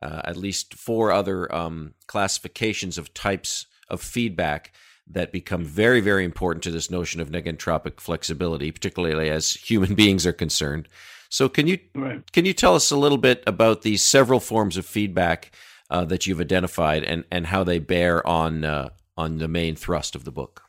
uh, 0.00 0.22
at 0.24 0.36
least 0.36 0.74
four 0.74 1.12
other 1.12 1.52
um, 1.54 1.94
classifications 2.06 2.98
of 2.98 3.14
types 3.14 3.66
of 3.88 4.00
feedback 4.00 4.72
that 5.06 5.32
become 5.32 5.64
very, 5.64 6.00
very 6.00 6.24
important 6.24 6.62
to 6.62 6.70
this 6.70 6.90
notion 6.90 7.20
of 7.20 7.30
negentropic 7.30 8.00
flexibility, 8.00 8.70
particularly 8.70 9.28
as 9.30 9.52
human 9.52 9.94
beings 10.02 10.26
are 10.26 10.32
concerned. 10.32 10.88
So, 11.32 11.48
can 11.48 11.66
you 11.66 11.78
right. 11.94 12.30
can 12.32 12.44
you 12.44 12.52
tell 12.52 12.74
us 12.74 12.90
a 12.90 12.96
little 12.96 13.16
bit 13.16 13.42
about 13.46 13.80
these 13.80 14.02
several 14.02 14.38
forms 14.38 14.76
of 14.76 14.84
feedback 14.84 15.50
uh, 15.88 16.04
that 16.04 16.26
you've 16.26 16.42
identified 16.42 17.04
and 17.04 17.24
and 17.30 17.46
how 17.46 17.64
they 17.64 17.78
bear 17.78 18.24
on 18.26 18.64
uh, 18.64 18.90
on 19.16 19.38
the 19.38 19.48
main 19.48 19.74
thrust 19.74 20.14
of 20.14 20.24
the 20.24 20.30
book? 20.30 20.62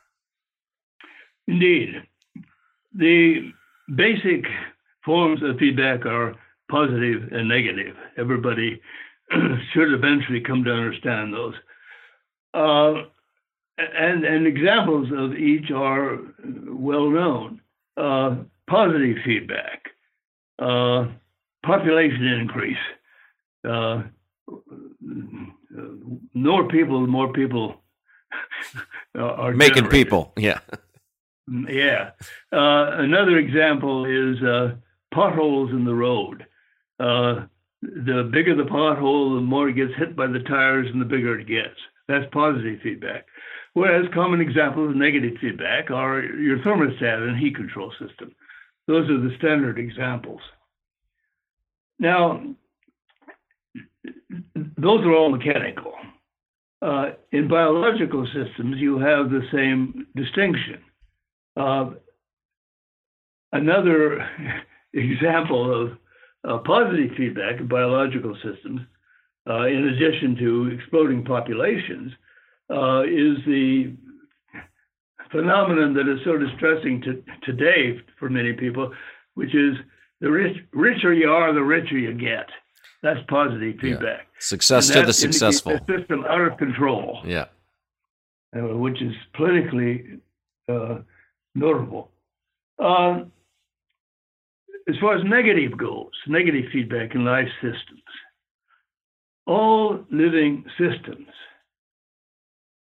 Indeed, 1.50 2.04
the 2.96 3.52
basic 3.94 4.46
forms 5.04 5.44
of 5.44 5.58
feedback 5.58 6.06
are 6.06 6.34
positive 6.72 7.34
and 7.34 7.50
negative. 7.50 7.98
Everybody 8.18 8.82
should 9.74 9.92
eventually 9.92 10.40
come 10.40 10.64
to 10.64 10.72
understand 10.72 11.34
those. 11.34 11.56
Uh, 12.54 13.04
and, 13.78 14.24
and 14.24 14.48
examples 14.48 15.10
of 15.14 15.34
each 15.34 15.72
are 15.72 16.20
well 16.70 17.10
known. 17.10 17.60
Uh, 17.98 18.36
positive 18.70 19.18
feedback, 19.26 19.90
uh, 20.60 21.08
population 21.66 22.26
increase, 22.26 22.78
uh, 23.68 24.04
more 26.34 26.68
people, 26.68 27.08
more 27.08 27.32
people 27.34 27.82
are 29.18 29.54
making 29.54 29.86
generated. 29.86 29.92
people. 29.92 30.34
Yeah, 30.38 30.60
yeah. 31.70 32.12
Uh, 32.52 32.98
another 33.00 33.38
example 33.38 34.06
is 34.06 34.42
uh, 34.44 34.76
potholes 35.14 35.72
in 35.72 35.86
the 35.86 35.96
road. 35.96 36.46
Uh, 37.00 37.46
the 37.82 38.30
bigger 38.32 38.56
the 38.56 38.64
pothole, 38.64 39.36
the 39.36 39.42
more 39.42 39.70
it 39.70 39.76
gets 39.76 39.94
hit 39.98 40.16
by 40.16 40.28
the 40.28 40.40
tires, 40.40 40.88
and 40.92 41.02
the 41.02 41.06
bigger 41.06 41.40
it 41.40 41.48
gets. 41.48 41.80
That's 42.08 42.26
positive 42.32 42.80
feedback. 42.82 43.26
Whereas 43.74 44.06
common 44.14 44.40
examples 44.40 44.92
of 44.92 44.96
negative 44.96 45.38
feedback 45.42 45.90
are 45.90 46.22
your 46.22 46.60
thermostat 46.60 47.28
and 47.28 47.38
heat 47.38 47.56
control 47.56 47.92
system. 48.00 48.36
Those 48.88 49.10
are 49.10 49.20
the 49.20 49.36
standard 49.38 49.80
examples. 49.80 50.42
Now, 52.00 52.44
those 54.56 55.06
are 55.06 55.14
all 55.14 55.30
mechanical. 55.30 55.94
Uh, 56.82 57.12
in 57.32 57.48
biological 57.48 58.26
systems, 58.26 58.76
you 58.78 59.00
have 59.00 59.30
the 59.30 59.48
same 59.54 60.08
distinction. 60.16 60.80
Uh, 61.56 61.92
another 63.54 64.28
example 64.94 65.84
of 65.84 65.98
uh, 66.46 66.58
positive 66.66 67.12
feedback 67.16 67.60
in 67.62 67.68
biological 67.68 68.36
systems, 68.36 68.82
uh, 69.50 69.66
in 69.66 69.88
addition 69.88 70.36
to 70.36 70.78
exploding 70.78 71.24
populations, 71.24 72.12
uh, 72.70 73.04
is 73.04 73.38
the 73.46 73.96
phenomenon 75.34 75.94
that 75.96 76.08
is 76.08 76.20
so 76.24 76.38
distressing 76.38 77.02
to, 77.02 77.22
today 77.44 78.00
for 78.18 78.30
many 78.30 78.54
people, 78.54 78.94
which 79.34 79.54
is 79.54 79.76
the 80.22 80.32
rich, 80.32 80.56
richer 80.72 81.14
you 81.14 81.30
are, 81.30 81.54
the 81.54 81.62
richer 81.62 81.98
you 81.98 82.14
get. 82.14 82.48
That's 83.02 83.20
positive 83.28 83.76
feedback. 83.82 84.20
Yeah. 84.20 84.40
Success 84.40 84.90
to 84.92 85.02
the 85.02 85.12
successful. 85.12 85.74
The 85.86 85.98
system 86.00 86.24
out 86.24 86.40
of 86.40 86.58
control. 86.58 87.20
Yeah. 87.26 87.48
Uh, 88.56 88.78
which 88.78 89.02
is 89.02 89.14
politically 89.36 90.20
uh, 90.70 91.00
notable. 91.56 92.12
Uh, 92.80 93.24
as 94.88 94.96
far 95.02 95.18
as 95.18 95.24
negative 95.26 95.78
goes, 95.78 96.12
negative 96.28 96.66
feedback 96.72 97.16
in 97.16 97.26
life 97.26 97.48
systems, 97.62 98.04
all 99.46 100.00
living 100.12 100.64
systems 100.78 101.28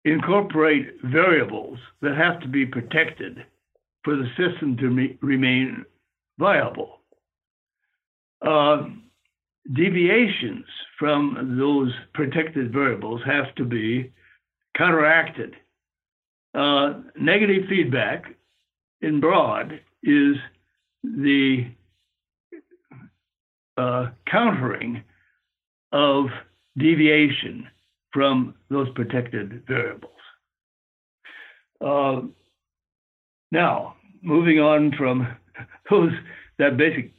incorporate 0.05 1.01
variables 1.03 1.79
that 2.01 2.15
have 2.15 2.39
to 2.41 2.47
be 2.47 2.65
protected 2.65 3.45
for 4.03 4.15
the 4.15 4.27
system 4.37 4.75
to 4.77 5.17
remain 5.21 5.85
viable. 6.37 6.99
Uh, 8.45 8.87
deviations 9.73 10.65
from 10.99 11.55
those 11.57 11.93
protected 12.13 12.73
variables 12.73 13.21
have 13.25 13.55
to 13.55 13.63
be 13.63 14.11
counteracted. 14.77 15.55
Uh, 16.53 16.95
negative 17.19 17.63
feedback, 17.69 18.25
in 19.01 19.19
broad, 19.19 19.79
is 20.03 20.35
the 21.03 21.65
uh, 23.77 24.07
countering 24.29 25.03
of 25.91 26.25
deviation 26.77 27.67
from 28.13 28.55
those 28.69 28.87
protected 28.95 29.63
variables. 29.67 30.11
Uh, 31.83 32.21
now, 33.51 33.95
moving 34.21 34.59
on 34.59 34.93
from 34.97 35.27
those 35.89 36.11
that 36.59 36.77
basic 36.77 37.11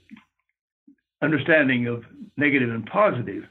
understanding 1.22 1.86
of 1.86 2.04
negative 2.36 2.70
and 2.70 2.86
positive, 2.86 3.44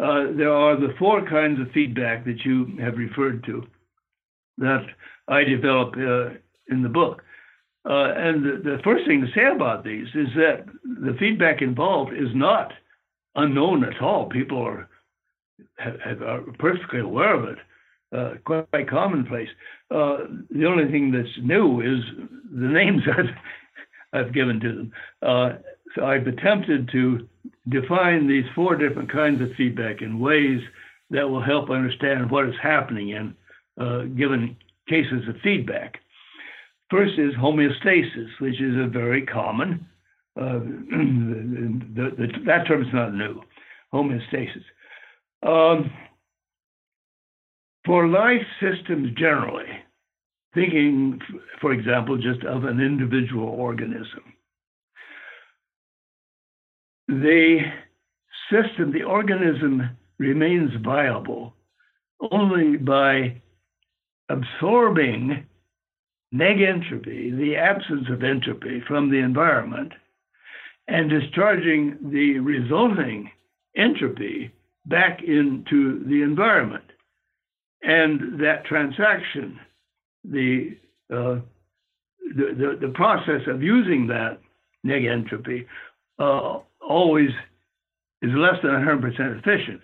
uh, 0.00 0.26
there 0.36 0.52
are 0.52 0.76
the 0.76 0.94
four 0.98 1.28
kinds 1.28 1.60
of 1.60 1.70
feedback 1.72 2.24
that 2.24 2.44
you 2.44 2.78
have 2.80 2.96
referred 2.96 3.44
to 3.44 3.66
that 4.58 4.86
I 5.26 5.44
develop 5.44 5.94
uh, 5.96 6.34
in 6.68 6.82
the 6.82 6.88
book. 6.88 7.22
Uh, 7.88 8.12
and 8.16 8.44
the, 8.44 8.60
the, 8.62 8.78
first 8.84 9.06
thing 9.06 9.20
to 9.22 9.32
say 9.34 9.46
about 9.54 9.84
these 9.84 10.08
is 10.14 10.28
that 10.34 10.64
the 10.84 11.16
feedback 11.18 11.62
involved 11.62 12.12
is 12.12 12.28
not 12.34 12.72
unknown 13.34 13.84
at 13.84 14.02
all. 14.02 14.28
People 14.28 14.60
are, 14.60 14.88
have, 15.78 16.22
are 16.22 16.40
perfectly 16.58 17.00
aware 17.00 17.34
of 17.34 17.44
it, 17.44 17.58
uh, 18.16 18.34
quite, 18.44 18.70
quite, 18.70 18.88
commonplace. 18.88 19.48
Uh, 19.90 20.18
the 20.50 20.66
only 20.66 20.90
thing 20.90 21.10
that's 21.10 21.28
new 21.42 21.80
is 21.80 22.04
the 22.52 22.66
names 22.68 23.02
that 23.06 23.26
I've 24.12 24.32
given 24.34 24.60
to 24.60 24.68
them. 24.68 24.92
Uh, 25.22 25.50
so 25.94 26.04
I've 26.04 26.26
attempted 26.26 26.90
to 26.92 27.28
define 27.68 28.28
these 28.28 28.44
four 28.54 28.76
different 28.76 29.10
kinds 29.10 29.40
of 29.40 29.52
feedback 29.56 30.02
in 30.02 30.20
ways 30.20 30.60
that 31.10 31.28
will 31.28 31.42
help 31.42 31.70
understand 31.70 32.30
what 32.30 32.46
is 32.46 32.54
happening 32.62 33.10
in 33.10 33.34
uh, 33.80 34.02
given 34.16 34.56
cases 34.88 35.28
of 35.28 35.36
feedback. 35.42 35.98
First 36.90 37.18
is 37.18 37.34
homeostasis, 37.34 38.28
which 38.40 38.60
is 38.60 38.74
a 38.76 38.88
very 38.88 39.24
common, 39.26 39.86
uh, 40.40 40.58
the, 40.60 42.14
the, 42.16 42.28
that 42.46 42.66
term 42.66 42.82
is 42.82 42.92
not 42.92 43.14
new, 43.14 43.42
homeostasis. 43.92 44.64
Um, 45.42 45.90
for 47.84 48.06
life 48.06 48.42
systems 48.60 49.14
generally, 49.16 49.68
thinking, 50.54 51.20
for 51.60 51.72
example, 51.72 52.16
just 52.16 52.44
of 52.44 52.64
an 52.64 52.80
individual 52.80 53.48
organism, 53.48 54.34
the 57.06 57.60
system, 58.50 58.92
the 58.92 59.04
organism 59.04 59.96
remains 60.18 60.70
viable 60.84 61.54
only 62.30 62.76
by 62.76 63.40
absorbing 64.28 65.46
negentropy, 66.34 67.36
the 67.36 67.56
absence 67.56 68.06
of 68.10 68.22
entropy 68.22 68.82
from 68.86 69.10
the 69.10 69.18
environment, 69.18 69.92
and 70.88 71.08
discharging 71.08 71.96
the 72.10 72.38
resulting 72.38 73.30
entropy 73.76 74.52
back 74.88 75.22
into 75.22 76.04
the 76.04 76.22
environment. 76.22 76.84
And 77.82 78.40
that 78.40 78.64
transaction, 78.64 79.60
the, 80.24 80.76
uh, 81.12 81.40
the, 82.34 82.54
the, 82.56 82.78
the, 82.86 82.92
process 82.94 83.42
of 83.46 83.62
using 83.62 84.08
that 84.08 84.40
negentropy 84.84 85.66
uh, 86.18 86.58
always 86.86 87.30
is 88.22 88.30
less 88.34 88.56
than 88.62 88.72
100% 88.72 89.38
efficient, 89.38 89.80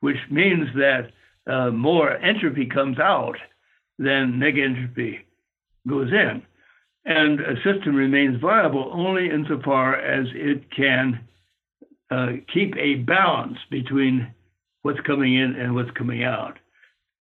which 0.00 0.16
means 0.30 0.66
that 0.74 1.10
uh, 1.50 1.70
more 1.70 2.16
entropy 2.16 2.66
comes 2.66 2.98
out 2.98 3.36
than 3.98 4.40
negentropy 4.40 5.20
goes 5.88 6.10
in. 6.10 6.42
And 7.04 7.40
a 7.40 7.54
system 7.64 7.94
remains 7.94 8.40
viable 8.40 8.90
only 8.92 9.30
insofar 9.30 9.94
as 9.96 10.26
it 10.34 10.64
can 10.74 11.20
uh, 12.10 12.32
keep 12.52 12.74
a 12.76 12.96
balance 12.96 13.58
between 13.70 14.34
what's 14.82 15.00
coming 15.06 15.34
in 15.34 15.56
and 15.56 15.74
what's 15.74 15.90
coming 15.92 16.24
out, 16.24 16.58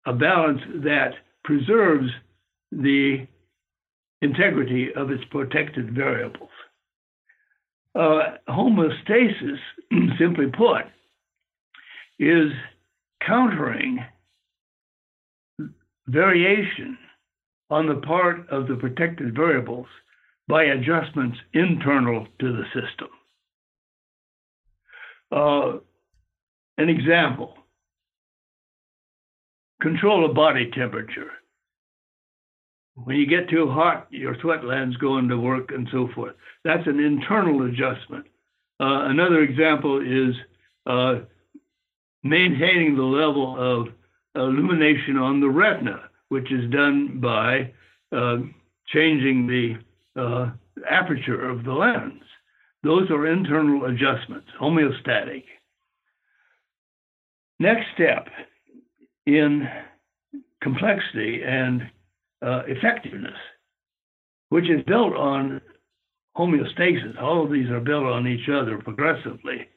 a 0.06 0.14
balance 0.14 0.62
that 0.84 1.14
preserves 1.44 2.10
the 2.72 3.28
integrity 4.22 4.90
of 4.96 5.12
its 5.12 5.24
protected 5.30 5.94
variables. 5.94 6.50
Uh, 7.94 8.38
homeostasis, 8.50 9.60
simply 10.20 10.48
put, 10.48 10.84
is 12.20 12.52
countering 13.26 14.00
variation 16.08 16.98
on 17.70 17.88
the 17.88 17.96
part 17.96 18.48
of 18.50 18.68
the 18.68 18.76
protected 18.76 19.36
variables 19.36 19.88
by 20.48 20.64
adjustments 20.64 21.38
internal 21.54 22.28
to 22.40 22.52
the 22.52 22.64
system. 22.66 23.08
Uh, 25.32 25.80
an 26.78 26.90
example 26.90 27.58
control 29.82 30.26
of 30.26 30.36
body 30.36 30.72
temperature. 30.72 31.32
When 32.96 33.18
you 33.18 33.28
get 33.28 33.50
too 33.50 33.70
hot, 33.70 34.08
your 34.10 34.36
sweat 34.42 34.62
glands 34.62 34.96
go 34.98 35.18
into 35.18 35.38
work 35.38 35.72
and 35.72 35.88
so 35.92 36.10
forth. 36.16 36.34
That's 36.64 36.88
an 36.88 37.00
internal 37.00 37.66
adjustment. 37.66 38.26
Uh, 38.80 39.06
another 39.10 39.42
example 39.42 40.02
is 40.02 40.36
uh, 40.86 41.26
maintaining 42.24 42.96
the 42.96 43.04
level 43.04 43.56
of 43.60 43.90
illumination 44.36 45.18
on 45.18 45.40
the 45.40 45.50
retina, 45.50 46.10
which 46.30 46.52
is 46.52 46.70
done 46.72 47.20
by 47.20 47.72
uh, 48.16 48.38
changing 48.88 49.48
the 49.48 49.76
uh, 50.20 50.52
aperture 50.90 51.50
of 51.50 51.64
the 51.64 51.74
lens. 51.74 52.24
Those 52.84 53.10
are 53.12 53.28
internal 53.28 53.86
adjustments, 53.86 54.48
homeostatic. 54.60 55.44
Next 57.60 57.86
step 57.94 58.28
in 59.26 59.68
complexity 60.62 61.42
and 61.46 61.84
uh, 62.46 62.64
effectiveness, 62.68 63.38
which 64.50 64.70
is 64.70 64.84
built 64.86 65.14
on 65.16 65.62
homeostasis. 66.38 67.22
All 67.22 67.46
of 67.46 67.52
these 67.52 67.70
are 67.70 67.80
built 67.80 68.06
on 68.06 68.28
each 68.28 68.50
other 68.50 68.78
progressively. 68.78 69.68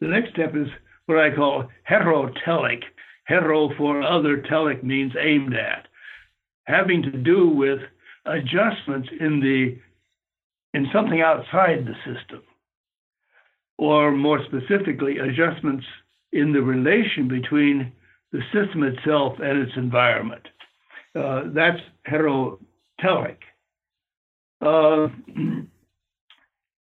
The 0.00 0.08
next 0.08 0.30
step 0.32 0.56
is 0.56 0.66
what 1.06 1.18
I 1.18 1.34
call 1.34 1.68
heterotelic. 1.88 2.82
Hetero 3.24 3.70
for 3.76 4.02
other, 4.02 4.38
telic 4.38 4.82
means 4.82 5.12
aimed 5.16 5.54
at, 5.54 5.86
having 6.64 7.02
to 7.02 7.12
do 7.12 7.48
with 7.48 7.78
adjustments 8.26 9.08
in 9.20 9.38
the 9.38 9.78
in 10.76 10.86
something 10.92 11.20
outside 11.20 11.86
the 11.86 11.94
system, 12.04 12.42
or 13.78 14.10
more 14.10 14.40
specifically, 14.46 15.18
adjustments 15.18 15.84
in 16.32 16.52
the 16.52 16.62
relation 16.62 17.28
between 17.28 17.92
the 18.32 18.40
system 18.52 18.82
itself 18.84 19.34
and 19.42 19.58
its 19.58 19.72
environment. 19.76 20.46
Uh, 21.14 21.42
that's 21.52 21.80
heterotelic. 22.08 23.38
Uh, 24.62 25.08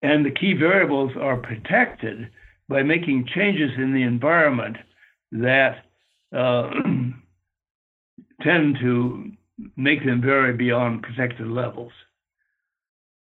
and 0.01 0.25
the 0.25 0.31
key 0.31 0.53
variables 0.53 1.11
are 1.19 1.37
protected 1.37 2.29
by 2.69 2.83
making 2.83 3.27
changes 3.35 3.71
in 3.77 3.93
the 3.93 4.03
environment 4.03 4.77
that 5.31 5.85
uh, 6.35 6.69
tend 8.41 8.77
to 8.79 9.31
make 9.75 10.05
them 10.05 10.21
vary 10.21 10.53
beyond 10.53 11.03
protected 11.03 11.47
levels. 11.47 11.91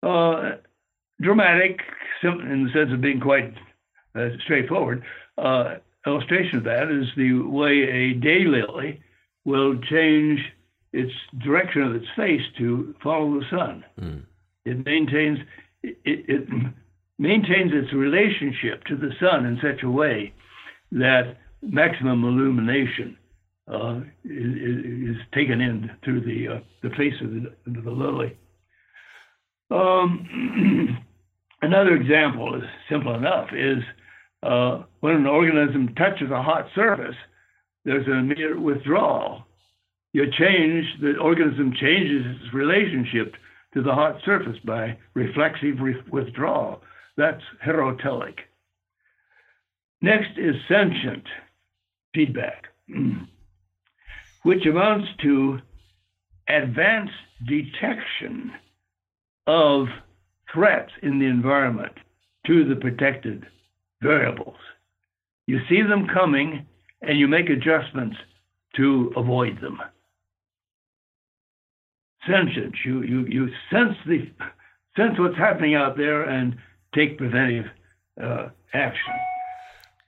Uh, 0.04 0.52
dramatic, 1.22 1.80
in 2.24 2.66
the 2.66 2.70
sense 2.74 2.92
of 2.94 3.02
being 3.02 3.20
quite 3.20 3.54
uh, 4.16 4.30
straightforward, 4.44 5.04
uh, 5.38 5.76
illustration 6.06 6.60
of 6.60 6.64
that 6.66 6.90
is 6.90 7.08
the 7.16 7.34
way 7.42 7.72
a 7.72 8.14
daylily 8.16 9.00
will 9.46 9.76
change 9.90 10.40
its 10.94 11.12
direction 11.44 11.82
of 11.84 11.96
its 11.96 12.08
face 12.16 12.42
to 12.58 12.96
follow 13.04 13.40
the 13.40 13.46
sun. 13.50 13.86
Mm. 14.00 14.24
It 14.66 14.86
maintains 14.86 15.40
it, 15.84 15.98
it, 16.04 16.48
maintains 17.18 17.72
its 17.74 17.94
relationship 17.94 18.84
to 18.86 18.96
the 18.96 19.12
sun 19.20 19.46
in 19.46 19.60
such 19.62 19.84
a 19.84 19.90
way 19.90 20.34
that 20.92 21.38
maximum 21.62 22.24
illumination 22.24 23.18
uh, 23.72 24.00
is, 24.26 25.16
is, 25.16 25.18
taken 25.34 25.62
in 25.62 25.92
through 26.04 26.22
the 26.22 26.56
uh, 26.56 26.60
the 26.82 26.90
face 26.96 27.14
of 27.22 27.30
the, 27.30 27.82
the 27.82 27.92
lily. 27.92 28.38
Um, 29.70 30.98
another 31.62 31.96
example 31.96 32.56
is 32.56 32.64
simple 32.90 33.14
enough 33.14 33.50
is 33.54 33.84
uh, 34.44 34.84
when 35.02 35.16
an 35.16 35.28
organism 35.28 35.94
touches 35.96 36.32
a 36.32 36.42
hot 36.42 36.68
surface, 36.76 37.16
there's 37.86 38.08
an 38.08 38.20
immediate 38.20 38.60
withdrawal. 38.60 39.44
You 40.14 40.26
change, 40.32 40.86
the 41.02 41.18
organism 41.18 41.74
changes 41.80 42.26
its 42.26 42.54
relationship 42.54 43.36
to 43.74 43.82
the 43.82 43.94
hot 43.94 44.16
surface 44.26 44.58
by 44.66 44.98
reflexive 45.14 45.80
re- 45.80 46.02
withdrawal. 46.12 46.82
That's 47.18 47.42
heterotelic. 47.66 48.36
Next 50.02 50.38
is 50.38 50.56
sentient 50.68 51.26
feedback, 52.14 52.68
which 54.44 54.66
amounts 54.66 55.10
to 55.24 55.60
advanced 56.48 57.14
detection 57.46 58.52
of 59.46 59.88
threats 60.52 60.92
in 61.04 61.20
the 61.20 61.26
environment 61.26 61.94
to 62.48 62.68
the 62.68 62.76
protected 62.76 63.46
variables. 64.02 64.58
You 65.48 65.60
see 65.68 65.82
them 65.82 66.08
coming 66.14 66.66
and 67.02 67.18
you 67.18 67.28
make 67.28 67.50
adjustments 67.50 68.18
to 68.76 69.12
avoid 69.16 69.60
them. 69.62 69.80
Sentience, 72.28 72.76
you, 72.86 73.02
you, 73.02 73.26
you 73.26 73.48
sense 73.72 73.96
the 74.06 74.30
sense 74.96 75.18
what's 75.18 75.38
happening 75.38 75.76
out 75.76 75.98
there 75.98 76.24
and 76.24 76.58
take 76.94 77.18
preventive 77.18 77.66
uh, 78.22 78.50
action. 78.74 79.14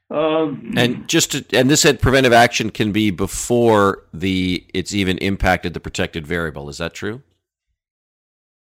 Um, 0.10 0.74
and 0.76 1.08
just 1.08 1.32
to, 1.32 1.58
and 1.58 1.70
this 1.70 1.82
said 1.82 2.02
preventive 2.02 2.34
action 2.34 2.70
can 2.70 2.92
be 2.92 3.12
before 3.12 4.04
the 4.14 4.66
it's 4.74 4.94
even 4.94 5.18
impacted 5.20 5.74
the 5.74 5.80
protected 5.80 6.28
variable. 6.28 6.68
Is 6.68 6.80
that 6.80 6.94
true? 6.94 7.22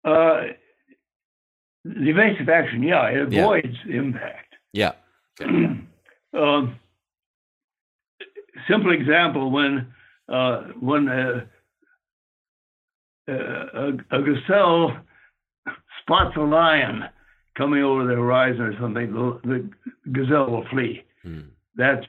Uh, 0.05 0.49
the 1.85 2.11
evasive 2.11 2.49
action, 2.49 2.83
yeah, 2.83 3.07
it 3.07 3.33
avoids 3.33 3.77
yeah. 3.87 3.97
impact. 3.97 4.55
Yeah. 4.73 4.93
um, 6.35 6.79
simple 8.69 8.93
example 8.93 9.51
when 9.51 9.93
uh, 10.29 10.63
when 10.81 11.09
a, 11.09 11.49
a, 13.29 13.93
a, 14.11 14.23
gazelle 14.23 14.97
spots 16.03 16.37
a 16.37 16.41
lion 16.41 17.05
coming 17.57 17.83
over 17.83 18.07
the 18.07 18.15
horizon 18.15 18.61
or 18.61 18.79
something, 18.79 19.13
the, 19.13 19.41
the 19.45 20.11
gazelle 20.13 20.51
will 20.51 20.67
flee. 20.71 21.03
Mm. 21.25 21.49
That's 21.77 22.05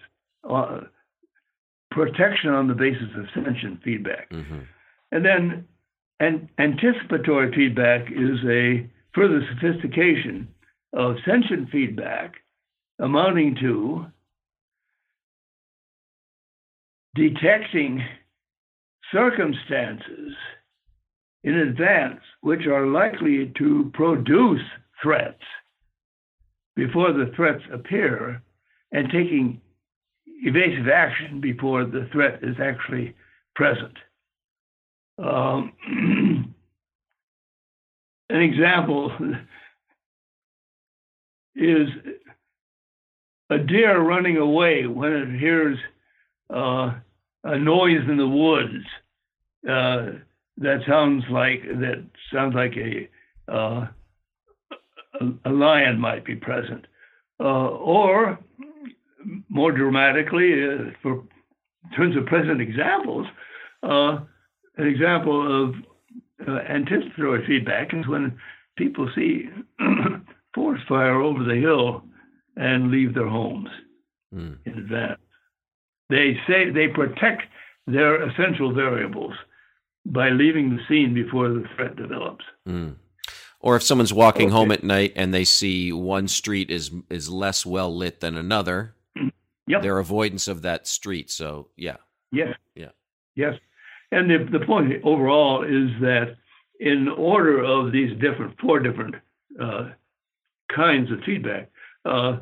uh, 0.50 0.82
protection 1.92 2.50
on 2.50 2.68
the 2.68 2.74
basis 2.74 3.08
of 3.18 3.26
sentient 3.34 3.82
feedback. 3.84 4.30
Mm-hmm. 4.32 4.60
And 5.12 5.26
then 5.26 5.66
and 6.20 6.50
anticipatory 6.60 7.54
feedback 7.56 8.12
is 8.12 8.40
a 8.46 8.90
further 9.14 9.42
sophistication 9.54 10.48
of 10.94 11.16
sentient 11.26 11.70
feedback 11.70 12.36
amounting 13.00 13.56
to 13.56 14.06
detecting 17.16 18.04
circumstances 19.12 20.34
in 21.44 21.56
advance 21.56 22.20
which 22.42 22.68
are 22.68 22.86
likely 22.86 23.52
to 23.58 23.90
produce 23.94 24.62
threats 25.02 25.42
before 26.76 27.12
the 27.14 27.32
threats 27.36 27.64
appear 27.74 28.42
and 28.92 29.10
taking 29.12 29.62
evasive 30.44 30.88
action 30.88 31.42
before 31.42 31.86
the 31.86 32.08
threat 32.12 32.40
is 32.44 32.56
actually 32.62 33.16
present. 33.56 33.98
Um, 35.18 35.74
an 38.30 38.42
example 38.42 39.12
is 41.56 41.90
a 43.50 43.58
deer 43.58 44.00
running 44.00 44.38
away 44.38 44.86
when 44.86 45.14
it 45.14 45.40
hears 45.40 45.78
uh, 46.54 46.94
a 47.44 47.58
noise 47.58 48.08
in 48.08 48.18
the 48.18 48.28
woods 48.28 48.86
uh, 49.68 50.18
that 50.58 50.82
sounds 50.88 51.24
like 51.30 51.64
that 51.64 52.06
sounds 52.32 52.54
like 52.54 52.74
a 52.78 53.10
uh, 53.52 53.88
a, 55.46 55.50
lion 55.50 56.00
might 56.00 56.26
be 56.26 56.36
present, 56.36 56.86
uh, 57.40 57.68
or 57.68 58.40
more 59.50 59.72
dramatically, 59.72 60.54
uh, 60.64 60.92
for 61.02 61.24
in 61.84 61.92
terms 61.96 62.16
of 62.16 62.26
present 62.26 62.62
examples, 62.62 63.26
uh, 63.84 64.20
an 64.78 64.88
example 64.88 65.66
of 65.66 65.76
anticipatory 66.70 67.46
feedback 67.46 67.94
is 67.94 68.08
when 68.08 68.38
people 68.78 69.10
see 69.16 69.50
forest 70.56 70.84
fire 70.88 71.22
over 71.22 71.44
the 71.44 71.56
hill 71.56 72.04
and 72.60 72.92
leave 72.92 73.14
their 73.14 73.28
homes 73.28 73.70
mm. 74.36 74.58
in 74.66 74.74
advance. 74.78 75.20
They 76.10 76.38
say 76.48 76.70
they 76.70 76.90
protect 76.90 77.44
their 77.88 78.28
essential 78.30 78.74
variables 78.74 79.34
by 80.06 80.30
leaving 80.30 80.70
the 80.70 80.82
scene 80.88 81.14
before 81.14 81.50
the 81.50 81.64
threat 81.76 81.96
develops. 81.96 82.44
Mm. 82.68 82.96
Or 83.62 83.76
if 83.76 83.84
someone's 83.84 84.14
walking 84.14 84.48
okay. 84.48 84.54
home 84.54 84.72
at 84.72 84.84
night 84.84 85.14
and 85.16 85.34
they 85.34 85.46
see 85.46 85.92
one 85.92 86.28
street 86.28 86.70
is 86.70 86.92
is 87.10 87.30
less 87.30 87.66
well 87.66 87.96
lit 87.96 88.20
than 88.20 88.38
another, 88.38 88.96
yep. 89.68 89.82
their 89.82 90.00
avoidance 90.00 90.48
of 90.48 90.62
that 90.64 90.88
street. 90.88 91.30
So 91.30 91.70
yeah. 91.76 91.98
Yes. 92.32 92.56
Yeah. 92.76 92.92
Yes. 93.36 93.56
And 94.12 94.30
the, 94.30 94.60
the 94.60 94.66
point 94.66 94.94
overall 95.04 95.64
is 95.64 95.90
that 96.02 96.36
in 96.80 97.08
order 97.10 97.64
of 97.64 97.92
these 97.92 98.12
different 98.20 98.60
four 98.60 98.80
different 98.80 99.16
uh, 99.62 99.90
kinds 100.74 101.12
of 101.12 101.20
feedback, 101.26 101.70
uh, 102.10 102.40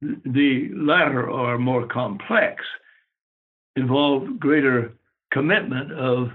the 0.00 0.70
latter 0.74 1.30
are 1.30 1.58
more 1.58 1.86
complex, 1.86 2.62
involve 3.76 4.38
greater 4.38 4.94
commitment 5.32 5.92
of 5.92 6.28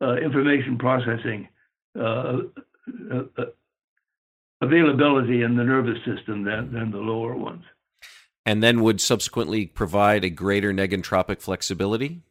uh, 0.00 0.16
information 0.16 0.78
processing 0.78 1.48
uh, 1.98 2.38
uh, 3.12 3.22
uh, 3.36 3.44
availability 4.60 5.42
in 5.42 5.56
the 5.56 5.64
nervous 5.64 5.98
system 6.04 6.44
than, 6.44 6.72
than 6.72 6.90
the 6.90 6.98
lower 6.98 7.36
ones. 7.36 7.64
And 8.46 8.62
then 8.62 8.80
would 8.82 9.00
subsequently 9.00 9.66
provide 9.66 10.24
a 10.24 10.30
greater 10.30 10.72
negentropic 10.72 11.42
flexibility? 11.42 12.22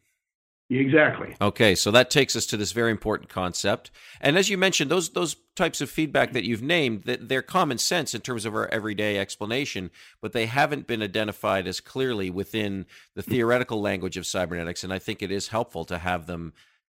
Exactly. 0.70 1.34
Okay, 1.40 1.76
so 1.76 1.92
that 1.92 2.10
takes 2.10 2.36
us 2.36 2.46
to 2.48 2.58
this 2.58 2.74
very 2.74 2.92
important 2.92 3.30
concept. 3.30 3.90
And 4.20 4.38
as 4.38 4.50
you 4.50 4.58
mentioned, 4.58 4.92
those 4.92 5.10
those 5.10 5.38
types 5.56 5.80
of 5.80 5.90
feedback 5.90 6.34
that 6.34 6.44
you've 6.44 6.62
named, 6.62 7.04
that 7.04 7.30
they're 7.30 7.42
common 7.42 7.78
sense 7.78 8.14
in 8.14 8.20
terms 8.20 8.46
of 8.46 8.54
our 8.54 8.68
everyday 8.68 9.18
explanation, 9.18 9.90
but 10.22 10.34
they 10.34 10.46
haven't 10.46 10.86
been 10.86 11.02
identified 11.02 11.68
as 11.68 11.80
clearly 11.80 12.30
within 12.30 12.86
the 13.16 13.24
theoretical 13.24 13.82
language 13.82 14.18
of 14.18 14.28
cybernetics. 14.28 14.84
And 14.84 14.92
I 14.92 15.00
think 15.00 15.22
it 15.22 15.32
is 15.32 15.48
helpful 15.48 15.86
to 15.86 15.98
have 16.00 16.28
them 16.28 16.52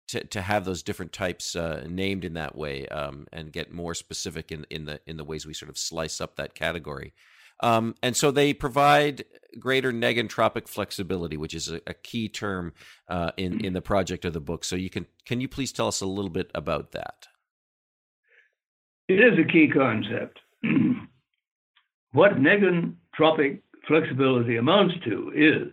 to, 0.08 0.24
to 0.24 0.40
have 0.40 0.64
those 0.64 0.82
different 0.82 1.12
types 1.12 1.54
uh, 1.54 1.84
named 1.86 2.24
in 2.24 2.32
that 2.34 2.56
way 2.56 2.86
um, 2.88 3.26
and 3.34 3.52
get 3.52 3.70
more 3.70 3.94
specific 3.94 4.50
in, 4.50 4.64
in 4.70 4.86
the 4.86 5.00
in 5.06 5.18
the 5.18 5.24
ways 5.24 5.44
we 5.44 5.52
sort 5.52 5.68
of 5.68 5.76
slice 5.76 6.22
up 6.22 6.36
that 6.36 6.54
category. 6.54 7.12
Um, 7.60 7.94
and 8.02 8.16
so 8.16 8.30
they 8.30 8.54
provide 8.54 9.24
greater 9.58 9.92
negentropic 9.92 10.68
flexibility, 10.68 11.36
which 11.36 11.54
is 11.54 11.70
a, 11.70 11.80
a 11.86 11.94
key 11.94 12.28
term 12.28 12.72
uh, 13.08 13.32
in 13.36 13.64
in 13.64 13.72
the 13.72 13.82
project 13.82 14.24
of 14.24 14.32
the 14.32 14.40
book. 14.40 14.64
So 14.64 14.76
you 14.76 14.90
can 14.90 15.06
can 15.24 15.40
you 15.40 15.48
please 15.48 15.72
tell 15.72 15.88
us 15.88 16.00
a 16.00 16.06
little 16.06 16.30
bit 16.30 16.50
about 16.54 16.92
that? 16.92 17.26
It 19.08 19.14
is 19.14 19.38
a 19.38 19.50
key 19.50 19.68
concept. 19.68 20.38
what 22.12 22.32
negentropic 22.36 23.60
flexibility 23.86 24.56
amounts 24.56 24.94
to 25.04 25.32
is 25.34 25.72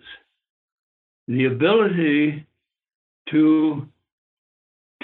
the 1.27 1.45
ability 1.45 2.45
to 3.29 3.87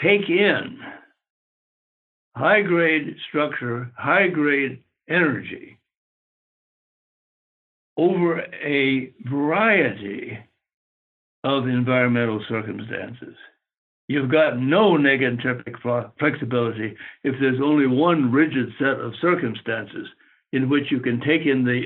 take 0.02 0.30
in 0.30 0.80
high 2.36 2.62
grade 2.62 3.18
structure, 3.28 3.92
high 3.98 4.28
grade 4.28 4.82
energy 5.10 5.78
over 8.02 8.40
a 8.64 9.14
variety 9.30 10.36
of 11.44 11.68
environmental 11.68 12.44
circumstances. 12.50 13.36
You've 14.08 14.32
got 14.32 14.60
no 14.60 14.94
negentropic 14.94 15.76
flexibility 16.18 16.96
if 17.24 17.36
there's 17.40 17.62
only 17.64 17.86
one 17.86 18.32
rigid 18.32 18.70
set 18.80 19.00
of 19.00 19.14
circumstances 19.22 20.08
in 20.52 20.68
which 20.68 20.90
you 20.90 21.00
can 21.00 21.22
take 21.22 21.46
in 21.46 21.64
the 21.64 21.84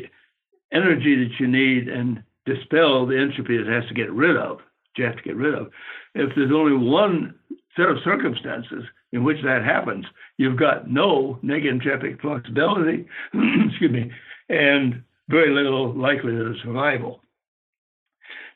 energy 0.72 1.16
that 1.22 1.38
you 1.38 1.48
need 1.48 1.90
and 1.90 2.24
dispel 2.46 3.06
the 3.06 3.20
entropy 3.20 3.58
that 3.58 3.68
has 3.68 3.88
to 3.90 3.94
get 3.94 4.12
rid 4.12 4.38
of, 4.38 4.60
you 4.96 5.04
have 5.04 5.18
to 5.18 5.22
get 5.22 5.36
rid 5.36 5.54
of. 5.54 5.68
If 6.14 6.34
there's 6.34 6.52
only 6.54 6.78
one 6.78 7.36
set 7.76 7.90
of 7.90 7.98
circumstances 8.06 8.86
in 9.12 9.26
which 9.26 9.44
that 9.44 9.66
happens, 9.66 10.06
you've 10.38 10.58
got 10.58 10.90
no 10.90 11.40
negentropic 11.44 12.22
flexibility, 12.22 13.06
excuse 13.34 13.92
me, 13.92 14.12
and 14.48 15.04
very 15.30 15.54
little 15.54 15.94
likelihood 15.94 16.48
of 16.48 16.56
survival. 16.64 17.22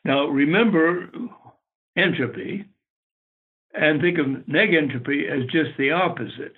Now, 0.04 0.26
remember 0.26 1.10
entropy 1.96 2.64
and 3.74 4.00
think 4.00 4.18
of 4.18 4.26
negentropy 4.26 5.28
as 5.28 5.46
just 5.50 5.76
the 5.78 5.92
opposite. 5.92 6.54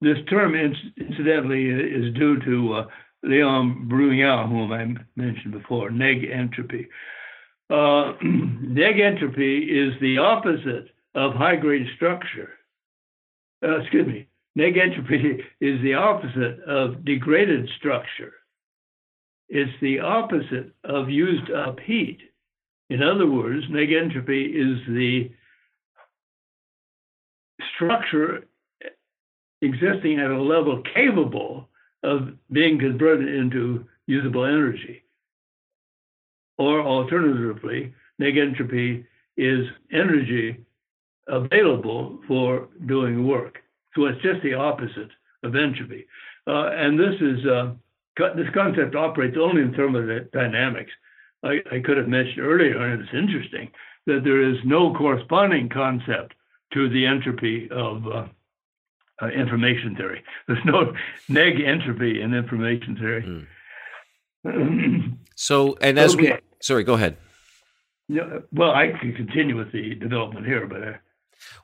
this 0.00 0.18
term, 0.28 0.54
incidentally, 0.54 1.68
is 1.68 2.14
due 2.14 2.40
to 2.40 2.74
uh, 2.74 2.86
Leon 3.22 3.88
Brillouin, 3.90 4.48
whom 4.48 4.72
I 4.72 4.84
mentioned 5.16 5.52
before, 5.52 5.90
neg 5.90 6.24
entropy. 6.30 6.88
Uh, 7.70 8.12
neg 8.22 9.00
entropy 9.00 9.58
is 9.58 9.94
the 10.00 10.18
opposite 10.18 10.88
of 11.14 11.34
high 11.34 11.56
grade 11.56 11.86
structure. 11.96 12.50
Uh, 13.64 13.80
excuse 13.80 14.06
me, 14.06 14.28
negentropy 14.58 15.40
is 15.60 15.80
the 15.82 15.94
opposite 15.94 16.60
of 16.66 17.04
degraded 17.04 17.68
structure. 17.78 18.32
It's 19.48 19.72
the 19.80 20.00
opposite 20.00 20.72
of 20.84 21.08
used 21.08 21.50
up 21.50 21.78
heat. 21.80 22.18
In 22.90 23.02
other 23.02 23.26
words, 23.26 23.64
negentropy 23.66 24.48
is 24.54 24.78
the 24.88 25.30
structure 27.74 28.44
existing 29.62 30.20
at 30.20 30.30
a 30.30 30.42
level 30.42 30.82
capable 30.94 31.68
of 32.02 32.30
being 32.52 32.78
converted 32.78 33.34
into 33.34 33.86
usable 34.06 34.44
energy. 34.44 35.02
Or 36.58 36.80
alternatively, 36.80 37.92
negentropy 38.20 39.04
is 39.36 39.66
energy 39.92 40.64
available 41.28 42.18
for 42.26 42.68
doing 42.86 43.26
work. 43.26 43.58
So 43.94 44.06
it's 44.06 44.22
just 44.22 44.42
the 44.42 44.54
opposite 44.54 45.10
of 45.42 45.56
entropy. 45.56 46.06
Uh, 46.46 46.70
and 46.72 46.98
this 46.98 47.14
is 47.20 47.44
uh, 47.46 47.72
this 48.16 48.48
concept 48.54 48.94
operates 48.94 49.36
only 49.38 49.62
in 49.62 49.74
thermodynamics. 49.74 50.92
I, 51.42 51.58
I 51.70 51.80
could 51.84 51.96
have 51.96 52.08
mentioned 52.08 52.40
earlier, 52.40 52.80
and 52.80 53.02
it's 53.02 53.12
interesting 53.12 53.70
that 54.06 54.22
there 54.24 54.42
is 54.42 54.56
no 54.64 54.94
corresponding 54.94 55.68
concept 55.68 56.34
to 56.72 56.88
the 56.88 57.06
entropy 57.06 57.68
of 57.70 58.06
uh, 58.06 58.26
uh, 59.22 59.28
information 59.28 59.94
theory. 59.96 60.22
There's 60.46 60.64
no 60.64 60.94
neg 61.28 61.60
entropy 61.60 62.20
in 62.20 62.34
information 62.34 62.96
theory. 62.96 63.46
Mm. 64.46 65.18
so, 65.34 65.76
and 65.80 65.98
as 65.98 66.14
okay. 66.14 66.32
we, 66.32 66.38
sorry, 66.60 66.84
go 66.84 66.94
ahead. 66.94 67.16
Yeah, 68.08 68.38
well, 68.52 68.70
I 68.70 68.92
can 69.00 69.14
continue 69.14 69.56
with 69.56 69.72
the 69.72 69.94
development 69.94 70.46
here, 70.46 70.66
but. 70.66 70.82
Uh, 70.82 70.92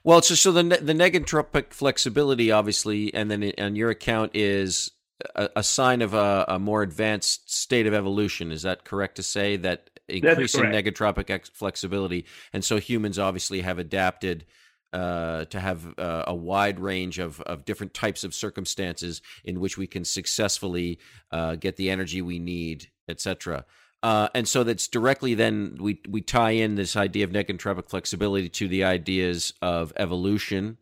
well, 0.05 0.21
so 0.21 0.35
so 0.35 0.53
the 0.53 0.63
the 0.63 0.93
negentropic 0.93 1.73
flexibility, 1.73 2.51
obviously, 2.51 3.13
and 3.15 3.31
then 3.31 3.53
on 3.59 3.75
your 3.75 3.91
account 3.91 4.33
is 4.35 4.91
a, 5.35 5.49
a 5.57 5.63
sign 5.63 6.03
of 6.03 6.15
a, 6.15 6.45
a, 6.49 6.59
more 6.59 6.83
advanced 6.83 7.53
state 7.53 7.87
of 7.87 7.95
evolution. 7.95 8.53
Is 8.53 8.63
that 8.63 8.85
correct 8.85 9.17
to 9.17 9.23
say 9.23 9.57
that 9.59 9.91
increasing 10.09 10.65
negentropic 10.65 11.49
flexibility, 11.53 12.27
and 12.53 12.65
so 12.65 12.79
humans 12.79 13.19
obviously 13.19 13.61
have 13.61 13.79
adapted 13.79 14.45
uh, 14.93 15.47
to 15.47 15.59
have 15.59 15.99
uh, 15.99 16.25
a 16.27 16.35
wide 16.35 16.79
range 16.79 17.19
of, 17.19 17.41
of 17.43 17.65
different 17.65 17.95
types 17.95 18.25
of 18.25 18.35
circumstances 18.35 19.23
in 19.45 19.59
which 19.59 19.79
we 19.79 19.87
can 19.87 20.05
successfully 20.05 20.99
uh, 21.31 21.55
get 21.57 21.77
the 21.77 21.89
energy 21.89 22.21
we 22.21 22.39
need, 22.39 22.89
etc. 23.09 23.65
Uh, 24.03 24.29
and 24.35 24.47
so 24.47 24.65
that's 24.65 24.89
directly 24.89 25.35
then 25.35 25.77
we 25.81 26.01
we 26.09 26.21
tie 26.21 26.51
in 26.51 26.75
this 26.75 26.97
idea 26.97 27.25
of 27.25 27.31
negentropic 27.31 27.89
flexibility 27.89 28.49
to 28.49 28.69
the 28.69 28.85
ideas 28.85 29.55
of 29.63 29.93
evolution 29.97 30.77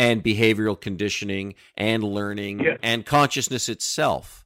and 0.00 0.24
behavioral 0.24 0.80
conditioning 0.80 1.54
and 1.76 2.02
learning 2.02 2.60
yeah. 2.60 2.76
and 2.82 3.04
consciousness 3.04 3.68
itself. 3.68 4.44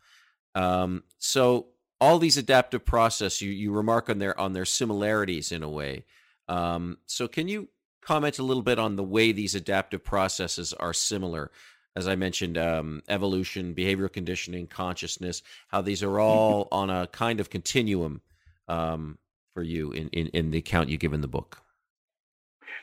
Um, 0.57 1.05
so 1.19 1.67
all 2.01 2.19
these 2.19 2.37
adaptive 2.37 2.85
processes, 2.85 3.41
you, 3.41 3.53
you 3.53 3.71
remark 3.71 4.11
on 4.11 4.19
their 4.19 4.39
on 4.39 4.53
their 4.53 4.65
similarities 4.65 5.53
in 5.53 5.63
a 5.63 5.69
way. 5.69 6.05
Um, 6.49 6.99
so 7.07 7.29
can 7.29 7.47
you 7.49 7.69
comment 8.01 8.39
a 8.39 8.43
little 8.43 8.63
bit 8.63 8.79
on 8.79 8.97
the 8.97 9.05
way 9.05 9.33
these 9.33 9.55
adaptive 9.55 10.05
processes 10.05 10.73
are 10.75 10.93
similar. 10.93 11.51
As 11.97 12.09
I 12.09 12.17
mentioned, 12.17 12.59
um, 12.59 13.03
evolution, 13.09 13.75
behavioral 13.75 14.13
conditioning, 14.13 14.67
consciousness, 14.67 15.43
how 15.69 15.81
these 15.81 16.03
are 16.03 16.09
mm-hmm. 16.09 16.21
all 16.21 16.69
on 16.73 16.91
a 16.91 17.07
kind 17.07 17.41
of 17.41 17.51
continuum 17.51 18.21
um, 18.69 19.19
for 19.55 19.63
you 19.63 19.93
in, 19.93 20.09
in, 20.09 20.27
in, 20.29 20.51
the 20.51 20.59
account 20.59 20.89
you 20.89 20.99
give 20.99 21.13
in 21.13 21.21
the 21.21 21.29
book. 21.29 21.63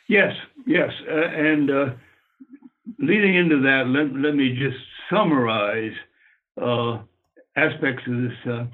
Yes, 0.08 0.34
yes. 0.66 0.92
Uh, 1.10 1.28
and 1.28 1.70
uh, 1.70 1.86
leading 3.02 3.36
into 3.36 3.62
that, 3.62 3.84
let, 3.88 4.14
let 4.16 4.36
me 4.36 4.56
just 4.56 4.78
summarize 5.10 5.94
uh, 6.62 7.00
aspects 7.56 8.04
of 8.08 8.22
this 8.22 8.38
uh, 8.46 8.66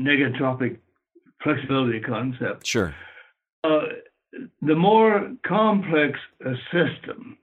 negentropic 0.00 0.78
flexibility 1.42 2.00
concept. 2.00 2.66
Sure. 2.66 2.94
Uh, 3.64 3.80
the 4.62 4.74
more 4.74 5.32
complex 5.46 6.18
a 6.44 6.54
system, 6.72 7.38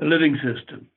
a 0.00 0.04
living 0.04 0.36
system, 0.36 0.88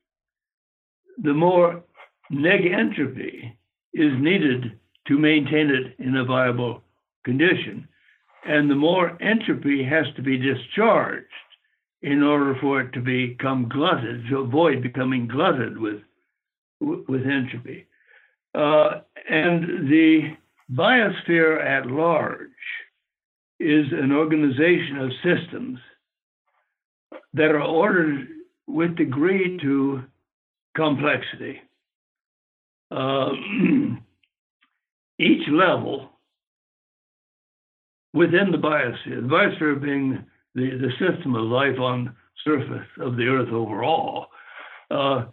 the 1.17 1.33
more 1.33 1.83
neg 2.29 2.65
entropy 2.65 3.57
is 3.93 4.11
needed 4.19 4.77
to 5.07 5.17
maintain 5.17 5.69
it 5.69 5.95
in 5.99 6.17
a 6.17 6.25
viable 6.25 6.81
condition. 7.23 7.87
And 8.45 8.69
the 8.69 8.75
more 8.75 9.17
entropy 9.21 9.83
has 9.83 10.05
to 10.15 10.21
be 10.21 10.37
discharged 10.37 11.25
in 12.01 12.23
order 12.23 12.55
for 12.61 12.81
it 12.81 12.93
to 12.93 13.01
become 13.01 13.67
glutted, 13.69 14.27
to 14.29 14.39
avoid 14.39 14.83
becoming 14.83 15.27
glutted 15.27 15.77
with, 15.77 16.01
with 16.79 17.25
entropy. 17.25 17.87
Uh, 18.53 19.01
and 19.29 19.89
the 19.89 20.35
biosphere 20.71 21.63
at 21.63 21.87
large 21.87 22.49
is 23.59 23.85
an 23.91 24.11
organization 24.11 24.97
of 24.99 25.11
systems 25.23 25.79
that 27.33 27.51
are 27.51 27.61
ordered 27.61 28.27
with 28.67 28.95
degree 28.95 29.57
to 29.61 30.03
complexity. 30.75 31.61
Uh, 32.91 33.29
each 35.19 35.47
level 35.49 36.09
within 38.13 38.51
the 38.51 38.57
biosphere, 38.57 39.21
the 39.21 39.27
biosphere 39.27 39.81
being 39.81 40.25
the, 40.57 40.71
the 40.71 40.91
system 40.99 41.35
of 41.35 41.43
life 41.45 41.79
on 41.79 42.15
surface 42.43 42.87
of 42.99 43.15
the 43.15 43.27
earth 43.27 43.49
overall, 43.49 44.27
uh, 44.89 45.25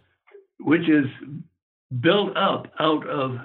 which 0.59 0.87
is 0.87 1.05
built 1.99 2.37
up 2.37 2.67
out 2.79 3.07
of 3.09 3.37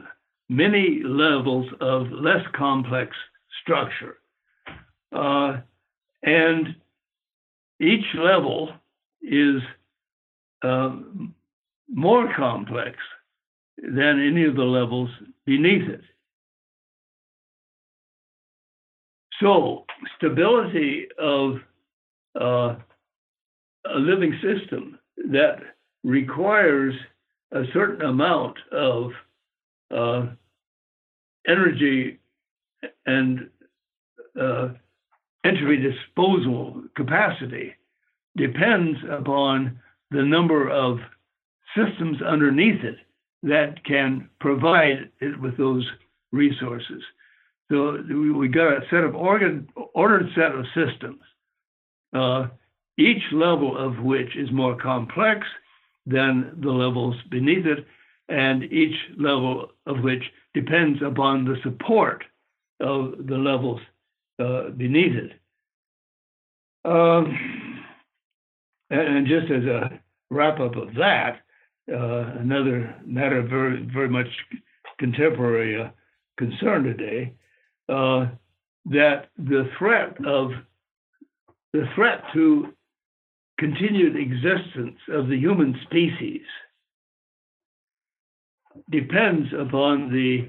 many 0.50 1.00
levels 1.02 1.66
of 1.80 2.12
less 2.12 2.44
complex 2.54 3.16
structure. 3.62 4.18
Uh, 5.10 5.60
and 6.22 6.76
each 7.80 8.04
level 8.14 8.72
is 9.22 9.62
uh, 10.62 10.94
more 11.88 12.30
complex 12.36 12.98
than 13.78 14.20
any 14.20 14.44
of 14.44 14.54
the 14.54 14.62
levels 14.62 15.08
beneath 15.46 15.88
it. 15.88 16.02
So, 19.40 19.86
stability 20.18 21.06
of 21.18 21.60
uh, 22.38 22.76
a 23.86 23.98
living 23.98 24.38
system 24.42 24.98
that 25.30 25.58
requires 26.04 26.94
a 27.52 27.62
certain 27.72 28.02
amount 28.06 28.56
of 28.72 29.10
uh, 29.90 30.26
energy 31.46 32.18
and 33.06 33.50
uh, 34.40 34.68
entropy 35.44 35.76
disposal 35.76 36.82
capacity 36.96 37.74
depends 38.36 38.98
upon 39.10 39.78
the 40.10 40.22
number 40.22 40.68
of 40.70 40.98
systems 41.76 42.22
underneath 42.22 42.82
it 42.84 42.96
that 43.42 43.82
can 43.84 44.28
provide 44.40 45.10
it 45.20 45.40
with 45.40 45.56
those 45.56 45.86
resources. 46.32 47.02
So 47.70 48.02
we 48.08 48.48
got 48.48 48.72
a 48.72 48.80
set 48.90 49.04
of 49.04 49.14
organ, 49.14 49.68
ordered 49.94 50.28
set 50.34 50.52
of 50.52 50.64
systems, 50.74 51.20
uh, 52.12 52.48
each 52.98 53.22
level 53.32 53.76
of 53.76 53.98
which 54.02 54.36
is 54.36 54.50
more 54.52 54.76
complex 54.76 55.46
than 56.06 56.58
the 56.61 56.70
levels 56.70 57.16
beneath 57.30 57.66
it, 57.66 57.86
and 58.28 58.64
each 58.64 58.96
level 59.18 59.70
of 59.86 60.00
which 60.00 60.22
depends 60.54 61.00
upon 61.02 61.44
the 61.44 61.56
support 61.62 62.24
of 62.80 63.26
the 63.26 63.36
levels 63.36 63.80
uh, 64.38 64.70
beneath 64.70 65.14
it. 65.14 65.32
Um, 66.84 67.84
and 68.90 69.26
just 69.26 69.50
as 69.50 69.64
a 69.64 70.00
wrap 70.30 70.61
up 70.61 70.76
of 70.76 70.94
that, 70.94 71.40
uh, 71.92 72.38
another 72.40 72.94
matter 73.04 73.42
very, 73.42 73.82
very 73.92 74.08
much 74.08 74.28
contemporary 74.98 75.82
uh, 75.82 75.90
concern 76.38 76.84
today, 76.84 77.34
uh, 77.88 78.26
that 78.86 79.28
the 79.38 79.70
threat 79.78 80.16
of 80.24 80.52
the 81.72 81.84
threat 81.94 82.22
to 82.34 82.72
continued 83.58 84.16
existence 84.16 84.98
of 85.08 85.28
the 85.28 85.36
human 85.36 85.78
species 85.84 86.42
depends 88.90 89.48
upon 89.58 90.10
the 90.12 90.48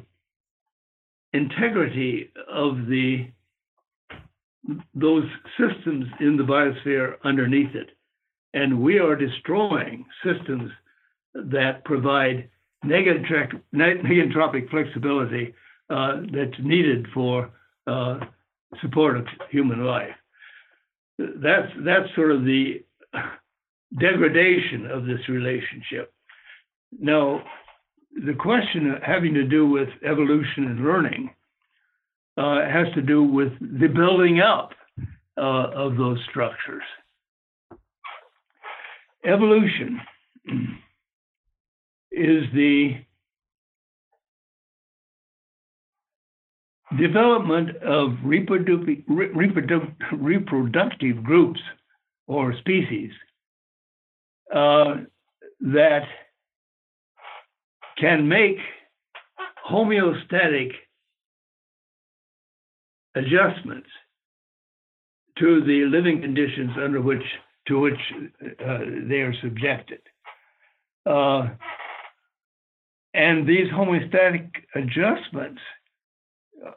integrity 1.33 2.31
of 2.49 2.87
the 2.87 3.27
those 4.93 5.25
systems 5.57 6.05
in 6.19 6.37
the 6.37 6.43
biosphere 6.43 7.15
underneath 7.23 7.73
it. 7.75 7.89
and 8.53 8.79
we 8.81 8.99
are 8.99 9.15
destroying 9.15 10.05
systems 10.23 10.71
that 11.33 11.83
provide 11.85 12.49
negentropic 12.85 14.69
flexibility 14.69 15.53
uh, 15.89 16.21
that's 16.33 16.59
needed 16.59 17.07
for 17.13 17.49
uh, 17.87 18.19
support 18.81 19.17
of 19.17 19.25
human 19.49 19.85
life. 19.85 20.15
That's 21.37 21.71
that's 21.85 22.15
sort 22.15 22.31
of 22.31 22.43
the 22.43 22.83
degradation 23.99 24.85
of 24.89 25.05
this 25.05 25.27
relationship. 25.27 26.13
Now, 26.99 27.43
the 28.25 28.33
question 28.33 28.95
having 29.05 29.33
to 29.33 29.43
do 29.43 29.67
with 29.67 29.89
evolution 30.03 30.65
and 30.65 30.83
learning 30.83 31.33
uh, 32.37 32.61
has 32.65 32.93
to 32.95 33.01
do 33.01 33.23
with 33.23 33.51
the 33.59 33.87
building 33.87 34.39
up 34.39 34.71
uh, 35.37 35.71
of 35.73 35.97
those 35.97 36.19
structures. 36.29 36.83
Evolution 39.25 40.01
is 42.11 42.43
the 42.53 42.95
development 46.97 47.69
of 47.77 48.11
reprodu- 48.23 49.03
reprodu- 49.07 49.93
reproductive 50.11 51.23
groups 51.23 51.59
or 52.27 52.53
species 52.59 53.11
uh, 54.53 54.95
that 55.61 56.03
can 57.97 58.27
make 58.27 58.57
homeostatic 59.69 60.71
adjustments 63.15 63.87
to 65.37 65.63
the 65.63 65.85
living 65.85 66.21
conditions 66.21 66.71
under 66.81 67.01
which 67.01 67.23
to 67.67 67.79
which 67.79 67.99
uh, 68.65 68.79
they 69.07 69.21
are 69.21 69.33
subjected. 69.41 69.99
Uh, 71.05 71.49
and 73.13 73.47
these 73.47 73.67
homeostatic 73.71 74.49
adjustments 74.75 75.61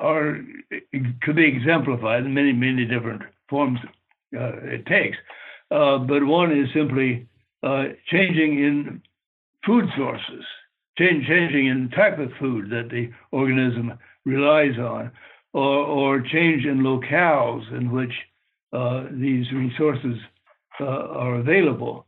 are 0.01 0.39
could 1.23 1.37
be 1.37 1.47
exemplified 1.47 2.25
in 2.25 2.35
many 2.35 2.53
many 2.53 2.85
different 2.85 3.23
forms 3.49 3.79
uh, 4.37 4.57
it 4.63 4.87
takes. 4.87 5.17
Uh, 5.71 5.99
but 5.99 6.25
one 6.25 6.53
is 6.53 6.69
simply 6.75 7.27
uh, 7.63 7.85
changing 8.11 8.59
in 8.59 9.03
food 9.67 9.85
sources, 9.97 10.45
change, 10.99 11.27
changing 11.27 11.67
in 11.67 11.91
type 11.91 12.19
of 12.19 12.31
food 12.39 12.71
that 12.71 12.89
the 12.91 13.11
organism 13.33 13.93
relies 14.25 14.79
on, 14.79 15.11
or, 15.53 15.79
or 15.79 16.21
change 16.21 16.65
in 16.65 16.81
locales 16.81 17.71
in 17.77 17.91
which 17.91 18.13
uh, 18.73 19.05
these 19.13 19.51
resources 19.53 20.19
uh, 20.81 20.85
are 20.85 21.37
available. 21.37 22.07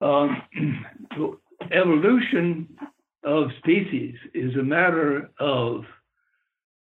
Um, 0.00 0.42
evolution 1.72 2.68
of 3.24 3.48
species 3.58 4.14
is 4.34 4.54
a 4.54 4.62
matter 4.62 5.30
of 5.40 5.82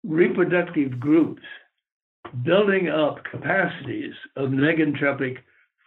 reproductive 0.05 0.99
groups 0.99 1.43
building 2.45 2.89
up 2.89 3.23
capacities 3.31 4.15
of 4.37 4.51
negentropic 4.51 5.39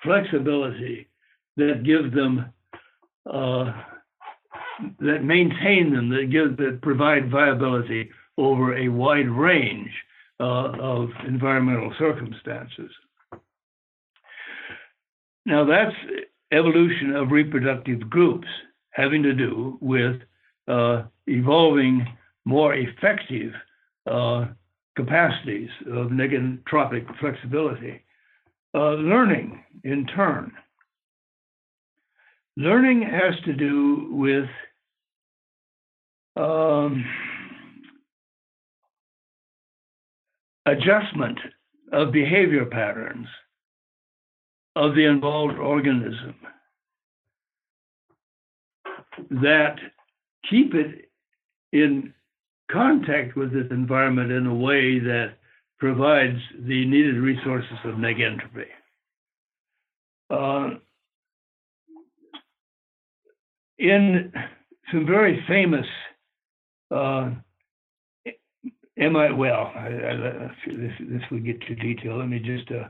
flexibility 0.03 1.07
that 1.57 1.83
give 1.83 2.11
them 2.11 2.45
uh, 3.31 3.71
that 4.99 5.23
maintain 5.23 5.93
them 5.93 6.09
that 6.09 6.29
give 6.29 6.57
that 6.57 6.79
provide 6.81 7.31
viability 7.31 8.09
over 8.37 8.77
a 8.77 8.89
wide 8.89 9.29
range 9.29 9.91
uh, 10.39 10.71
of 10.79 11.09
environmental 11.27 11.93
circumstances. 11.97 12.91
Now 15.45 15.65
that's 15.65 15.95
evolution 16.51 17.15
of 17.15 17.31
reproductive 17.31 18.09
groups 18.09 18.47
having 18.91 19.23
to 19.23 19.33
do 19.33 19.77
with 19.81 20.21
uh, 20.67 21.03
evolving 21.27 22.07
more 22.45 22.75
effective 22.75 23.53
capacities 24.95 25.69
of 25.87 26.07
negentropic 26.07 27.05
flexibility. 27.19 28.03
Uh, 28.75 28.93
learning, 28.93 29.63
in 29.83 30.05
turn, 30.07 30.51
learning 32.57 33.03
has 33.03 33.33
to 33.45 33.53
do 33.53 34.07
with 34.11 34.49
um, 36.35 37.05
adjustment 40.65 41.39
of 41.91 42.11
behavior 42.11 42.65
patterns 42.65 43.27
of 44.75 44.95
the 44.95 45.05
involved 45.05 45.57
organism 45.57 46.35
that 49.29 49.75
keep 50.49 50.73
it 50.73 51.11
in 51.71 52.13
contact 52.73 53.35
with 53.35 53.53
its 53.55 53.71
environment 53.71 54.31
in 54.31 54.47
a 54.47 54.55
way 54.55 54.99
that 54.99 55.35
provides 55.79 56.39
the 56.59 56.85
needed 56.85 57.15
resources 57.15 57.77
of 57.85 57.95
negentropy. 57.95 58.65
Uh, 60.29 60.77
in 63.77 64.31
some 64.91 65.05
very 65.05 65.43
famous 65.47 65.85
uh, 66.91 67.31
am 68.97 69.15
I 69.15 69.31
well? 69.31 69.71
I, 69.75 69.87
I, 69.87 70.51
this 70.67 70.91
this 70.99 71.21
will 71.31 71.39
get 71.39 71.61
too 71.67 71.75
detailed. 71.75 72.19
Let 72.19 72.29
me 72.29 72.39
just 72.39 72.69
uh, 72.71 72.87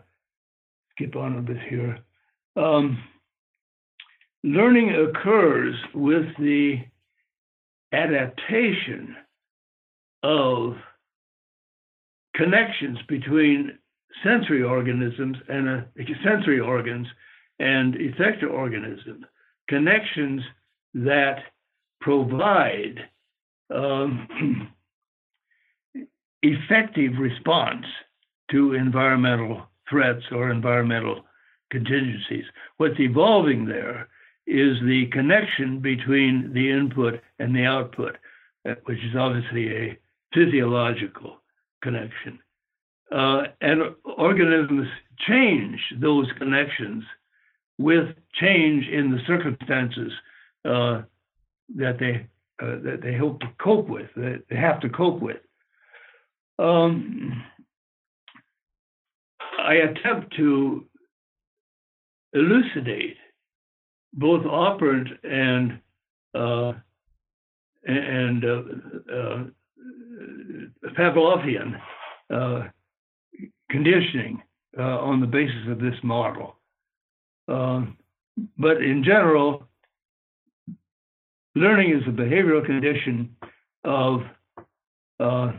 skip 0.92 1.16
on 1.16 1.38
a 1.38 1.42
bit 1.42 1.58
here. 1.70 2.00
Um, 2.56 3.02
learning 4.44 4.92
occurs 4.92 5.76
with 5.94 6.26
the 6.38 6.78
adaptation 7.92 9.16
of 10.24 10.76
connections 12.36 12.98
between 13.08 13.78
sensory 14.24 14.64
organisms 14.64 15.38
and 15.50 15.70
uh, 15.70 15.82
sensory 16.24 16.60
organs 16.60 17.08
and 17.60 17.96
effector 17.96 18.50
organisms, 18.52 19.26
connections 19.68 20.42
that 20.94 21.40
provide 22.02 23.00
um, 23.74 24.72
effective 26.42 27.14
response 27.20 27.86
to 28.52 28.74
environmental 28.74 29.64
threats 29.90 30.24
or 30.32 30.52
environmental 30.52 31.24
contingencies. 31.72 32.46
What's 32.78 33.00
evolving 33.00 33.66
there 33.66 34.10
is 34.46 34.78
the 34.82 35.08
connection 35.12 35.80
between 35.80 36.52
the 36.54 36.70
input 36.70 37.22
and 37.40 37.56
the 37.56 37.66
output, 37.66 38.18
uh, 38.68 38.76
which 38.86 39.00
is 39.00 39.16
obviously 39.18 39.70
a 39.76 39.98
physiological 40.34 41.38
connection. 41.82 42.40
Uh, 43.12 43.44
and 43.62 43.82
organisms 44.18 44.88
change 45.28 45.80
those 46.00 46.28
connections 46.38 47.04
with 47.78 48.08
change 48.40 48.88
in 48.88 49.12
the 49.12 49.20
circumstances 49.28 50.12
uh, 50.66 51.02
that 51.76 51.98
they 52.00 52.28
uh, 52.62 52.78
that 52.84 53.00
they 53.02 53.16
hope 53.16 53.40
to 53.40 53.48
cope 53.62 53.88
with, 53.90 54.10
that 54.16 54.44
they 54.50 54.56
have 54.56 54.80
to 54.80 54.90
cope 54.90 55.20
with. 55.20 55.42
Um, 56.60 57.44
I 59.60 59.76
attempt 59.76 60.36
to 60.38 60.86
elucidate 62.34 63.18
both 64.14 64.46
operant 64.46 65.10
and 65.24 65.80
uh, 66.36 66.74
and 67.86 68.46
uh, 68.46 68.62
uh, 69.14 69.44
Pavlovian 70.98 71.80
uh, 72.34 72.64
conditioning 73.70 74.42
uh, 74.78 75.00
on 75.00 75.20
the 75.20 75.28
basis 75.28 75.68
of 75.70 75.80
this 75.80 75.96
model. 76.04 76.56
Um, 77.48 77.98
but 78.58 78.78
in 78.78 79.04
general, 79.04 79.68
learning 81.56 81.92
is 81.92 82.08
a 82.08 82.12
behavioral 82.12 82.66
condition 82.66 83.36
of 83.84 84.22
uh, 85.20 85.52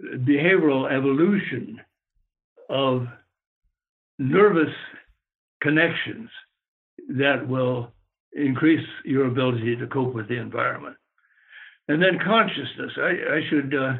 behavioral 0.00 0.90
evolution 0.90 1.80
of 2.68 3.06
nervous 4.18 4.74
connections 5.62 6.30
that 7.08 7.46
will 7.46 7.92
increase 8.36 8.86
your 9.04 9.26
ability 9.26 9.76
to 9.76 9.86
cope 9.86 10.14
with 10.14 10.28
the 10.28 10.36
environment. 10.36 10.96
And 11.88 12.02
then 12.02 12.18
consciousness. 12.24 12.92
I, 12.96 13.36
I 13.36 13.40
should 13.48 13.74
uh, 13.74 13.94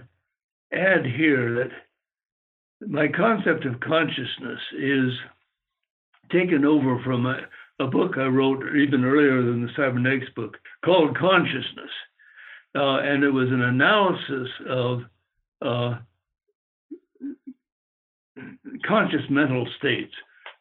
add 0.72 1.06
here 1.06 1.54
that 1.54 2.88
my 2.88 3.08
concept 3.08 3.64
of 3.64 3.80
consciousness 3.80 4.60
is 4.78 5.12
taken 6.30 6.64
over 6.64 7.00
from 7.04 7.26
a, 7.26 7.38
a 7.80 7.86
book 7.86 8.12
I 8.16 8.26
wrote 8.26 8.62
even 8.76 9.04
earlier 9.04 9.42
than 9.42 9.62
the 9.62 9.72
cybernetics 9.76 10.30
book 10.34 10.56
called 10.84 11.16
Consciousness. 11.16 11.90
Uh, 12.74 12.98
and 12.98 13.24
it 13.24 13.30
was 13.30 13.48
an 13.48 13.62
analysis 13.62 14.48
of 14.68 15.00
uh, 15.62 15.98
conscious 18.86 19.22
mental 19.30 19.66
states 19.78 20.12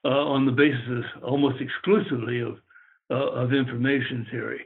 uh, 0.05 0.09
on 0.09 0.45
the 0.45 0.51
basis 0.51 1.05
almost 1.23 1.61
exclusively 1.61 2.39
of, 2.39 2.57
uh, 3.11 3.31
of 3.31 3.53
information 3.53 4.25
theory. 4.31 4.65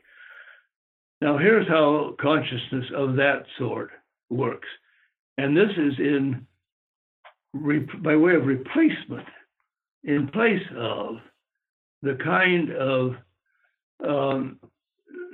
Now, 1.22 1.38
here's 1.38 1.68
how 1.68 2.16
consciousness 2.20 2.86
of 2.96 3.16
that 3.16 3.44
sort 3.58 3.92
works. 4.30 4.68
And 5.38 5.56
this 5.56 5.72
is 5.72 5.94
in 6.00 6.46
by 8.04 8.16
way 8.16 8.36
of 8.36 8.46
replacement 8.46 9.28
in 10.04 10.28
place 10.28 10.62
of 10.78 11.16
the 12.04 12.18
kind 12.24 12.72
of 12.72 13.16
um, 14.08 14.60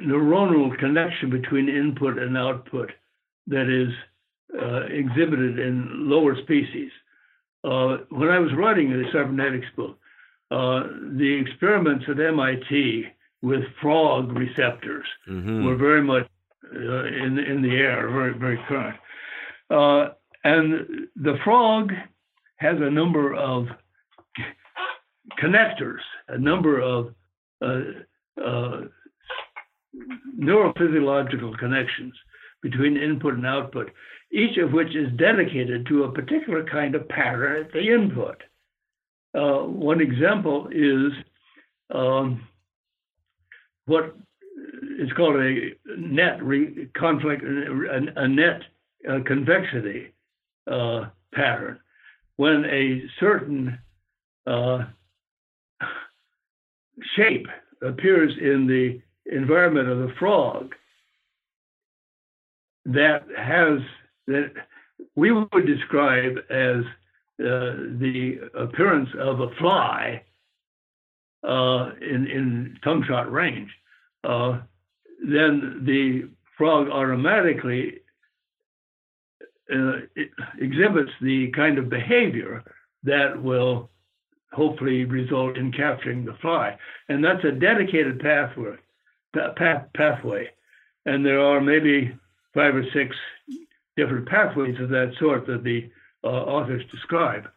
neuronal 0.01 0.77
connection 0.79 1.29
between 1.29 1.69
input 1.69 2.17
and 2.17 2.37
output 2.37 2.91
that 3.47 3.69
is 3.69 3.93
uh, 4.59 4.85
exhibited 4.85 5.59
in 5.59 6.09
lower 6.09 6.35
species. 6.43 6.89
Uh, 7.63 7.97
when 8.09 8.29
I 8.29 8.39
was 8.39 8.51
writing 8.57 8.89
the 8.89 9.03
cybernetics 9.11 9.67
book, 9.75 9.97
uh, 10.51 10.83
the 11.17 11.43
experiments 11.45 12.05
at 12.09 12.19
MIT 12.19 13.05
with 13.41 13.63
frog 13.81 14.31
receptors 14.31 15.05
mm-hmm. 15.29 15.65
were 15.65 15.75
very 15.75 16.01
much 16.01 16.27
uh, 16.73 17.05
in 17.05 17.37
in 17.39 17.61
the 17.61 17.75
air, 17.75 18.09
very 18.09 18.37
very 18.37 18.59
current. 18.67 18.97
Uh, 19.69 20.13
and 20.43 21.07
the 21.15 21.37
frog 21.43 21.91
has 22.57 22.77
a 22.79 22.89
number 22.89 23.33
of 23.33 23.67
connectors, 25.39 26.01
a 26.27 26.37
number 26.37 26.79
of 26.79 27.13
uh, 27.61 27.81
uh, 28.43 28.81
neurophysiological 30.39 31.57
connections 31.57 32.13
between 32.61 32.97
input 32.97 33.33
and 33.35 33.45
output, 33.45 33.91
each 34.31 34.57
of 34.57 34.71
which 34.71 34.95
is 34.95 35.11
dedicated 35.17 35.85
to 35.87 36.03
a 36.03 36.11
particular 36.11 36.63
kind 36.65 36.95
of 36.95 37.07
pattern 37.09 37.63
at 37.63 37.71
the 37.71 37.93
input. 37.93 38.41
Uh, 39.35 39.63
one 39.63 39.99
example 39.99 40.69
is 40.71 41.11
um, 41.93 42.47
what 43.85 44.15
is 44.99 45.11
called 45.17 45.35
a 45.35 45.71
net 45.97 46.41
re- 46.43 46.87
conflict, 46.97 47.43
a, 47.43 48.27
net 48.27 48.61
uh, 49.09 49.19
convexity 49.25 50.13
uh, 50.71 51.05
pattern. 51.33 51.79
When 52.37 52.65
a 52.65 53.03
certain 53.19 53.77
uh, 54.47 54.85
shape 57.15 57.47
appears 57.81 58.33
in 58.39 58.67
the 58.67 59.01
environment 59.35 59.89
of 59.89 59.99
the 59.99 60.13
frog 60.17 60.73
that 62.85 63.23
has 63.37 63.79
that 64.27 64.51
we 65.15 65.31
would 65.31 65.65
describe 65.65 66.37
as 66.49 66.83
the 67.37 68.49
appearance 68.57 69.09
of 69.19 69.39
a 69.41 69.49
fly 69.59 70.23
uh, 71.47 71.91
in, 72.01 72.27
in 72.27 72.77
tongue 72.83 73.03
shot 73.07 73.31
range, 73.31 73.69
uh, 74.23 74.59
then 75.27 75.81
the 75.85 76.29
frog 76.57 76.89
automatically 76.89 77.99
uh, 79.73 79.93
exhibits 80.59 81.11
the 81.21 81.51
kind 81.55 81.77
of 81.77 81.89
behavior 81.89 82.63
that 83.03 83.41
will 83.41 83.89
hopefully 84.51 85.05
result 85.05 85.57
in 85.57 85.71
capturing 85.71 86.23
the 86.23 86.35
fly. 86.41 86.77
And 87.09 87.23
that's 87.23 87.43
a 87.43 87.51
dedicated 87.51 88.19
pathway, 88.19 88.75
path, 89.33 89.87
pathway. 89.95 90.49
And 91.05 91.25
there 91.25 91.39
are 91.41 91.61
maybe 91.61 92.17
five 92.53 92.75
or 92.75 92.85
six 92.93 93.15
different 93.97 94.27
pathways 94.27 94.79
of 94.79 94.89
that 94.89 95.13
sort 95.19 95.45
that 95.47 95.63
the 95.63 95.83
uh, 95.83 95.89
authors 96.29 96.83
describe, 96.91 97.47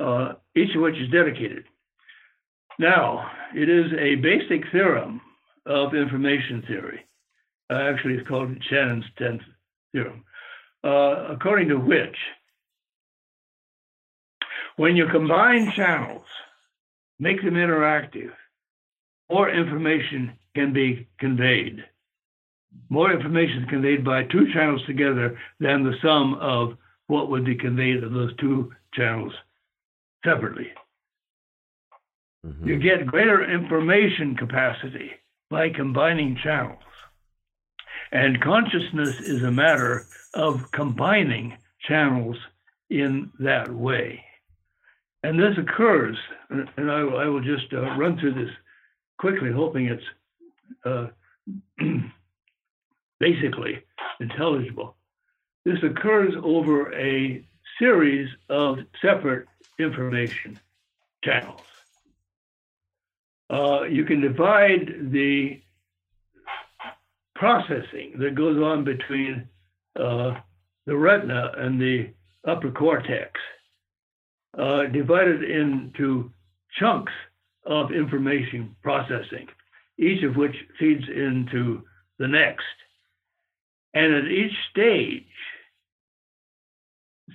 uh, 0.00 0.34
each 0.56 0.74
of 0.74 0.82
which 0.82 0.96
is 0.96 1.10
dedicated. 1.10 1.64
Now, 2.78 3.30
it 3.54 3.68
is 3.68 3.92
a 3.98 4.14
basic 4.16 4.70
theorem 4.70 5.20
of 5.66 5.94
information 5.94 6.62
theory. 6.66 7.04
Uh, 7.70 7.74
actually, 7.74 8.14
it's 8.14 8.28
called 8.28 8.56
Shannon's 8.70 9.04
10th 9.20 9.42
theorem, 9.92 10.24
uh, 10.84 11.34
according 11.34 11.68
to 11.68 11.76
which, 11.76 12.16
when 14.76 14.96
you 14.96 15.06
combine 15.10 15.72
channels, 15.74 16.24
make 17.18 17.42
them 17.42 17.54
interactive, 17.54 18.30
more 19.28 19.50
information 19.50 20.32
can 20.54 20.72
be 20.72 21.08
conveyed. 21.18 21.84
More 22.88 23.12
information 23.12 23.64
is 23.64 23.68
conveyed 23.68 24.04
by 24.04 24.22
two 24.24 24.52
channels 24.52 24.82
together 24.86 25.38
than 25.60 25.82
the 25.82 25.94
sum 26.00 26.34
of 26.34 26.78
what 27.08 27.30
would 27.30 27.44
be 27.44 27.56
conveyed 27.56 28.04
of 28.04 28.12
those 28.12 28.34
two 28.36 28.72
channels 28.94 29.32
separately. 30.24 30.68
Mm-hmm. 32.46 32.68
You 32.68 32.78
get 32.78 33.06
greater 33.06 33.50
information 33.50 34.36
capacity 34.36 35.10
by 35.50 35.70
combining 35.70 36.36
channels. 36.42 36.82
And 38.12 38.40
consciousness 38.40 39.20
is 39.20 39.42
a 39.42 39.50
matter 39.50 40.06
of 40.34 40.70
combining 40.70 41.58
channels 41.80 42.36
in 42.88 43.30
that 43.40 43.68
way. 43.70 44.24
And 45.22 45.38
this 45.38 45.58
occurs, 45.58 46.16
and 46.48 46.90
I, 46.90 47.00
I 47.00 47.26
will 47.26 47.40
just 47.40 47.72
uh, 47.72 47.96
run 47.96 48.18
through 48.18 48.34
this 48.34 48.52
quickly, 49.18 49.50
hoping 49.50 49.86
it's 49.86 50.04
uh, 50.84 51.08
basically 53.20 53.82
intelligible. 54.20 54.94
This 55.68 55.82
occurs 55.82 56.32
over 56.42 56.94
a 56.94 57.44
series 57.78 58.30
of 58.48 58.78
separate 59.02 59.46
information 59.78 60.58
channels. 61.22 61.60
Uh, 63.50 63.82
you 63.82 64.06
can 64.06 64.22
divide 64.22 65.12
the 65.12 65.60
processing 67.34 68.14
that 68.18 68.34
goes 68.34 68.56
on 68.62 68.82
between 68.82 69.46
uh, 70.00 70.36
the 70.86 70.96
retina 70.96 71.52
and 71.58 71.78
the 71.78 72.14
upper 72.46 72.70
cortex, 72.70 73.38
uh, 74.56 74.84
divided 74.84 75.42
into 75.42 76.32
chunks 76.80 77.12
of 77.66 77.92
information 77.92 78.74
processing, 78.82 79.46
each 79.98 80.22
of 80.22 80.34
which 80.34 80.56
feeds 80.78 81.04
into 81.14 81.82
the 82.18 82.26
next. 82.26 82.64
And 83.94 84.14
at 84.14 84.30
each 84.30 84.52
stage, 84.70 85.24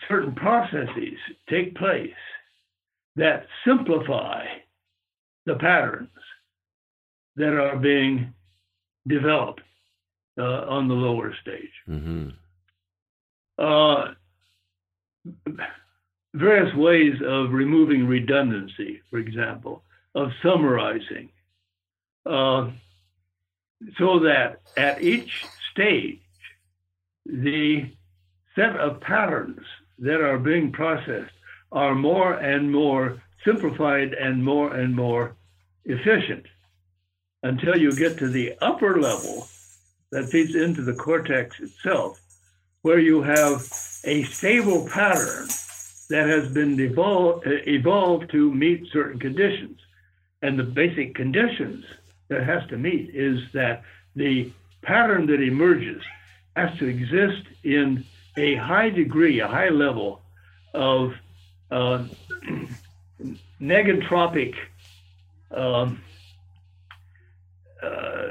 certain 0.08 0.34
processes 0.36 1.18
take 1.50 1.76
place 1.76 2.14
that 3.16 3.46
simplify 3.66 4.46
the 5.46 5.56
patterns 5.56 6.10
that 7.36 7.54
are 7.54 7.78
being 7.78 8.34
developed 9.08 9.62
uh, 10.38 10.66
on 10.68 10.88
the 10.88 10.94
lower 10.94 11.34
stage. 11.42 11.72
Mm-hmm. 11.88 12.30
Uh, 13.58 14.14
various 16.34 16.74
ways 16.76 17.16
of 17.26 17.52
removing 17.52 18.08
redundancy, 18.08 19.02
for 19.10 19.20
example, 19.20 19.84
of 20.16 20.32
summarizing, 20.42 21.30
uh, 22.26 22.70
so 23.98 24.20
that 24.20 24.62
at 24.78 25.02
each 25.02 25.46
stage, 25.72 26.20
the 27.26 27.90
set 28.56 28.76
of 28.78 29.02
patterns 29.02 29.66
that 30.04 30.22
are 30.22 30.38
being 30.38 30.72
processed 30.72 31.34
are 31.72 31.96
more 31.96 32.34
and 32.34 32.72
more 32.72 33.22
simplified 33.46 34.14
and 34.14 34.44
more 34.44 34.74
and 34.76 34.96
more 34.96 35.36
efficient 35.86 36.46
until 37.42 37.78
you 37.78 37.96
get 37.96 38.18
to 38.18 38.28
the 38.28 38.54
upper 38.62 39.02
level 39.02 39.48
that 40.12 40.30
feeds 40.30 40.56
into 40.56 40.82
the 40.82 40.94
cortex 40.94 41.60
itself, 41.60 42.20
where 42.82 43.00
you 43.00 43.22
have 43.22 43.66
a 44.04 44.24
stable 44.24 44.88
pattern 44.90 45.48
that 46.10 46.28
has 46.28 46.54
been 46.54 46.80
evolved, 46.80 47.46
evolved 47.48 48.30
to 48.32 48.54
meet 48.54 48.86
certain 48.92 49.20
conditions. 49.20 49.80
And 50.42 50.60
the 50.60 50.64
basic 50.64 51.16
conditions 51.16 51.86
that 52.28 52.44
has 52.44 52.68
to 52.70 52.78
meet 52.78 53.16
is 53.16 53.40
that 53.54 53.84
the 54.16 54.52
pattern 54.82 55.28
that 55.28 55.42
emerges 55.42 56.04
has 56.56 56.78
to 56.80 56.88
exist 56.88 57.48
in 57.64 58.04
a 58.38 58.56
high 58.56 58.90
degree, 58.90 59.40
a 59.40 59.48
high 59.48 59.70
level 59.70 60.22
of 60.74 61.14
uh, 61.72 62.06
negentropic 63.62 64.56
um, 65.52 66.02
uh, 67.82 68.28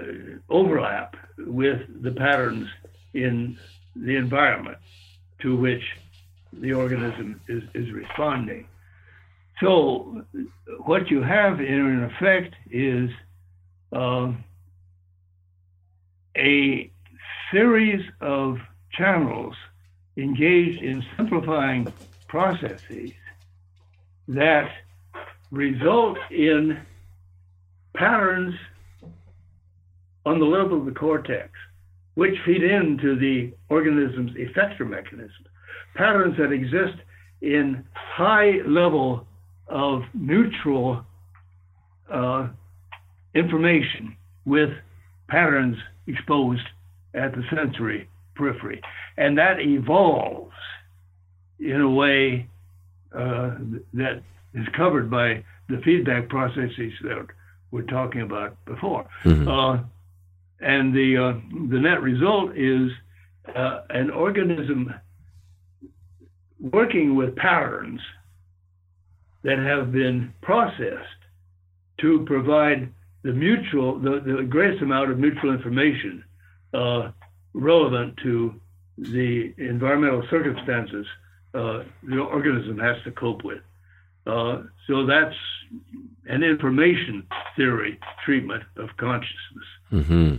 overlap 0.49 1.17
with 1.39 1.81
the 2.03 2.11
patterns 2.11 2.69
in 3.15 3.59
the 3.95 4.17
environment 4.17 4.79
to 5.41 5.57
which 5.57 5.83
the 6.53 6.73
organism 6.73 7.41
is, 7.49 7.63
is 7.75 7.91
responding. 7.93 8.67
So, 9.61 10.25
what 10.85 11.11
you 11.11 11.23
have 11.23 11.61
in 11.61 12.03
effect 12.05 12.55
is 12.71 13.11
uh, 13.93 14.33
a 16.37 16.91
series 17.53 18.05
of 18.21 18.59
channels 18.93 19.55
engaged 20.17 20.83
in 20.83 21.05
simplifying 21.17 21.93
processes 22.29 23.13
that 24.29 24.71
result 25.51 26.19
in 26.31 26.81
patterns 27.95 28.55
on 30.25 30.39
the 30.39 30.45
level 30.45 30.79
of 30.79 30.87
the 30.87 30.93
cortex, 30.93 31.51
which 32.15 32.35
feed 32.45 32.63
into 32.63 33.17
the 33.17 33.53
organism's 33.69 34.33
effector 34.33 34.89
mechanism. 34.89 35.45
Patterns 35.95 36.37
that 36.39 36.53
exist 36.53 36.99
in 37.41 37.85
high 37.93 38.61
level 38.67 39.27
of 39.67 40.03
mutual 40.15 41.05
uh, 42.11 42.49
information 43.35 44.17
with 44.45 44.71
patterns 45.29 45.77
exposed 46.07 46.67
at 47.15 47.33
the 47.33 47.43
sensory 47.55 48.09
periphery. 48.35 48.81
And 49.17 49.39
that 49.39 49.61
evolves 49.61 50.55
in 51.59 51.81
a 51.81 51.91
way 51.91 52.49
uh, 53.15 53.57
that 53.95 54.23
is 54.55 54.67
covered 54.77 55.11
by 55.11 55.45
the 55.69 55.81
feedback 55.85 56.29
processes 56.29 56.93
that 57.03 57.27
we're 57.71 57.83
talking 57.83 58.23
about 58.23 58.57
before. 58.65 59.07
Mm-hmm. 59.25 59.49
Uh, 59.49 59.85
and 60.61 60.95
the, 60.95 61.17
uh, 61.17 61.69
the 61.71 61.79
net 61.79 62.03
result 62.03 62.57
is 62.57 62.91
uh, 63.55 63.81
an 63.91 64.11
organism 64.11 64.95
working 66.61 67.17
with 67.17 67.35
patterns 67.37 68.01
that 69.43 69.59
have 69.59 69.91
been 69.91 70.33
processed 70.43 71.23
to 72.01 72.25
provide 72.27 72.89
the 73.25 73.33
mutual, 73.33 73.99
the, 73.99 74.21
the 74.25 74.43
greatest 74.43 74.83
amount 74.83 75.11
of 75.11 75.19
mutual 75.19 75.53
information 75.53 76.25
uh, 76.75 77.11
relevant 77.55 78.17
to 78.23 78.55
the 78.99 79.55
environmental 79.59 80.23
circumstances 80.31 81.07
uh, 81.55 81.83
the 82.03 82.19
organism 82.19 82.79
has 82.79 82.97
to 83.05 83.11
cope 83.11 83.45
with. 83.45 83.63
Uh, 84.27 84.63
so 84.87 85.05
that's 85.05 85.35
an 86.27 86.43
information 86.43 87.27
theory 87.57 87.99
treatment 88.25 88.63
of 88.77 88.89
consciousness. 88.97 89.67
Mm-hmm. 89.93 90.37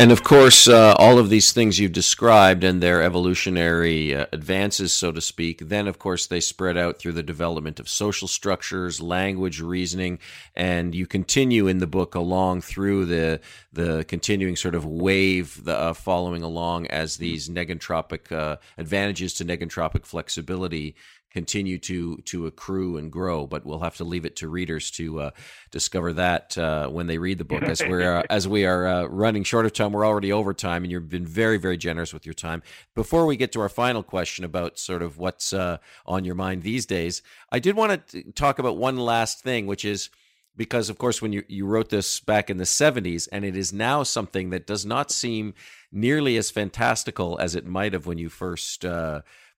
And 0.00 0.12
of 0.12 0.22
course, 0.22 0.68
uh, 0.68 0.94
all 0.96 1.18
of 1.18 1.28
these 1.28 1.52
things 1.52 1.80
you've 1.80 1.90
described 1.90 2.62
and 2.62 2.80
their 2.80 3.02
evolutionary 3.02 4.14
uh, 4.14 4.26
advances, 4.32 4.92
so 4.92 5.10
to 5.10 5.20
speak, 5.20 5.58
then 5.58 5.88
of 5.88 5.98
course 5.98 6.28
they 6.28 6.38
spread 6.38 6.76
out 6.76 7.00
through 7.00 7.14
the 7.14 7.22
development 7.24 7.80
of 7.80 7.88
social 7.88 8.28
structures, 8.28 9.00
language, 9.00 9.60
reasoning, 9.60 10.20
and 10.54 10.94
you 10.94 11.04
continue 11.04 11.66
in 11.66 11.78
the 11.78 11.86
book 11.88 12.14
along 12.14 12.60
through 12.60 13.06
the 13.06 13.40
the 13.72 14.04
continuing 14.04 14.54
sort 14.54 14.76
of 14.76 14.84
wave 14.84 15.64
the, 15.64 15.76
uh, 15.76 15.92
following 15.92 16.44
along 16.44 16.86
as 16.86 17.16
these 17.16 17.48
negentropic 17.48 18.30
uh, 18.30 18.56
advantages 18.78 19.34
to 19.34 19.44
negentropic 19.44 20.06
flexibility 20.06 20.94
continue 21.30 21.78
to 21.78 22.16
to 22.18 22.46
accrue 22.46 22.96
and 22.96 23.12
grow. 23.12 23.46
But 23.46 23.66
we'll 23.66 23.80
have 23.80 23.96
to 23.96 24.04
leave 24.04 24.24
it 24.24 24.36
to 24.36 24.48
readers 24.48 24.90
to 24.92 25.20
uh, 25.20 25.30
discover 25.70 26.12
that 26.14 26.56
uh, 26.56 26.88
when 26.88 27.06
they 27.06 27.18
read 27.18 27.38
the 27.38 27.44
book. 27.44 27.62
As 27.62 27.82
we're 27.82 28.18
uh, 28.18 28.22
as 28.30 28.48
we 28.48 28.64
are 28.64 28.86
uh, 28.86 29.04
running 29.04 29.44
short 29.44 29.66
of 29.66 29.72
time, 29.72 29.92
we're 29.92 30.06
already 30.06 30.32
over 30.32 30.54
time, 30.54 30.84
and 30.84 30.92
you've 30.92 31.08
been 31.08 31.26
very 31.26 31.58
very 31.58 31.76
generous 31.76 32.12
with 32.12 32.26
your 32.26 32.34
time. 32.34 32.62
Before 32.94 33.26
we 33.26 33.36
get 33.36 33.52
to 33.52 33.60
our 33.60 33.68
final 33.68 34.02
question 34.02 34.44
about 34.44 34.78
sort 34.78 35.02
of 35.02 35.18
what's 35.18 35.52
uh, 35.52 35.78
on 36.06 36.24
your 36.24 36.34
mind 36.34 36.62
these 36.62 36.86
days, 36.86 37.22
I 37.52 37.58
did 37.58 37.76
want 37.76 38.06
to 38.08 38.32
talk 38.32 38.58
about 38.58 38.76
one 38.76 38.96
last 38.96 39.42
thing, 39.42 39.66
which 39.66 39.84
is 39.84 40.10
because 40.56 40.88
of 40.88 40.98
course 40.98 41.22
when 41.22 41.32
you, 41.32 41.44
you 41.46 41.66
wrote 41.66 41.88
this 41.88 42.18
back 42.18 42.50
in 42.50 42.56
the 42.56 42.64
70s 42.64 43.28
and 43.30 43.44
it 43.44 43.56
is 43.56 43.72
now 43.72 44.02
something 44.02 44.50
that 44.50 44.66
does 44.66 44.84
not 44.84 45.12
seem 45.12 45.54
nearly 45.92 46.36
as 46.36 46.50
fantastical 46.50 47.38
as 47.38 47.54
it 47.54 47.64
might 47.64 47.92
have 47.92 48.06
when 48.06 48.18
you 48.18 48.28
first 48.28 48.84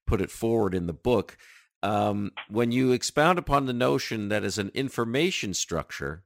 put 0.06 0.20
it 0.20 0.30
forward 0.30 0.74
in 0.74 0.86
the 0.86 0.92
book 0.92 1.38
um, 1.82 2.32
when 2.48 2.72
you 2.72 2.92
expound 2.92 3.38
upon 3.38 3.66
the 3.66 3.72
notion 3.72 4.28
that 4.28 4.44
as 4.44 4.58
an 4.58 4.70
information 4.74 5.54
structure, 5.54 6.24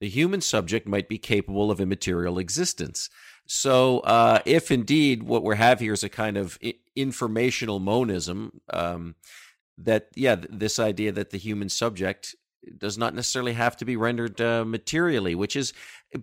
the 0.00 0.08
human 0.08 0.40
subject 0.40 0.86
might 0.86 1.08
be 1.08 1.18
capable 1.18 1.70
of 1.70 1.80
immaterial 1.80 2.38
existence. 2.38 3.10
So, 3.46 4.00
uh, 4.00 4.40
if 4.46 4.70
indeed 4.70 5.22
what 5.22 5.44
we 5.44 5.56
have 5.56 5.80
here 5.80 5.92
is 5.92 6.02
a 6.02 6.08
kind 6.08 6.36
of 6.36 6.58
informational 6.96 7.78
monism, 7.78 8.60
um, 8.70 9.14
that 9.76 10.08
yeah, 10.14 10.36
this 10.36 10.78
idea 10.78 11.12
that 11.12 11.30
the 11.30 11.38
human 11.38 11.68
subject 11.68 12.34
does 12.78 12.98
not 12.98 13.14
necessarily 13.14 13.52
have 13.52 13.76
to 13.76 13.84
be 13.84 13.96
rendered 13.96 14.40
uh, 14.40 14.64
materially, 14.64 15.34
which 15.34 15.54
has 15.54 15.72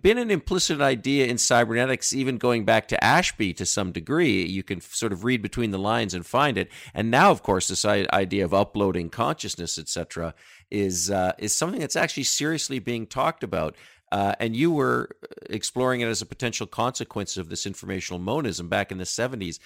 been 0.00 0.18
an 0.18 0.30
implicit 0.30 0.80
idea 0.80 1.26
in 1.26 1.38
cybernetics, 1.38 2.12
even 2.12 2.38
going 2.38 2.64
back 2.64 2.88
to 2.88 3.04
Ashby 3.04 3.52
to 3.54 3.66
some 3.66 3.92
degree. 3.92 4.44
You 4.46 4.62
can 4.62 4.80
sort 4.80 5.12
of 5.12 5.24
read 5.24 5.42
between 5.42 5.70
the 5.70 5.78
lines 5.78 6.14
and 6.14 6.24
find 6.24 6.56
it. 6.56 6.70
And 6.94 7.10
now, 7.10 7.30
of 7.30 7.42
course, 7.42 7.68
this 7.68 7.84
idea 7.84 8.44
of 8.44 8.54
uploading 8.54 9.10
consciousness, 9.10 9.78
etc., 9.78 10.34
is 10.70 11.10
uh, 11.10 11.32
is 11.38 11.52
something 11.52 11.80
that's 11.80 11.96
actually 11.96 12.24
seriously 12.24 12.78
being 12.78 13.06
talked 13.06 13.44
about. 13.44 13.76
Uh, 14.10 14.34
and 14.40 14.54
you 14.54 14.70
were 14.70 15.08
exploring 15.48 16.02
it 16.02 16.06
as 16.06 16.20
a 16.20 16.26
potential 16.26 16.66
consequence 16.66 17.38
of 17.38 17.48
this 17.48 17.64
informational 17.64 18.18
monism 18.18 18.68
back 18.68 18.92
in 18.92 18.98
the 18.98 19.04
70s. 19.04 19.58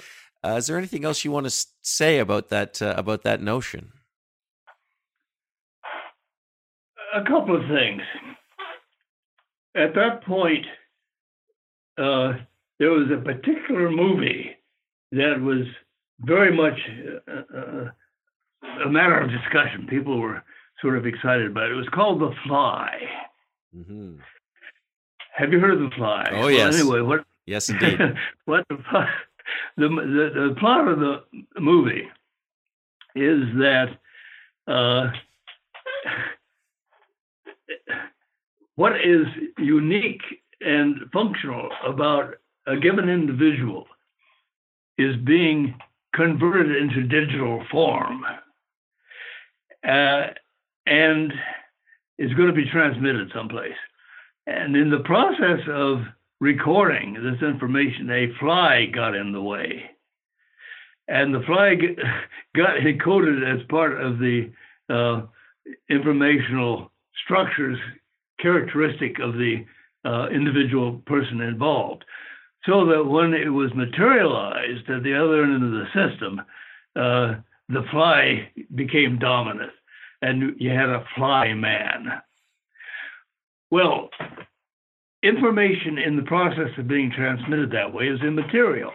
Uh, 0.45 0.51
is 0.51 0.69
there 0.69 0.79
anything 0.79 1.05
else 1.05 1.25
you 1.25 1.33
want 1.33 1.49
to 1.49 1.67
say 1.83 2.21
about 2.21 2.49
that 2.51 2.81
uh, 2.81 2.95
about 2.97 3.23
that 3.23 3.43
notion? 3.43 3.93
A 7.15 7.23
couple 7.25 7.57
of 7.57 7.63
things. 7.69 8.03
At 9.75 9.95
that 9.95 10.25
point, 10.25 10.67
uh, 11.99 12.35
there 12.79 12.91
was 12.91 13.09
a 13.11 13.23
particular 13.23 13.91
movie 13.91 14.57
that 15.13 15.41
was 15.41 15.67
very 16.21 16.55
much 16.55 16.79
uh, 17.29 17.57
uh, 17.57 18.85
a 18.85 18.89
matter 18.89 19.19
of 19.21 19.31
discussion. 19.31 19.87
People 19.89 20.21
were 20.21 20.43
sort 20.81 20.97
of 20.97 21.07
excited 21.07 21.51
about 21.51 21.65
it. 21.65 21.73
It 21.73 21.77
was 21.77 21.89
called 21.93 22.21
The 22.21 22.33
Fly. 22.47 22.99
Mm-hmm. 23.77 24.17
Have 25.35 25.53
you 25.53 25.61
heard 25.61 25.75
of 25.75 25.91
The 25.91 25.97
Fly? 25.97 26.29
Oh 26.33 26.49
yes. 26.49 26.75
Well, 26.75 26.97
anyway, 26.97 27.01
what? 27.01 27.27
Yes, 27.47 27.69
indeed. 27.69 27.99
what 28.47 28.67
the, 28.69 28.77
the, 29.77 29.89
the 29.89 30.49
the 30.49 30.55
plot 30.59 30.89
of 30.89 30.99
the 30.99 31.23
movie 31.61 32.09
is 33.15 33.41
that 33.59 33.89
uh, 34.67 35.11
what 38.77 38.93
is 38.97 39.27
unique 39.59 40.23
and 40.61 41.11
functional 41.13 41.69
about 41.85 42.35
a 42.67 42.77
given 42.77 43.09
individual 43.09 43.87
is 44.99 45.17
being 45.25 45.75
converted 46.15 46.77
into 46.77 47.03
digital 47.03 47.63
form 47.71 48.25
uh, 49.87 50.27
and 50.87 51.33
is 52.19 52.33
going 52.35 52.49
to 52.49 52.55
be 52.55 52.69
transmitted 52.71 53.31
someplace. 53.35 53.77
And 54.47 54.77
in 54.77 54.91
the 54.91 55.01
process 55.01 55.61
of 55.69 56.01
recording 56.41 57.15
this 57.15 57.43
information, 57.43 58.11
a 58.11 58.33
fly 58.39 58.87
got 58.87 59.15
in 59.15 59.33
the 59.33 59.43
way. 59.43 59.91
And 61.09 61.35
the 61.35 61.43
fly 61.47 61.75
got 62.57 62.77
encoded 62.79 63.55
as 63.55 63.67
part 63.69 64.01
of 64.01 64.19
the 64.19 64.51
uh, 64.89 65.23
informational 65.91 66.91
structures 67.25 67.79
characteristic 68.41 69.19
of 69.19 69.35
the 69.35 69.65
uh, 70.05 70.29
individual 70.29 71.03
person 71.07 71.41
involved. 71.41 72.05
So 72.65 72.87
that 72.87 73.05
when 73.05 73.33
it 73.33 73.49
was 73.49 73.71
materialized 73.75 74.89
at 74.91 75.03
the 75.03 75.15
other 75.15 75.45
end 75.45 75.63
of 75.63 75.71
the 75.71 75.87
system, 75.95 76.41
uh, 76.97 77.37
the 77.69 77.85
fly 77.91 78.51
became 78.75 79.19
dominant 79.19 79.73
and 80.23 80.57
you 80.59 80.71
had 80.71 80.89
a 80.89 81.05
fly 81.17 81.53
man. 81.55 82.23
Well, 83.71 84.11
information 85.23 85.99
in 85.99 86.17
the 86.17 86.23
process 86.23 86.71
of 86.79 86.89
being 86.89 87.13
transmitted 87.15 87.71
that 87.73 87.93
way 87.93 88.09
is 88.09 88.21
immaterial. 88.23 88.93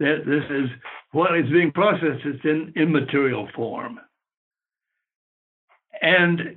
That 0.00 0.22
this 0.26 0.44
is 0.50 0.70
what 1.12 1.36
is 1.38 1.50
being 1.50 1.72
processed 1.72 2.24
is 2.24 2.40
in 2.44 2.72
immaterial 2.76 3.48
form. 3.54 4.00
And 6.00 6.56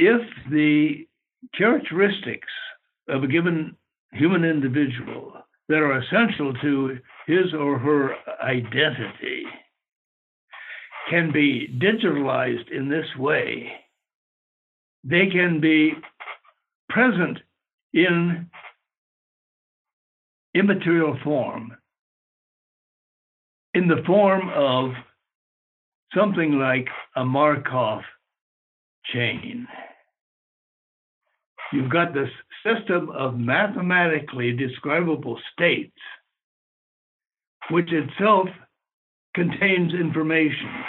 if 0.00 0.22
the 0.50 1.06
characteristics 1.56 2.48
of 3.10 3.22
a 3.22 3.28
given 3.28 3.76
human 4.12 4.44
individual 4.44 5.34
that 5.68 5.76
are 5.76 5.98
essential 5.98 6.54
to 6.54 6.98
his 7.26 7.52
or 7.52 7.78
her 7.78 8.14
identity 8.42 9.44
can 11.10 11.30
be 11.32 11.68
digitalized 11.78 12.70
in 12.72 12.88
this 12.88 13.06
way, 13.18 13.70
they 15.04 15.26
can 15.26 15.60
be 15.60 15.92
present 16.88 17.38
in 17.92 18.48
immaterial 20.54 21.18
form, 21.22 21.76
in 23.74 23.86
the 23.86 24.02
form 24.06 24.48
of 24.54 24.92
something 26.14 26.58
like 26.58 26.88
a 27.16 27.24
Markov 27.24 28.00
chain 29.12 29.68
you've 31.72 31.90
got 31.90 32.14
this 32.14 32.30
system 32.64 33.10
of 33.10 33.38
mathematically 33.38 34.52
describable 34.52 35.38
states, 35.52 35.96
which 37.70 37.90
itself 37.92 38.48
contains 39.34 39.94
information. 39.94 40.84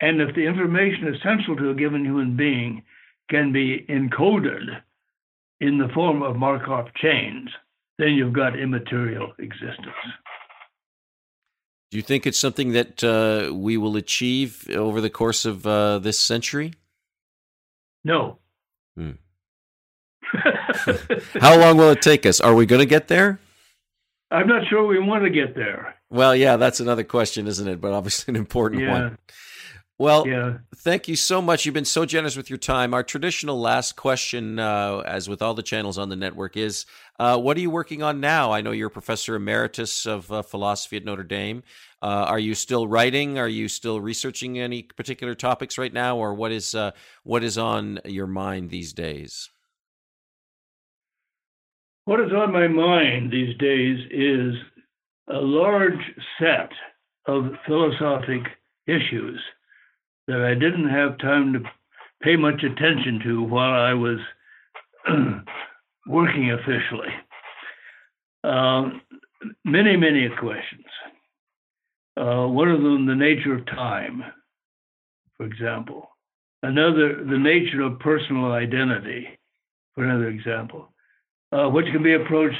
And 0.00 0.20
if 0.20 0.34
the 0.34 0.46
information 0.46 1.14
essential 1.14 1.56
to 1.56 1.70
a 1.70 1.74
given 1.74 2.04
human 2.04 2.36
being 2.36 2.82
can 3.30 3.52
be 3.52 3.86
encoded 3.88 4.82
in 5.60 5.78
the 5.78 5.88
form 5.94 6.22
of 6.22 6.36
Markov 6.36 6.86
chains, 6.94 7.48
then 7.98 8.10
you've 8.10 8.34
got 8.34 8.58
immaterial 8.58 9.32
existence. 9.38 9.86
Do 11.90 11.96
you 11.96 12.02
think 12.02 12.26
it's 12.26 12.38
something 12.38 12.72
that 12.72 13.02
uh, 13.02 13.54
we 13.54 13.76
will 13.76 13.96
achieve 13.96 14.68
over 14.70 15.00
the 15.00 15.08
course 15.08 15.44
of 15.46 15.66
uh, 15.66 15.98
this 15.98 16.18
century? 16.18 16.74
No. 18.04 18.38
Hmm. 18.96 19.12
How 21.40 21.58
long 21.58 21.76
will 21.76 21.90
it 21.90 22.02
take 22.02 22.26
us? 22.26 22.40
Are 22.40 22.54
we 22.54 22.66
going 22.66 22.80
to 22.80 22.86
get 22.86 23.08
there? 23.08 23.38
I'm 24.30 24.48
not 24.48 24.66
sure 24.68 24.86
we 24.86 24.98
want 24.98 25.24
to 25.24 25.30
get 25.30 25.54
there. 25.54 25.94
Well, 26.10 26.34
yeah, 26.34 26.56
that's 26.56 26.80
another 26.80 27.04
question, 27.04 27.46
isn't 27.46 27.68
it? 27.68 27.80
But 27.80 27.92
obviously 27.92 28.32
an 28.32 28.36
important 28.36 28.82
Yeah. 28.82 28.90
one. 28.92 29.18
Well, 29.98 30.26
Yeah. 30.28 30.58
thank 30.76 31.08
you 31.08 31.16
so 31.16 31.40
much. 31.40 31.64
You've 31.64 31.74
been 31.74 31.86
so 31.86 32.04
generous 32.04 32.36
with 32.36 32.50
your 32.50 32.58
time. 32.58 32.92
Our 32.92 33.02
traditional 33.02 33.58
last 33.58 33.96
question, 33.96 34.58
uh, 34.58 34.98
as 35.06 35.26
with 35.26 35.40
all 35.40 35.54
the 35.54 35.62
channels 35.62 35.96
on 35.96 36.10
the 36.10 36.16
network, 36.16 36.56
is 36.56 36.84
uh, 37.18 37.38
what 37.38 37.56
are 37.56 37.60
you 37.60 37.70
working 37.70 38.02
on 38.02 38.20
now? 38.20 38.52
I 38.52 38.60
know 38.60 38.72
you're 38.72 38.88
a 38.88 38.90
professor 38.90 39.34
emeritus 39.36 40.04
of 40.04 40.30
uh, 40.30 40.42
philosophy 40.42 40.98
at 40.98 41.04
Notre 41.06 41.22
Dame. 41.24 41.62
Uh, 42.02 42.26
are 42.28 42.38
you 42.38 42.54
still 42.54 42.86
writing? 42.86 43.38
Are 43.38 43.48
you 43.48 43.68
still 43.68 43.98
researching 44.00 44.58
any 44.58 44.82
particular 44.82 45.34
topics 45.34 45.78
right 45.78 45.92
now, 45.92 46.18
or 46.18 46.34
what 46.34 46.52
is 46.52 46.74
uh, 46.74 46.90
what 47.22 47.42
is 47.42 47.56
on 47.56 47.98
your 48.04 48.26
mind 48.26 48.68
these 48.68 48.92
days? 48.92 49.48
What 52.06 52.20
is 52.20 52.32
on 52.32 52.52
my 52.52 52.68
mind 52.68 53.32
these 53.32 53.58
days 53.58 53.98
is 54.12 54.54
a 55.28 55.40
large 55.40 55.98
set 56.38 56.70
of 57.26 57.50
philosophic 57.66 58.42
issues 58.86 59.40
that 60.28 60.40
I 60.40 60.54
didn't 60.54 60.88
have 60.88 61.18
time 61.18 61.52
to 61.54 61.58
pay 62.22 62.36
much 62.36 62.62
attention 62.62 63.20
to 63.24 63.42
while 63.42 63.72
I 63.72 63.92
was 63.94 64.18
working 66.06 66.52
officially. 66.52 67.08
Um, 68.44 69.02
many, 69.64 69.96
many 69.96 70.28
questions. 70.38 70.86
Uh, 72.16 72.46
one 72.46 72.70
of 72.70 72.82
them, 72.82 73.06
the 73.06 73.16
nature 73.16 73.52
of 73.52 73.66
time, 73.66 74.22
for 75.36 75.44
example. 75.44 76.08
Another, 76.62 77.24
the 77.24 77.36
nature 77.36 77.82
of 77.82 77.98
personal 77.98 78.52
identity, 78.52 79.26
for 79.96 80.04
another 80.04 80.28
example 80.28 80.90
uh, 81.52 81.68
which 81.68 81.86
can 81.92 82.02
be 82.02 82.14
approached 82.14 82.56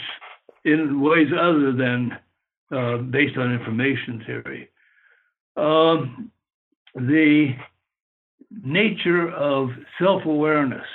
in 0.65 1.01
ways 1.01 1.29
other 1.39 1.73
than 1.73 2.19
uh, 2.73 2.97
based 2.99 3.37
on 3.37 3.53
information 3.53 4.23
theory. 4.27 4.69
Um, 5.57 6.31
the 6.95 7.55
nature 8.51 9.31
of 9.31 9.71
self 9.99 10.25
awareness 10.25 10.87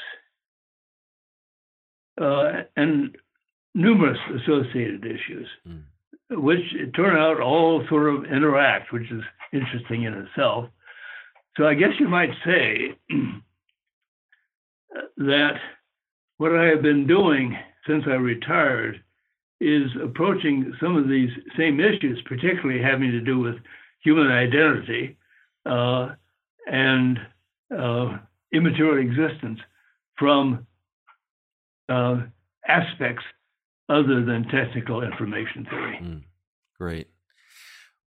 uh, 2.19 2.63
and 2.75 3.17
numerous 3.73 4.19
associated 4.41 5.05
issues, 5.05 5.47
Mm. 5.67 5.83
which 6.31 6.63
turn 6.95 7.15
out 7.17 7.39
all 7.41 7.85
sort 7.87 8.13
of 8.13 8.25
interact, 8.25 8.91
which 8.91 9.09
is 9.11 9.23
interesting 9.53 10.03
in 10.03 10.13
itself. 10.13 10.69
So 11.57 11.67
I 11.67 11.73
guess 11.73 11.91
you 11.99 12.07
might 12.07 12.31
say 12.45 12.95
that 15.17 15.59
what 16.37 16.55
I 16.55 16.65
have 16.65 16.81
been 16.81 17.05
doing 17.07 17.57
since 17.87 18.03
I 18.07 18.13
retired 18.13 19.03
is 19.59 19.89
approaching 20.03 20.73
some 20.81 20.97
of 20.97 21.07
these 21.07 21.29
same 21.57 21.79
issues, 21.79 22.21
particularly 22.25 22.81
having 22.81 23.11
to 23.11 23.21
do 23.21 23.39
with 23.39 23.55
human 24.03 24.27
identity 24.27 25.17
uh, 25.65 26.09
and 26.65 27.19
uh, 27.75 28.17
immaterial 28.51 28.97
existence 28.97 29.59
from 30.17 30.65
uh, 31.89 32.21
aspects 32.67 33.23
other 33.87 34.25
than 34.25 34.45
technical 34.45 35.03
information 35.03 35.65
theory. 35.69 35.99
Mm, 36.01 36.21
great. 36.77 37.10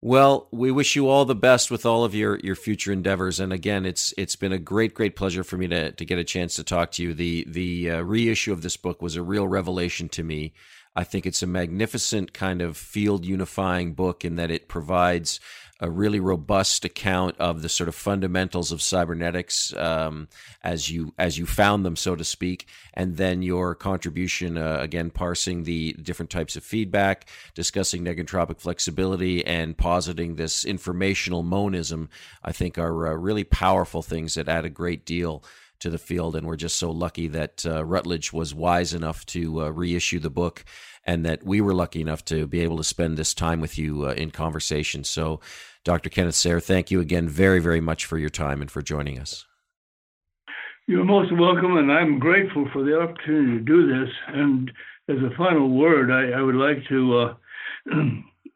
Well, 0.06 0.48
we 0.50 0.70
wish 0.70 0.96
you 0.96 1.08
all 1.08 1.24
the 1.24 1.34
best 1.34 1.70
with 1.70 1.86
all 1.86 2.04
of 2.04 2.14
your 2.14 2.38
your 2.40 2.56
future 2.56 2.92
endeavors. 2.92 3.40
And 3.40 3.54
again, 3.54 3.86
it's 3.86 4.12
it's 4.18 4.36
been 4.36 4.52
a 4.52 4.58
great 4.58 4.92
great 4.92 5.16
pleasure 5.16 5.42
for 5.42 5.56
me 5.56 5.66
to 5.68 5.92
to 5.92 6.04
get 6.04 6.18
a 6.18 6.24
chance 6.24 6.56
to 6.56 6.62
talk 6.62 6.90
to 6.92 7.02
you. 7.02 7.14
The 7.14 7.46
the 7.48 7.90
uh, 7.90 8.00
reissue 8.02 8.52
of 8.52 8.60
this 8.60 8.76
book 8.76 9.00
was 9.00 9.16
a 9.16 9.22
real 9.22 9.48
revelation 9.48 10.10
to 10.10 10.22
me. 10.22 10.52
I 10.94 11.04
think 11.04 11.24
it's 11.24 11.42
a 11.42 11.46
magnificent 11.46 12.34
kind 12.34 12.60
of 12.60 12.76
field 12.76 13.24
unifying 13.24 13.94
book 13.94 14.26
in 14.26 14.36
that 14.36 14.50
it 14.50 14.68
provides 14.68 15.40
a 15.84 15.90
really 15.90 16.18
robust 16.18 16.86
account 16.86 17.36
of 17.38 17.60
the 17.60 17.68
sort 17.68 17.88
of 17.88 17.94
fundamentals 17.94 18.72
of 18.72 18.80
cybernetics 18.80 19.74
um, 19.74 20.28
as 20.62 20.88
you 20.88 21.12
as 21.18 21.36
you 21.36 21.44
found 21.44 21.84
them, 21.84 21.94
so 21.94 22.16
to 22.16 22.24
speak, 22.24 22.66
and 22.94 23.18
then 23.18 23.42
your 23.42 23.74
contribution 23.74 24.56
uh, 24.56 24.78
again 24.80 25.10
parsing 25.10 25.64
the 25.64 25.92
different 26.00 26.30
types 26.30 26.56
of 26.56 26.64
feedback, 26.64 27.28
discussing 27.54 28.02
negentropic 28.02 28.58
flexibility, 28.60 29.44
and 29.46 29.76
positing 29.76 30.36
this 30.36 30.64
informational 30.64 31.42
monism. 31.42 32.08
I 32.42 32.52
think 32.52 32.78
are 32.78 33.08
uh, 33.08 33.12
really 33.12 33.44
powerful 33.44 34.00
things 34.00 34.34
that 34.34 34.48
add 34.48 34.64
a 34.64 34.70
great 34.70 35.04
deal 35.04 35.44
to 35.80 35.90
the 35.90 35.98
field, 35.98 36.34
and 36.34 36.46
we're 36.46 36.56
just 36.56 36.76
so 36.76 36.90
lucky 36.90 37.28
that 37.28 37.66
uh, 37.66 37.84
Routledge 37.84 38.32
was 38.32 38.54
wise 38.54 38.94
enough 38.94 39.26
to 39.26 39.64
uh, 39.64 39.68
reissue 39.68 40.18
the 40.18 40.30
book, 40.30 40.64
and 41.04 41.26
that 41.26 41.44
we 41.44 41.60
were 41.60 41.74
lucky 41.74 42.00
enough 42.00 42.24
to 42.24 42.46
be 42.46 42.60
able 42.60 42.78
to 42.78 42.84
spend 42.84 43.16
this 43.18 43.34
time 43.34 43.60
with 43.60 43.76
you 43.76 44.06
uh, 44.06 44.12
in 44.12 44.30
conversation. 44.30 45.04
So, 45.04 45.40
Dr. 45.84 46.08
Kenneth 46.08 46.34
Sayre, 46.34 46.60
thank 46.60 46.90
you 46.90 47.00
again 47.00 47.28
very, 47.28 47.60
very 47.60 47.80
much 47.80 48.06
for 48.06 48.18
your 48.18 48.30
time 48.30 48.62
and 48.62 48.70
for 48.70 48.80
joining 48.82 49.18
us. 49.18 49.44
You're 50.86 51.04
most 51.04 51.32
welcome, 51.32 51.76
and 51.76 51.92
I'm 51.92 52.18
grateful 52.18 52.68
for 52.72 52.82
the 52.82 53.00
opportunity 53.00 53.58
to 53.58 53.64
do 53.64 53.86
this. 53.86 54.12
And 54.28 54.70
as 55.08 55.16
a 55.18 55.34
final 55.36 55.68
word, 55.68 56.10
I, 56.10 56.38
I 56.38 56.42
would 56.42 56.54
like 56.54 56.86
to 56.88 57.18
uh, 57.18 57.34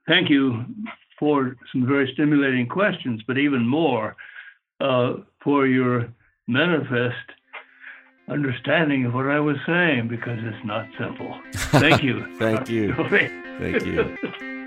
thank 0.08 0.30
you 0.30 0.64
for 1.18 1.56
some 1.72 1.86
very 1.86 2.10
stimulating 2.12 2.66
questions, 2.66 3.22
but 3.26 3.38
even 3.38 3.66
more 3.66 4.16
uh, 4.80 5.14
for 5.42 5.66
your 5.66 6.12
manifest 6.46 7.16
understanding 8.28 9.06
of 9.06 9.14
what 9.14 9.26
I 9.26 9.40
was 9.40 9.56
saying, 9.66 10.08
because 10.08 10.38
it's 10.42 10.66
not 10.66 10.86
simple. 10.98 11.38
Thank 11.80 12.02
you. 12.02 12.36
Thank 12.36 12.68
you. 12.68 12.94
Thank 13.58 13.84
you. 13.86 14.57